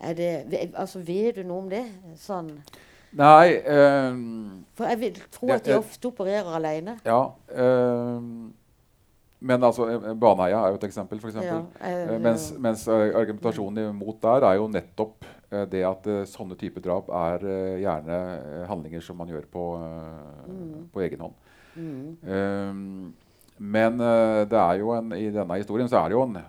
Er 0.00 0.14
det, 0.14 0.70
altså, 0.74 0.98
Vet 0.98 1.36
du 1.36 1.42
noe 1.42 1.64
om 1.64 1.70
det? 1.70 1.84
Sånn. 2.16 2.52
Nei 3.18 3.56
um, 3.64 4.64
For 4.76 4.84
jeg 4.84 5.00
vil 5.00 5.20
tro 5.32 5.48
at 5.52 5.64
de 5.66 5.74
ofte 5.78 6.10
opererer 6.10 6.50
alene. 6.58 6.98
Ja. 7.04 7.32
Um, 7.56 8.52
men 9.38 9.62
altså, 9.62 9.86
eh, 9.92 10.14
Baneheia 10.18 10.64
er 10.64 10.72
jo 10.72 10.80
et 10.80 10.86
eksempel. 10.88 11.20
For 11.22 11.30
eksempel. 11.30 11.64
Ja, 11.78 11.86
eh, 11.86 12.14
Eh, 12.14 12.20
mens, 12.22 12.50
mens 12.58 12.86
eh, 12.88 13.14
argumentasjonen 13.14 13.92
imot 13.92 14.20
der 14.22 14.46
er 14.48 14.58
jo 14.58 14.66
nettopp 14.72 15.24
eh, 15.50 15.64
det 15.70 15.84
at 15.86 16.06
eh, 16.10 16.24
sånne 16.26 16.58
typer 16.58 16.82
drap 16.84 17.08
er 17.14 17.46
eh, 17.46 17.78
gjerne 17.84 18.18
eh, 18.18 18.66
handlinger 18.70 19.04
som 19.04 19.18
man 19.20 19.30
gjør 19.30 19.46
på, 19.52 19.64
eh, 19.84 20.84
på 20.92 21.06
egen 21.06 21.26
hånd. 21.26 21.38
Um, 21.78 23.14
men 23.58 24.00
eh, 24.02 24.44
det 24.50 24.58
er 24.58 24.80
jo 24.80 24.90
en, 24.96 25.12
i 25.14 25.28
denne 25.34 25.58
historien 25.60 25.90
så 25.90 26.00
er 26.00 26.10
det 26.10 26.18
jo 26.18 26.24
en 26.26 26.40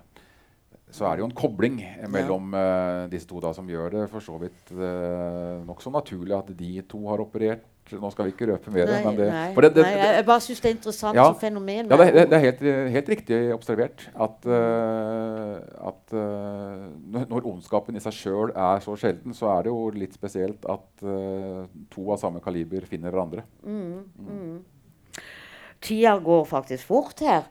så 0.90 1.06
er 1.06 1.16
det 1.16 1.22
jo 1.22 1.28
en 1.28 1.36
kobling 1.38 1.76
eh, 1.84 2.06
mellom 2.10 2.54
eh, 2.58 3.04
disse 3.12 3.28
to 3.30 3.38
da, 3.42 3.52
som 3.54 3.68
gjør 3.70 3.92
det 3.94 4.06
for 4.10 4.24
så 4.24 4.34
vidt 4.42 4.72
uh, 4.74 5.62
nokså 5.66 5.92
naturlig 5.94 6.34
at 6.34 6.50
de 6.58 6.72
to 6.90 7.04
har 7.06 7.22
operert. 7.22 7.62
Nå 7.98 8.10
skal 8.14 8.28
vi 8.28 8.32
ikke 8.34 8.46
røpe 8.52 8.70
mer. 8.74 8.86
Nei, 8.86 9.00
men 9.04 9.16
det, 9.18 9.26
nei, 9.32 9.48
det, 9.56 9.70
det, 9.74 9.84
nei, 9.86 9.94
jeg 10.18 10.26
bare 10.28 10.44
syns 10.44 10.60
det 10.62 10.68
er 10.70 10.74
interessant 10.76 11.16
Ja. 11.18 11.24
som 11.30 11.38
fenomen. 11.40 11.90
ja, 11.90 11.96
det, 11.96 12.06
er- 12.14 12.30
det 12.30 12.40
helt, 12.44 12.62
helt 12.94 13.08
riktig 13.14 13.40
observert 13.54 14.04
at, 14.14 14.46
uh, 14.46 15.58
at 15.90 16.14
uh, 16.14 16.86
når, 17.26 17.44
ondskapen 17.50 17.96
i 17.96 18.04
seg 18.04 18.12
sjøl 18.16 18.54
er 18.54 18.80
så 18.84 18.94
sjelden, 19.00 19.34
så 19.34 19.50
er 19.56 19.66
det 19.66 19.74
jo 19.74 19.90
litt 19.96 20.14
spesielt 20.14 20.64
at 20.70 21.04
uh, 21.06 21.64
to 21.90 22.06
av 22.14 22.18
samme 22.22 22.40
kaliber 22.44 22.86
finner 22.90 23.10
hverandre. 23.10 23.46
Tida 25.80 26.18
går 26.20 26.44
faktisk 26.44 26.86
fort 26.90 27.22
her. 27.24 27.46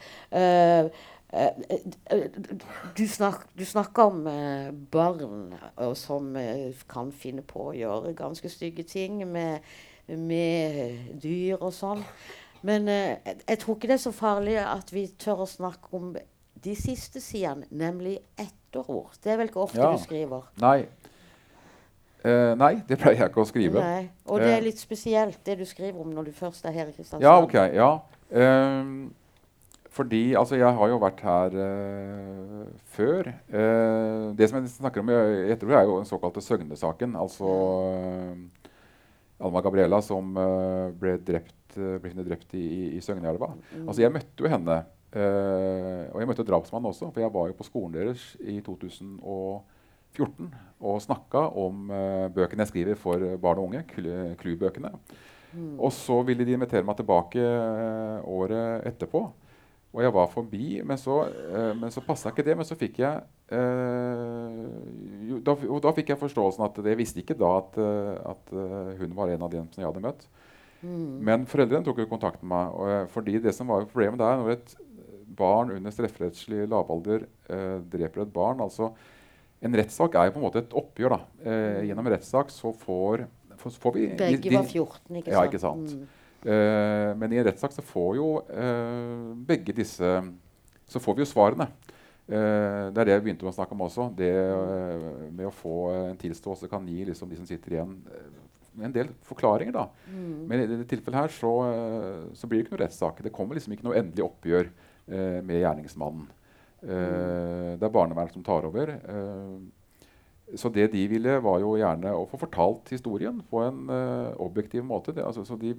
Du, 2.98 3.04
snak, 3.08 3.44
du 3.58 3.66
snakker 3.66 4.10
om 4.10 4.24
eh, 4.28 4.70
barn 4.92 5.52
som 5.98 6.32
eh, 6.40 6.72
kan 6.90 7.12
finne 7.14 7.44
på 7.46 7.68
å 7.70 7.76
gjøre 7.78 8.16
ganske 8.18 8.50
stygge 8.50 8.86
ting 8.90 9.20
med, 9.30 9.62
med 10.18 11.20
dyr 11.22 11.58
og 11.62 11.74
sånn. 11.74 12.04
Men 12.62 12.88
eh, 12.92 13.18
jeg, 13.48 13.60
tror 13.62 13.76
ikke 13.78 13.88
det 13.88 13.98
er 14.00 14.04
så 14.04 14.12
farlig 14.12 14.58
at 14.60 14.90
vi 14.94 15.08
tør 15.20 15.46
å 15.46 15.48
snakke 15.48 15.94
om 15.96 16.16
de 16.60 16.74
siste 16.76 17.22
sidene, 17.24 17.68
nemlig 17.72 18.18
etterord. 18.38 19.14
Det 19.24 19.32
er 19.32 19.38
vel 19.40 19.48
ikke 19.48 19.62
ofte 19.64 19.80
Ja. 19.80 19.92
du 19.96 20.02
skriver? 20.04 20.50
Nei. 20.60 20.88
Eh, 22.24 22.56
nei, 22.60 22.74
det 22.88 22.98
pleier 23.00 23.16
jeg 23.22 23.30
ikke 23.32 23.46
å 23.46 23.48
skrive. 23.48 23.80
Nei. 23.80 24.10
Og 24.28 24.42
det 24.42 24.50
Eh. 24.50 24.58
er 24.58 24.62
litt 24.62 24.78
spesielt, 24.82 25.40
det 25.46 25.58
du 25.58 25.64
skriver 25.66 26.02
om 26.02 26.10
når 26.12 26.26
du 26.26 26.32
først 26.32 26.66
er 26.66 26.72
her 26.76 26.88
i 26.88 26.92
Kristiansand. 26.92 27.22
Ja, 27.24 27.40
ok. 27.42 27.54
Ja. 27.74 28.00
Um, 28.32 29.14
fordi 29.90 30.34
altså, 30.36 30.56
jeg 30.56 30.74
har 30.76 30.88
jo 30.88 30.98
vært 31.00 31.20
her 31.22 31.56
uh, 31.56 32.66
før. 32.92 33.32
Uh, 33.52 34.36
det 34.36 34.50
som 34.50 34.60
jeg 34.62 34.70
snakker 34.70 35.00
om 35.00 35.10
i 35.10 35.52
etterord, 35.52 35.80
er 35.80 35.84
jo 35.88 35.98
den 35.98 36.06
såkalte 36.06 36.42
Søgne-saken. 36.44 37.16
Altså 37.16 37.48
eh, 37.96 38.36
Alma 39.40 39.62
Gabriella 39.64 40.02
som 40.04 40.36
eh, 40.38 40.90
ble, 41.00 41.18
drept, 41.24 41.78
eh, 41.78 41.98
ble 42.04 42.26
drept 42.28 42.54
i, 42.60 42.64
i, 42.66 42.82
i 42.98 43.02
Søgneelva. 43.04 43.52
Altså, 43.86 44.02
jeg 44.04 44.12
møtte 44.16 44.44
jo 44.44 44.52
henne. 44.52 44.80
eh, 45.16 46.06
og 46.12 46.20
jeg 46.22 46.28
møtte 46.30 46.46
drapsmannen 46.48 46.90
også, 46.92 47.10
for 47.14 47.24
jeg 47.24 47.32
var 47.34 47.48
jo 47.50 47.58
på 47.58 47.68
skolen 47.68 47.96
deres 47.96 48.34
i 48.44 48.60
2014 48.66 50.50
og 50.82 51.02
snakka 51.04 51.42
om 51.60 51.90
bøkene 52.36 52.64
jeg 52.66 52.72
skriver 52.72 52.98
for 53.00 53.24
barn 53.42 53.60
og 53.62 53.70
unge, 53.70 53.84
Clu- 53.92 54.36
Clu-bøkene. 54.42 54.92
Og 55.80 55.92
så 55.96 56.20
ville 56.28 56.46
de 56.46 56.54
invitere 56.54 56.86
meg 56.86 56.98
tilbake 57.00 57.42
året 58.30 58.86
etterpå. 58.92 59.22
Og 59.90 60.04
jeg 60.04 60.14
var 60.14 60.28
forbi, 60.30 60.82
men 60.86 60.98
så, 61.02 61.24
uh, 61.26 61.88
så 61.90 62.04
passa 62.06 62.30
ikke 62.30 62.46
det. 62.46 62.54
Men 62.60 62.68
så 62.68 62.76
fikk 62.78 63.00
jeg 63.02 63.24
jo, 65.30 65.40
da, 65.46 65.56
Og 65.70 65.80
da 65.82 65.94
fikk 65.98 66.12
jeg 66.14 66.22
forståelsen 66.22 66.66
at 66.68 66.78
Jeg 66.86 67.00
visste 67.00 67.24
ikke 67.24 67.38
da 67.38 67.56
at, 67.64 67.80
eh, 67.82 68.14
at 68.34 68.54
eh, 68.54 68.92
hun 69.02 69.16
var 69.18 69.32
en 69.34 69.46
av 69.48 69.54
dem 69.54 69.66
som 69.72 69.82
jeg 69.82 69.90
hadde 69.90 70.06
møtt. 70.06 70.28
Men 70.80 71.44
foreldrene 71.50 71.84
tok 71.84 71.98
jo 72.00 72.08
kontakt 72.08 72.44
med 72.44 72.54
meg. 72.54 72.76
Og, 72.76 73.10
fordi 73.12 73.40
det 73.44 73.52
som 73.56 73.68
var 73.68 73.88
problemet 73.90 74.22
der, 74.22 74.38
når 74.40 74.54
et 74.54 74.76
barn 75.40 75.74
under 75.76 75.92
strafferettslig 75.92 76.68
lavalder 76.68 77.26
uh, 77.52 77.80
dreper 77.92 78.26
et 78.26 78.32
barn 78.34 78.60
altså 78.64 78.90
En 79.64 79.76
rettssak 79.76 80.16
er 80.16 80.30
jo 80.30 80.34
på 80.36 80.40
en 80.40 80.46
måte 80.46 80.62
et 80.62 80.74
oppgjør. 80.80 81.12
da. 81.12 81.20
Eh, 81.44 81.82
gjennom 81.90 82.06
en 82.08 82.14
rettssak 82.14 82.48
så 82.48 82.70
får, 82.72 83.26
får, 83.60 83.74
får 83.84 83.94
vi 83.98 84.06
Begge 84.16 84.40
de- 84.46 84.54
var 84.56 84.64
14, 84.64 85.18
ikke 85.20 85.26
sant? 85.26 85.34
Ja, 85.34 85.42
ikke 85.50 85.60
sant. 85.60 85.96
Mm. 85.98 86.06
Uh, 86.46 87.10
men 87.20 87.34
i 87.36 87.42
en 87.42 87.48
rettssak 87.50 87.76
så 87.76 87.84
får 87.84 88.16
jo 88.16 88.30
begge 89.50 89.76
disse 89.76 90.14
Så 90.88 91.02
får 91.04 91.18
vi 91.18 91.26
jo 91.26 91.28
svarene. 91.28 91.68
Eh, 92.30 92.86
det 92.94 93.02
er 93.02 93.10
det 93.10 93.16
jeg 93.16 93.24
begynte 93.26 93.48
med 93.48 93.54
å 93.54 93.58
snakke 93.58 93.74
om 93.74 93.86
også. 93.88 94.10
Det 94.18 94.30
eh, 94.30 95.08
med 95.34 95.48
å 95.50 95.56
få 95.56 95.78
en 95.96 96.20
tilståelse 96.22 96.70
kan 96.70 96.86
gi 96.90 97.08
liksom, 97.10 97.32
de 97.32 97.40
som 97.40 97.48
sitter 97.50 97.78
igjen, 97.78 97.96
eh, 98.14 98.84
en 98.86 98.94
del 98.96 99.10
forklaringer. 99.28 99.74
da. 99.76 99.88
Men 100.48 100.62
i 100.62 100.68
dette 100.70 100.86
tilfellet 100.92 101.24
her 101.24 101.34
så, 101.34 101.54
eh, 101.70 102.28
så 102.38 102.48
blir 102.48 102.62
det 102.62 102.68
ikke 102.68 102.78
noe 102.78 102.84
rettssak. 102.86 103.24
Det 103.26 103.34
kommer 103.34 103.58
liksom 103.58 103.74
ikke 103.74 103.88
noe 103.90 103.98
endelig 104.00 104.28
oppgjør 104.28 104.70
eh, 104.70 105.42
med 105.42 105.58
gjerningsmannen. 105.64 106.30
Eh, 106.86 107.74
det 107.80 107.84
er 107.84 107.98
barnevernet 107.98 108.38
som 108.38 108.46
tar 108.46 108.70
over. 108.70 108.94
Eh, 108.94 109.58
så 110.58 110.70
det 110.74 110.88
de 110.94 111.02
ville, 111.10 111.40
var 111.46 111.60
jo 111.62 111.76
gjerne 111.78 112.14
å 112.16 112.28
få 112.30 112.40
fortalt 112.42 112.90
historien 112.94 113.42
på 113.50 113.62
en 113.66 113.84
eh, 113.94 114.32
objektiv 114.42 114.86
måte. 114.86 115.14
Det, 115.14 115.26
altså, 115.26 115.44
så 115.46 115.58
de 115.60 115.76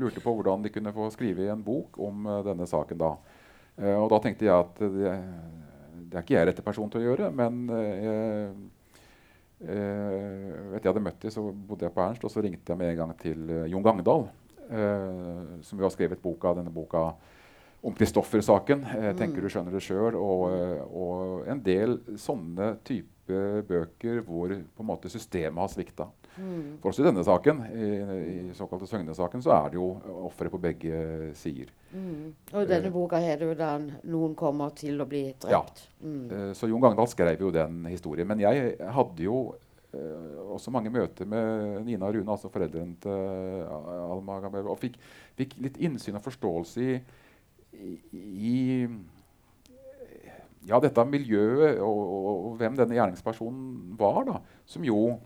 lurte 0.00 0.22
på 0.22 0.34
hvordan 0.34 0.64
de 0.64 0.72
kunne 0.72 0.92
få 0.94 1.08
skrive 1.14 1.48
en 1.52 1.62
bok 1.64 1.98
om 2.02 2.26
eh, 2.26 2.42
denne 2.48 2.68
saken 2.68 3.00
da. 3.00 3.14
Eh, 3.80 3.96
og 3.96 4.10
da 4.12 4.20
tenkte 4.22 4.46
jeg 4.46 4.54
at 4.54 4.82
det, 4.84 5.14
det 6.10 6.18
er 6.18 6.24
ikke 6.24 6.36
jeg 6.36 6.50
rette 6.50 6.66
person 6.66 6.92
til 6.92 7.02
å 7.02 7.08
gjøre, 7.08 7.30
men 7.34 7.64
eh, 7.76 8.04
jeg, 8.04 8.52
etter 9.60 10.86
jeg 10.86 10.88
hadde 10.88 11.02
møtt 11.04 11.20
dem, 11.20 11.32
så 11.34 11.42
bodde 11.52 11.84
jeg 11.84 11.94
på 11.96 12.04
Ernst, 12.04 12.24
og 12.24 12.32
så 12.32 12.44
ringte 12.44 12.72
jeg 12.72 12.80
med 12.80 12.94
en 12.94 13.00
gang 13.02 13.12
til 13.20 13.50
eh, 13.52 13.68
Jon 13.72 13.84
Gangdal, 13.84 14.26
eh, 14.68 15.60
som 15.66 15.80
jo 15.80 15.86
har 15.86 15.94
skrevet 15.94 16.22
boka, 16.22 16.54
denne 16.56 16.72
boka 16.72 17.10
om 17.80 17.96
Kristoffer-saken. 17.96 18.84
Jeg 19.06 19.16
tenker 19.18 19.40
du 19.44 19.48
skjønner 19.52 19.74
det 19.76 19.82
sjøl. 19.84 20.16
Og, 20.18 20.46
eh, 20.52 20.82
og 20.96 21.48
en 21.50 21.62
del 21.64 21.98
sånne 22.20 22.74
type 22.86 23.40
bøker 23.68 24.24
hvor 24.26 24.52
på 24.52 24.84
en 24.84 24.88
måte 24.88 25.12
systemet 25.12 25.62
har 25.62 25.72
svikta. 25.72 26.08
For 26.80 26.90
også 26.90 27.02
i 27.02 27.06
denne 27.06 27.24
saken, 27.26 27.62
i, 27.74 27.88
i 28.50 28.54
såkalte 28.56 28.88
Søgne-saken, 28.88 29.42
så 29.44 29.52
er 29.56 29.72
det 29.72 29.80
jo 29.80 29.88
ofre 30.26 30.50
på 30.52 30.60
begge 30.62 31.30
sider. 31.38 31.72
Og 32.52 32.62
i 32.62 32.68
denne 32.70 32.92
boka 32.94 33.20
heter 33.20 33.50
jo 33.50 33.54
da 33.58 33.72
'Noen 33.78 34.34
kommer 34.34 34.70
til 34.74 35.00
å 35.00 35.08
bli 35.08 35.34
drept'. 35.42 35.88
Mm. 36.00 36.30
Eh, 36.30 36.52
Så 36.54 36.68
Jon 36.68 36.80
Gangdal 36.80 37.08
skrev 37.08 37.40
jo 37.40 37.50
den 37.50 37.84
historien. 37.86 38.26
Men 38.26 38.40
jeg 38.40 38.76
hadde 38.80 39.22
jo 39.22 39.54
Uh, 39.90 40.54
også 40.54 40.70
mange 40.70 40.90
møter 40.90 41.26
med 41.26 41.82
Nina 41.82 42.06
og 42.06 42.14
Rune, 42.14 42.30
altså 42.30 42.46
foreldrene 42.48 42.94
til 43.02 43.10
uh, 43.10 44.12
Alma 44.12 44.36
Gamev, 44.38 44.68
og 44.70 44.78
fikk, 44.78 44.94
fikk 45.34 45.56
litt 45.58 45.80
innsyn 45.82 46.14
og 46.14 46.22
forståelse 46.22 46.84
i, 46.84 47.00
i, 47.74 48.20
i 48.22 48.86
ja, 50.68 50.78
dette 50.78 51.04
miljøet 51.10 51.80
og, 51.82 51.98
og, 52.04 52.46
og 52.46 52.54
hvem 52.60 52.78
denne 52.78 52.94
gjerningspersonen 52.94 53.96
var. 53.98 54.22
da, 54.28 54.38
Som 54.64 54.86
jo 54.86 55.18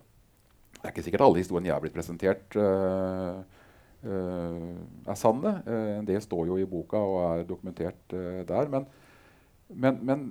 Det 0.85 0.91
er 0.91 0.93
ikke 0.93 1.03
sikkert 1.07 1.23
alle 1.25 1.41
historiene 1.41 1.71
jeg 1.71 1.73
har 1.73 1.81
blitt 1.81 1.95
presentert, 1.97 2.57
eh, 2.61 3.39
eh, 4.05 4.67
er 5.09 5.17
sanne. 5.17 5.55
Eh, 5.65 5.95
en 5.95 6.05
del 6.05 6.21
står 6.21 6.51
jo 6.51 6.59
i 6.61 6.67
boka 6.69 7.01
og 7.01 7.21
er 7.23 7.47
dokumentert 7.49 8.13
der. 8.13 8.69
Men, 8.69 8.85
men, 9.71 9.99
men 10.05 10.27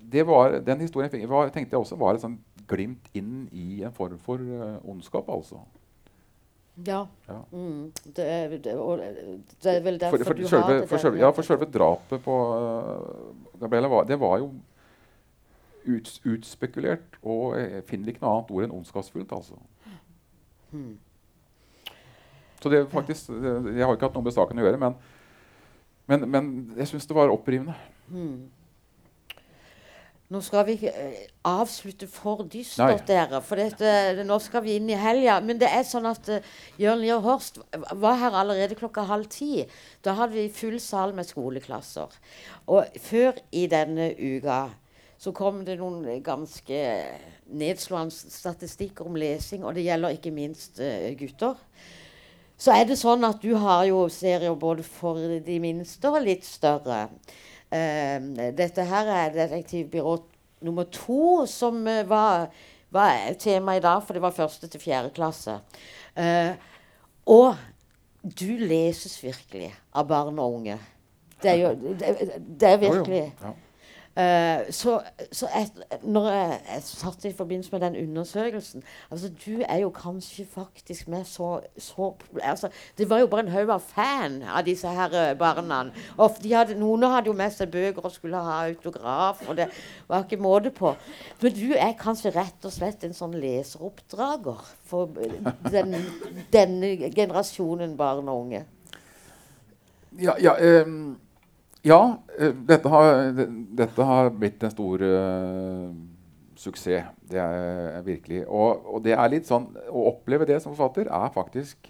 det 0.00 0.24
var, 0.26 0.56
den 0.64 0.80
historien 0.80 1.28
var, 1.28 1.52
tenkte 1.52 1.76
jeg 1.76 1.84
også 1.84 2.00
var 2.00 2.16
et 2.16 2.24
sånn 2.24 2.38
glimt 2.72 3.12
inn 3.12 3.50
i 3.52 3.82
en 3.84 3.92
form 3.92 4.16
for 4.16 4.40
ondskap. 4.80 5.28
altså. 5.28 5.60
Ja. 6.86 7.06
Ja. 7.28 7.42
Mm. 7.52 7.92
Det, 8.16 8.24
er, 8.24 8.48
det, 8.48 8.72
er 8.72 9.80
vel 9.84 10.00
derfor 10.00 10.16
For, 10.16 10.24
for, 10.24 10.32
du 10.32 10.48
selve, 10.48 10.64
har 10.64 10.80
det 10.80 10.88
for, 10.88 10.96
selve, 10.96 11.20
ja, 11.20 11.30
for 11.36 11.42
selve 11.42 11.68
drapet 11.68 12.24
på 12.24 12.36
uh, 12.56 13.60
Gabriella, 13.60 13.92
var, 13.92 14.08
det 14.08 14.20
var 14.20 14.38
jo 14.38 14.54
ut, 15.84 16.20
utspekulert 16.24 17.20
og 17.22 17.58
jeg 17.60 17.84
finner 17.90 18.08
ikke 18.08 18.24
noe 18.24 18.38
annet 18.38 18.56
ord 18.56 18.64
enn 18.64 18.74
ondskapsfullt. 18.78 19.32
altså. 19.36 19.60
Hmm. 20.72 20.96
Så 22.62 22.70
det 22.70 22.84
faktisk, 22.92 23.28
Jeg 23.28 23.84
har 23.84 23.94
ikke 23.94 24.06
hatt 24.06 24.16
noe 24.16 24.24
med 24.26 24.34
saken 24.34 24.60
å 24.60 24.66
gjøre, 24.66 24.78
men, 24.78 24.98
men, 26.10 26.26
men 26.30 26.50
jeg 26.78 26.92
syns 26.92 27.08
det 27.10 27.16
var 27.16 27.32
opprivende. 27.32 27.74
Nå 30.32 30.40
skal 30.40 30.64
vi 30.64 30.78
ikke 30.78 30.92
eh, 30.96 31.24
avslutte 31.44 32.06
for 32.08 32.46
dystert, 32.48 33.02
dere. 33.08 33.42
For 33.44 33.60
dette, 33.60 34.22
nå 34.24 34.38
skal 34.40 34.62
vi 34.64 34.78
inn 34.78 34.88
i 34.88 34.96
helga. 34.96 35.40
Men 35.44 35.58
det 35.60 35.68
er 35.68 35.84
sånn 35.84 36.08
at 36.08 36.30
uh, 36.32 36.54
Jørn 36.80 37.02
Lier 37.02 37.20
Horst 37.20 37.60
var 38.00 38.16
her 38.22 38.38
allerede 38.40 38.78
klokka 38.78 39.04
halv 39.10 39.28
ti. 39.32 39.66
Da 40.00 40.14
hadde 40.16 40.38
vi 40.38 40.46
full 40.54 40.78
sal 40.80 41.12
med 41.16 41.28
skoleklasser. 41.28 42.16
Og 42.72 42.96
før 43.10 43.42
i 43.52 43.66
denne 43.68 44.08
uka 44.16 44.62
så 45.22 45.30
kom 45.34 45.60
det 45.62 45.78
noen 45.78 46.02
ganske 46.24 46.78
nedslående 47.54 48.32
statistikker 48.32 49.06
om 49.06 49.18
lesing, 49.20 49.62
og 49.62 49.76
det 49.76 49.84
gjelder 49.86 50.16
ikke 50.16 50.34
minst 50.34 50.80
uh, 50.82 51.12
gutter. 51.18 51.60
Så 52.58 52.74
er 52.74 52.88
det 52.88 52.98
sånn 52.98 53.22
at 53.26 53.42
du 53.42 53.52
har 53.58 53.84
jo 53.86 54.04
serier 54.10 54.54
både 54.58 54.82
for 54.86 55.20
de 55.46 55.60
minste 55.62 56.10
og 56.10 56.24
litt 56.26 56.46
større. 56.46 57.04
Uh, 57.70 58.18
dette 58.58 58.86
her 58.90 59.14
er 59.14 59.34
detektivbyrå 59.38 60.16
nummer 60.66 60.90
to, 60.90 61.46
som 61.50 61.84
uh, 61.86 62.02
var, 62.10 62.48
var 62.90 63.38
tema 63.38 63.78
i 63.78 63.84
dag, 63.84 64.02
for 64.02 64.18
det 64.18 64.26
var 64.26 64.34
første 64.34 64.70
til 64.70 64.82
fjerde 64.82 65.14
klasse. 65.14 65.60
Eh, 66.18 66.52
og 67.32 67.54
du 68.22 68.58
leses 68.60 69.14
virkelig 69.22 69.70
av 69.96 70.08
barn 70.10 70.36
og 70.42 70.58
unge. 70.58 70.76
Det 71.42 71.54
er 71.54 71.60
jo 71.62 71.94
det, 71.98 72.10
det 72.60 72.68
er 72.68 72.76
Jo, 72.76 72.82
jo. 72.82 72.90
virkelig 72.98 73.22
Ja. 73.40 73.52
Eh, 74.16 74.72
så 74.72 75.00
så 75.32 75.46
jeg, 75.54 75.68
når 76.02 76.26
jeg, 76.30 76.60
jeg 76.74 76.82
satt 76.82 77.24
i 77.24 77.32
forbindelse 77.32 77.72
med 77.72 77.80
den 77.80 77.94
undersøkelsen 77.96 78.82
altså 79.10 79.30
Du 79.46 79.62
er 79.68 79.78
jo 79.78 79.88
kanskje 79.90 80.46
faktisk 80.54 81.08
med 81.08 81.24
så, 81.24 81.60
så 81.78 82.14
altså, 82.42 82.68
Det 82.98 83.10
var 83.10 83.18
jo 83.18 83.26
bare 83.26 83.40
en 83.40 83.48
haug 83.48 83.70
av 83.70 83.80
fan 83.80 84.42
av 84.42 84.66
disse 84.66 84.88
her 84.88 85.16
eh, 85.30 85.38
barna. 85.38 85.80
Og 86.18 86.36
de 86.42 86.52
hadde, 86.52 86.76
noen 86.76 87.08
hadde 87.08 87.32
jo 87.32 87.36
med 87.36 87.56
seg 87.56 87.72
bøker 87.72 88.04
og 88.04 88.12
skulle 88.12 88.36
ha 88.36 88.66
autograf, 88.66 89.48
og 89.48 89.56
det 89.56 89.70
var 90.08 90.26
ikke 90.26 90.42
måte 90.42 90.70
på. 90.70 90.92
Men 91.40 91.56
du 91.56 91.72
er 91.72 91.96
kanskje 91.96 92.34
rett 92.36 92.68
og 92.68 92.72
slett 92.72 93.04
en 93.04 93.16
sånn 93.16 93.40
leseroppdrager 93.40 94.60
for 94.92 95.08
eh, 95.24 95.52
den, 95.72 95.96
denne 96.52 96.94
generasjonen 97.16 97.96
barn 97.96 98.28
og 98.28 98.44
unge. 98.44 98.64
Ja, 100.20 100.36
ja, 100.36 100.58
ehm, 100.60 101.16
ja 101.82 102.00
eh, 102.38 102.52
dette, 102.54 102.88
har, 102.88 103.32
dette 103.82 104.08
har 104.08 104.30
blitt 104.34 104.62
en 104.62 104.74
stor 104.74 105.02
uh, 105.02 105.88
suksess. 106.58 107.10
Det 107.32 107.40
er, 107.40 108.02
virkelig. 108.06 108.44
Og, 108.46 108.84
og 108.86 109.02
det 109.04 109.16
er 109.16 109.32
litt 109.32 109.48
sånn 109.48 109.70
Å 109.88 110.04
oppleve 110.12 110.46
det 110.48 110.60
som 110.62 110.74
forfatter 110.76 111.08
er 111.08 111.34
faktisk 111.34 111.88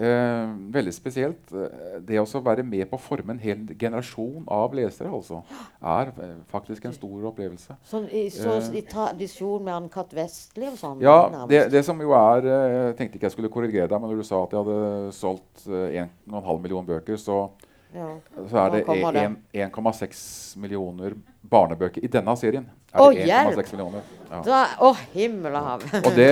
uh, 0.00 0.50
veldig 0.74 0.94
spesielt. 0.96 1.54
Det 2.02 2.18
å 2.18 2.42
være 2.42 2.64
med 2.66 2.88
på 2.90 2.98
å 2.98 3.02
forme 3.02 3.36
en 3.36 3.42
hel 3.42 3.62
generasjon 3.78 4.46
av 4.50 4.74
lesere 4.74 5.12
altså, 5.12 5.42
er 5.78 6.10
faktisk 6.50 6.88
en 6.88 6.96
stor 6.96 7.28
opplevelse. 7.30 7.78
Sånn 7.86 8.08
i, 8.10 8.26
så, 8.32 8.58
uh, 8.58 8.70
i 8.74 8.82
tradisjon 8.88 9.62
med 9.62 9.76
Ann-Kat. 9.76 10.16
Vestli 10.18 10.66
og 10.66 10.78
sånn? 10.80 11.02
Ja, 11.04 11.46
det, 11.50 11.68
det 11.74 11.84
som 11.86 12.00
jo 12.02 12.16
er 12.18 12.48
Jeg 12.48 12.96
tenkte 12.98 13.20
ikke 13.20 13.30
jeg 13.30 13.36
skulle 13.36 13.52
korrigere 13.54 13.90
deg, 13.92 14.00
men 14.02 14.10
når 14.10 14.24
du 14.24 14.30
sa 14.32 14.42
at 14.42 14.56
jeg 14.56 14.64
hadde 14.64 15.12
solgt 15.14 15.68
eh, 15.70 16.00
1,5 16.02 16.64
million 16.64 16.88
bøker, 16.88 17.20
så, 17.20 17.44
Ja. 17.92 18.08
så 18.48 18.56
er 18.66 18.70
det 18.76 18.84
kommer 18.86 19.12
det. 19.12 19.22
en- 19.28 19.70
1,6 19.70 20.56
millioner 20.56 21.12
barnebøker 21.50 22.02
i 22.04 22.08
denne 22.08 22.36
serien. 22.40 22.66
Er 22.94 23.00
Å, 23.00 23.10
det 23.12 23.26
hjelp! 23.26 23.56
1,6 23.58 23.72
millioner. 23.76 24.02
Ja. 24.30 24.40
Da, 24.46 24.60
å, 24.80 24.94
himmel 25.12 25.54
og 25.58 25.66
hav. 25.66 25.84
Og 26.04 26.14
det 26.16 26.30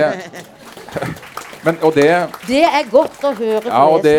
men, 1.65 1.77
og, 1.85 1.93
det, 1.93 2.07
Det 2.47 2.63
er 2.65 2.89
godt 2.89 3.21
å 3.23 3.33
høre. 3.37 3.67
ja, 3.69 3.81
og, 3.85 4.01
det, 4.05 4.17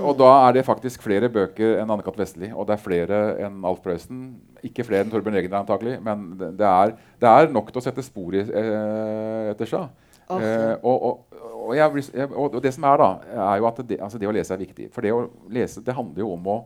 og 0.00 0.16
da 0.18 0.30
er 0.48 0.56
det 0.58 0.64
faktisk 0.66 1.04
flere 1.06 1.30
bøker 1.30 1.78
enn 1.82 1.90
Anne-Kat. 1.94 2.18
Vestli. 2.18 2.50
Og 2.54 2.66
det 2.66 2.76
er 2.76 2.82
flere 2.82 3.20
enn 3.46 3.60
Alf 3.68 3.82
Prøysen. 3.84 4.24
Ikke 4.66 4.84
flere 4.86 5.04
enn 5.06 5.10
Torbjørn 5.12 5.38
Egner, 5.38 5.60
antakelig, 5.62 5.96
men 6.02 6.32
det, 6.38 6.66
er, 6.66 6.96
det 7.22 7.30
er 7.30 7.50
nok 7.54 7.70
til 7.72 7.80
å 7.80 7.84
sette 7.84 8.02
spor 8.06 8.34
i, 8.38 8.42
eh, 8.42 9.50
etter 9.54 9.70
seg. 9.70 9.88
Ok. 10.28 10.42
Eh, 10.42 10.74
og, 10.82 11.06
og, 11.08 11.38
og, 11.62 11.74
jeg, 11.76 12.28
og, 12.30 12.58
det 12.62 12.72
som 12.74 12.86
er, 12.88 13.02
da, 13.02 13.10
er 13.48 13.60
jo 13.60 13.68
at 13.68 13.82
det, 13.88 13.98
altså 14.02 14.20
det 14.20 14.28
å 14.30 14.34
lese 14.34 14.54
er 14.54 14.62
viktig. 14.62 14.88
For 14.94 15.04
det 15.04 15.12
å 15.14 15.26
lese 15.52 15.82
det 15.84 15.94
handler 15.96 16.24
jo 16.24 16.32
om 16.34 16.48
å 16.50 16.58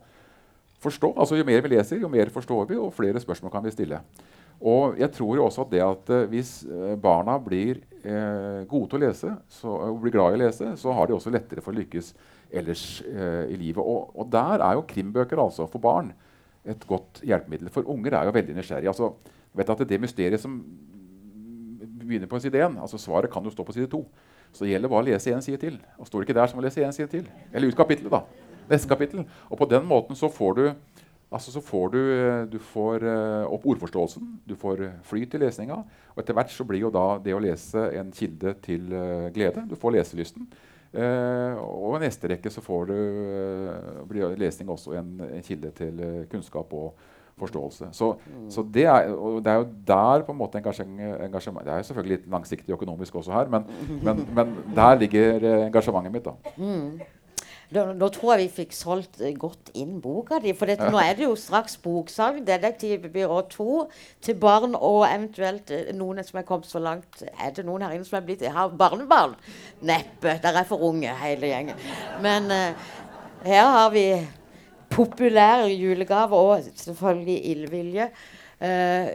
forstå. 0.83 1.13
Altså 1.17 1.39
Jo 1.39 1.47
mer 1.49 1.63
vi 1.65 1.75
leser, 1.75 2.01
jo 2.01 2.11
mer 2.13 2.33
forstår 2.33 2.67
vi, 2.71 2.79
og 2.81 2.95
flere 2.97 3.23
spørsmål 3.23 3.53
kan 3.55 3.65
vi 3.67 3.75
stille. 3.75 4.01
Og 4.57 4.97
jeg 4.97 5.13
tror 5.13 5.37
jo 5.37 5.45
også 5.45 5.67
at 5.67 5.73
det 5.75 5.83
at 5.85 6.13
eh, 6.17 6.29
hvis 6.33 6.53
eh, 6.65 6.95
barna 7.01 7.37
blir 7.43 7.83
eh, 8.01 8.63
gode 8.69 8.89
til 8.89 8.99
å 8.99 9.03
lese, 9.03 9.35
så, 9.53 9.75
og 9.91 9.99
blir 10.01 10.15
glad 10.15 10.33
i 10.33 10.39
å 10.39 10.43
lese, 10.47 10.71
så 10.81 10.95
har 10.97 11.09
de 11.09 11.17
også 11.17 11.33
lettere 11.35 11.65
for 11.65 11.75
å 11.75 11.77
lykkes 11.77 12.15
ellers 12.57 12.87
eh, 13.05 13.53
i 13.53 13.59
livet. 13.61 13.83
Og, 13.83 14.15
og 14.17 14.31
der 14.33 14.65
er 14.65 14.79
jo 14.79 14.87
krimbøker 14.89 15.43
altså 15.43 15.69
for 15.69 15.83
barn 15.85 16.15
et 16.67 16.87
godt 16.89 17.21
hjelpemiddel. 17.27 17.71
For 17.75 17.87
unger 17.93 18.17
er 18.17 18.29
jo 18.29 18.37
veldig 18.37 18.57
nysgjerrige. 18.57 18.95
Altså, 18.95 19.13
vet 19.57 19.73
at 19.73 19.85
det 19.89 20.01
mysteriet 20.03 20.43
som 20.43 20.57
begynner 22.07 22.31
på 22.31 22.41
side 22.43 22.59
1, 22.63 22.81
altså 22.83 22.99
svaret 23.01 23.31
kan 23.33 23.45
jo 23.45 23.53
stå 23.53 23.67
på 23.67 23.75
side 23.77 23.91
2. 23.93 24.03
Så 24.57 24.65
det 24.65 24.73
gjelder 24.73 24.93
bare 24.93 25.05
å 25.05 25.09
lese 25.11 25.33
én 25.37 25.45
side 25.45 25.61
til. 25.61 25.77
Og 26.01 26.09
står 26.09 26.23
det 26.23 26.29
ikke 26.31 26.39
der, 26.41 26.49
så 26.49 26.57
må 26.57 26.65
du 26.65 26.71
lese 26.71 26.85
én 26.85 26.95
side 26.97 27.13
til. 27.13 27.27
Eller 27.53 27.69
ut 27.69 27.77
kapittelet, 27.77 28.13
da. 28.13 28.23
Neste 28.71 28.89
kapittel. 28.89 29.27
Og 29.51 29.61
på 29.61 29.69
den 29.69 29.85
måten 29.87 30.17
så 30.19 30.33
får 30.33 30.57
du 30.57 30.65
Altså 31.27 31.51
så 31.51 31.61
får 31.61 31.89
du, 31.91 31.99
eh, 31.99 32.45
du 32.47 32.59
får 32.63 33.03
eh, 33.03 33.47
opp 33.51 33.65
ordforståelsen, 33.67 34.29
du 34.47 34.55
får 34.55 34.83
eh, 34.87 34.93
flyt 35.03 35.35
i 35.35 35.41
lesninga. 35.43 35.81
Og 36.15 36.23
etter 36.23 36.37
hvert 36.39 36.53
så 36.55 36.65
blir 36.65 36.85
jo 36.85 36.93
da 36.95 37.19
det 37.19 37.35
å 37.35 37.41
lese 37.43 37.83
en 37.99 38.13
kilde 38.15 38.55
til 38.63 38.87
glede. 39.35 39.67
Du 39.67 39.75
får 39.75 39.97
leselysten. 39.99 40.47
Uh, 40.97 41.59
og 41.61 41.97
i 41.99 42.07
neste 42.07 42.29
rekke 42.31 42.49
så 42.49 42.63
får 42.65 42.87
du, 42.89 42.95
uh, 44.09 44.37
lesning 44.39 44.71
også 44.73 44.95
en, 44.97 45.11
en 45.27 45.43
kilde 45.45 45.69
til 45.77 45.99
kunnskap 46.31 46.71
og 46.73 47.03
forståelse. 47.39 47.89
Så, 47.93 48.14
så 48.49 48.64
det, 48.74 48.84
er, 48.84 49.11
det 49.45 49.53
er 49.53 49.59
jo 49.61 49.66
der 49.89 50.22
på 50.24 50.32
en 50.32 50.39
måte 50.39 50.59
engasjement, 50.59 51.20
engasjement 51.24 51.64
Det 51.66 51.72
er 51.72 51.82
jo 51.82 51.89
selvfølgelig 51.91 52.16
litt 52.16 52.30
langsiktig 52.32 52.72
økonomisk 52.72 53.14
også 53.20 53.32
her, 53.32 53.51
men, 53.53 53.66
men, 54.03 54.24
men 54.34 54.57
der 54.76 54.95
ligger 54.95 55.45
eh, 55.45 55.66
engasjementet 55.66 56.12
mitt. 56.12 56.24
da. 56.24 56.32
Da, 57.74 57.82
nå 57.99 58.09
tror 58.14 58.37
jeg 58.37 58.45
vi 58.45 58.62
fikk 58.62 58.74
solgt 58.76 59.18
eh, 59.20 59.34
godt 59.34 59.72
inn 59.74 59.99
boka 60.01 60.39
di. 60.43 60.53
For 60.55 60.70
dette, 60.70 60.87
nå 60.93 61.01
er 61.03 61.16
det 61.18 61.26
jo 61.26 61.34
straks 61.37 61.74
boksalg. 61.82 62.45
Detektivbyrå 62.47 63.41
2 63.53 63.78
til 64.22 64.39
barn 64.41 64.76
og 64.78 65.03
eventuelt 65.09 65.72
eh, 65.74 65.91
noen 65.97 66.22
som 66.24 66.39
er 66.39 66.47
kommet 66.47 66.70
så 66.70 66.80
langt 66.82 67.24
Er 67.26 67.53
det 67.57 67.66
noen 67.66 67.82
her 67.82 67.97
inne 67.97 68.07
som 68.07 68.20
er 68.20 68.26
blitt 68.28 68.47
har 68.47 68.70
barnebarn? 68.70 69.34
Neppe. 69.82 70.39
Dere 70.45 70.62
er 70.62 70.68
for 70.68 70.87
unge, 70.87 71.11
hele 71.20 71.51
gjengen. 71.51 71.84
Men 72.22 72.49
uh, 72.49 72.93
her 73.45 73.66
har 73.74 73.91
vi 73.93 74.07
populær 74.97 75.67
julegave 75.69 76.41
og 76.41 76.67
selvfølgelig 76.75 77.39
ildvilje. 77.53 78.11
eh, 78.61 79.09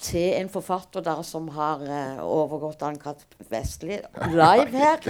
til 0.00 0.34
en 0.38 0.48
forfatter 0.48 1.00
der 1.00 1.22
som 1.26 1.48
har 1.48 1.82
eh, 1.82 2.22
overgått 2.22 2.82
Ann-Kat. 2.86 3.26
Vestli 3.50 3.98
live 4.30 4.70
her. 4.70 5.02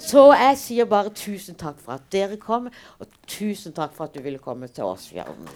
Så 0.00 0.30
jeg 0.32 0.58
sier 0.58 0.88
bare 0.88 1.12
tusen 1.12 1.58
takk 1.60 1.80
for 1.82 1.98
at 1.98 2.08
dere 2.12 2.40
kom, 2.40 2.70
og 2.98 3.06
tusen 3.28 3.76
takk 3.76 3.92
for 3.96 4.08
at 4.08 4.16
du 4.16 4.22
ville 4.24 4.40
komme 4.40 4.68
til 4.72 4.88
oss. 4.88 5.10
Jørgen. 5.12 5.48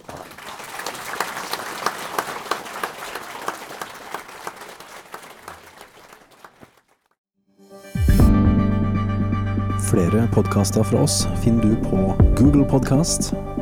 Flere 9.87 10.27
podkaster 10.33 10.83
fra 10.83 10.99
oss 11.07 11.21
finner 11.41 11.63
du 11.63 11.77
på 11.87 12.11
Google 12.35 12.65
Podkast, 12.67 13.31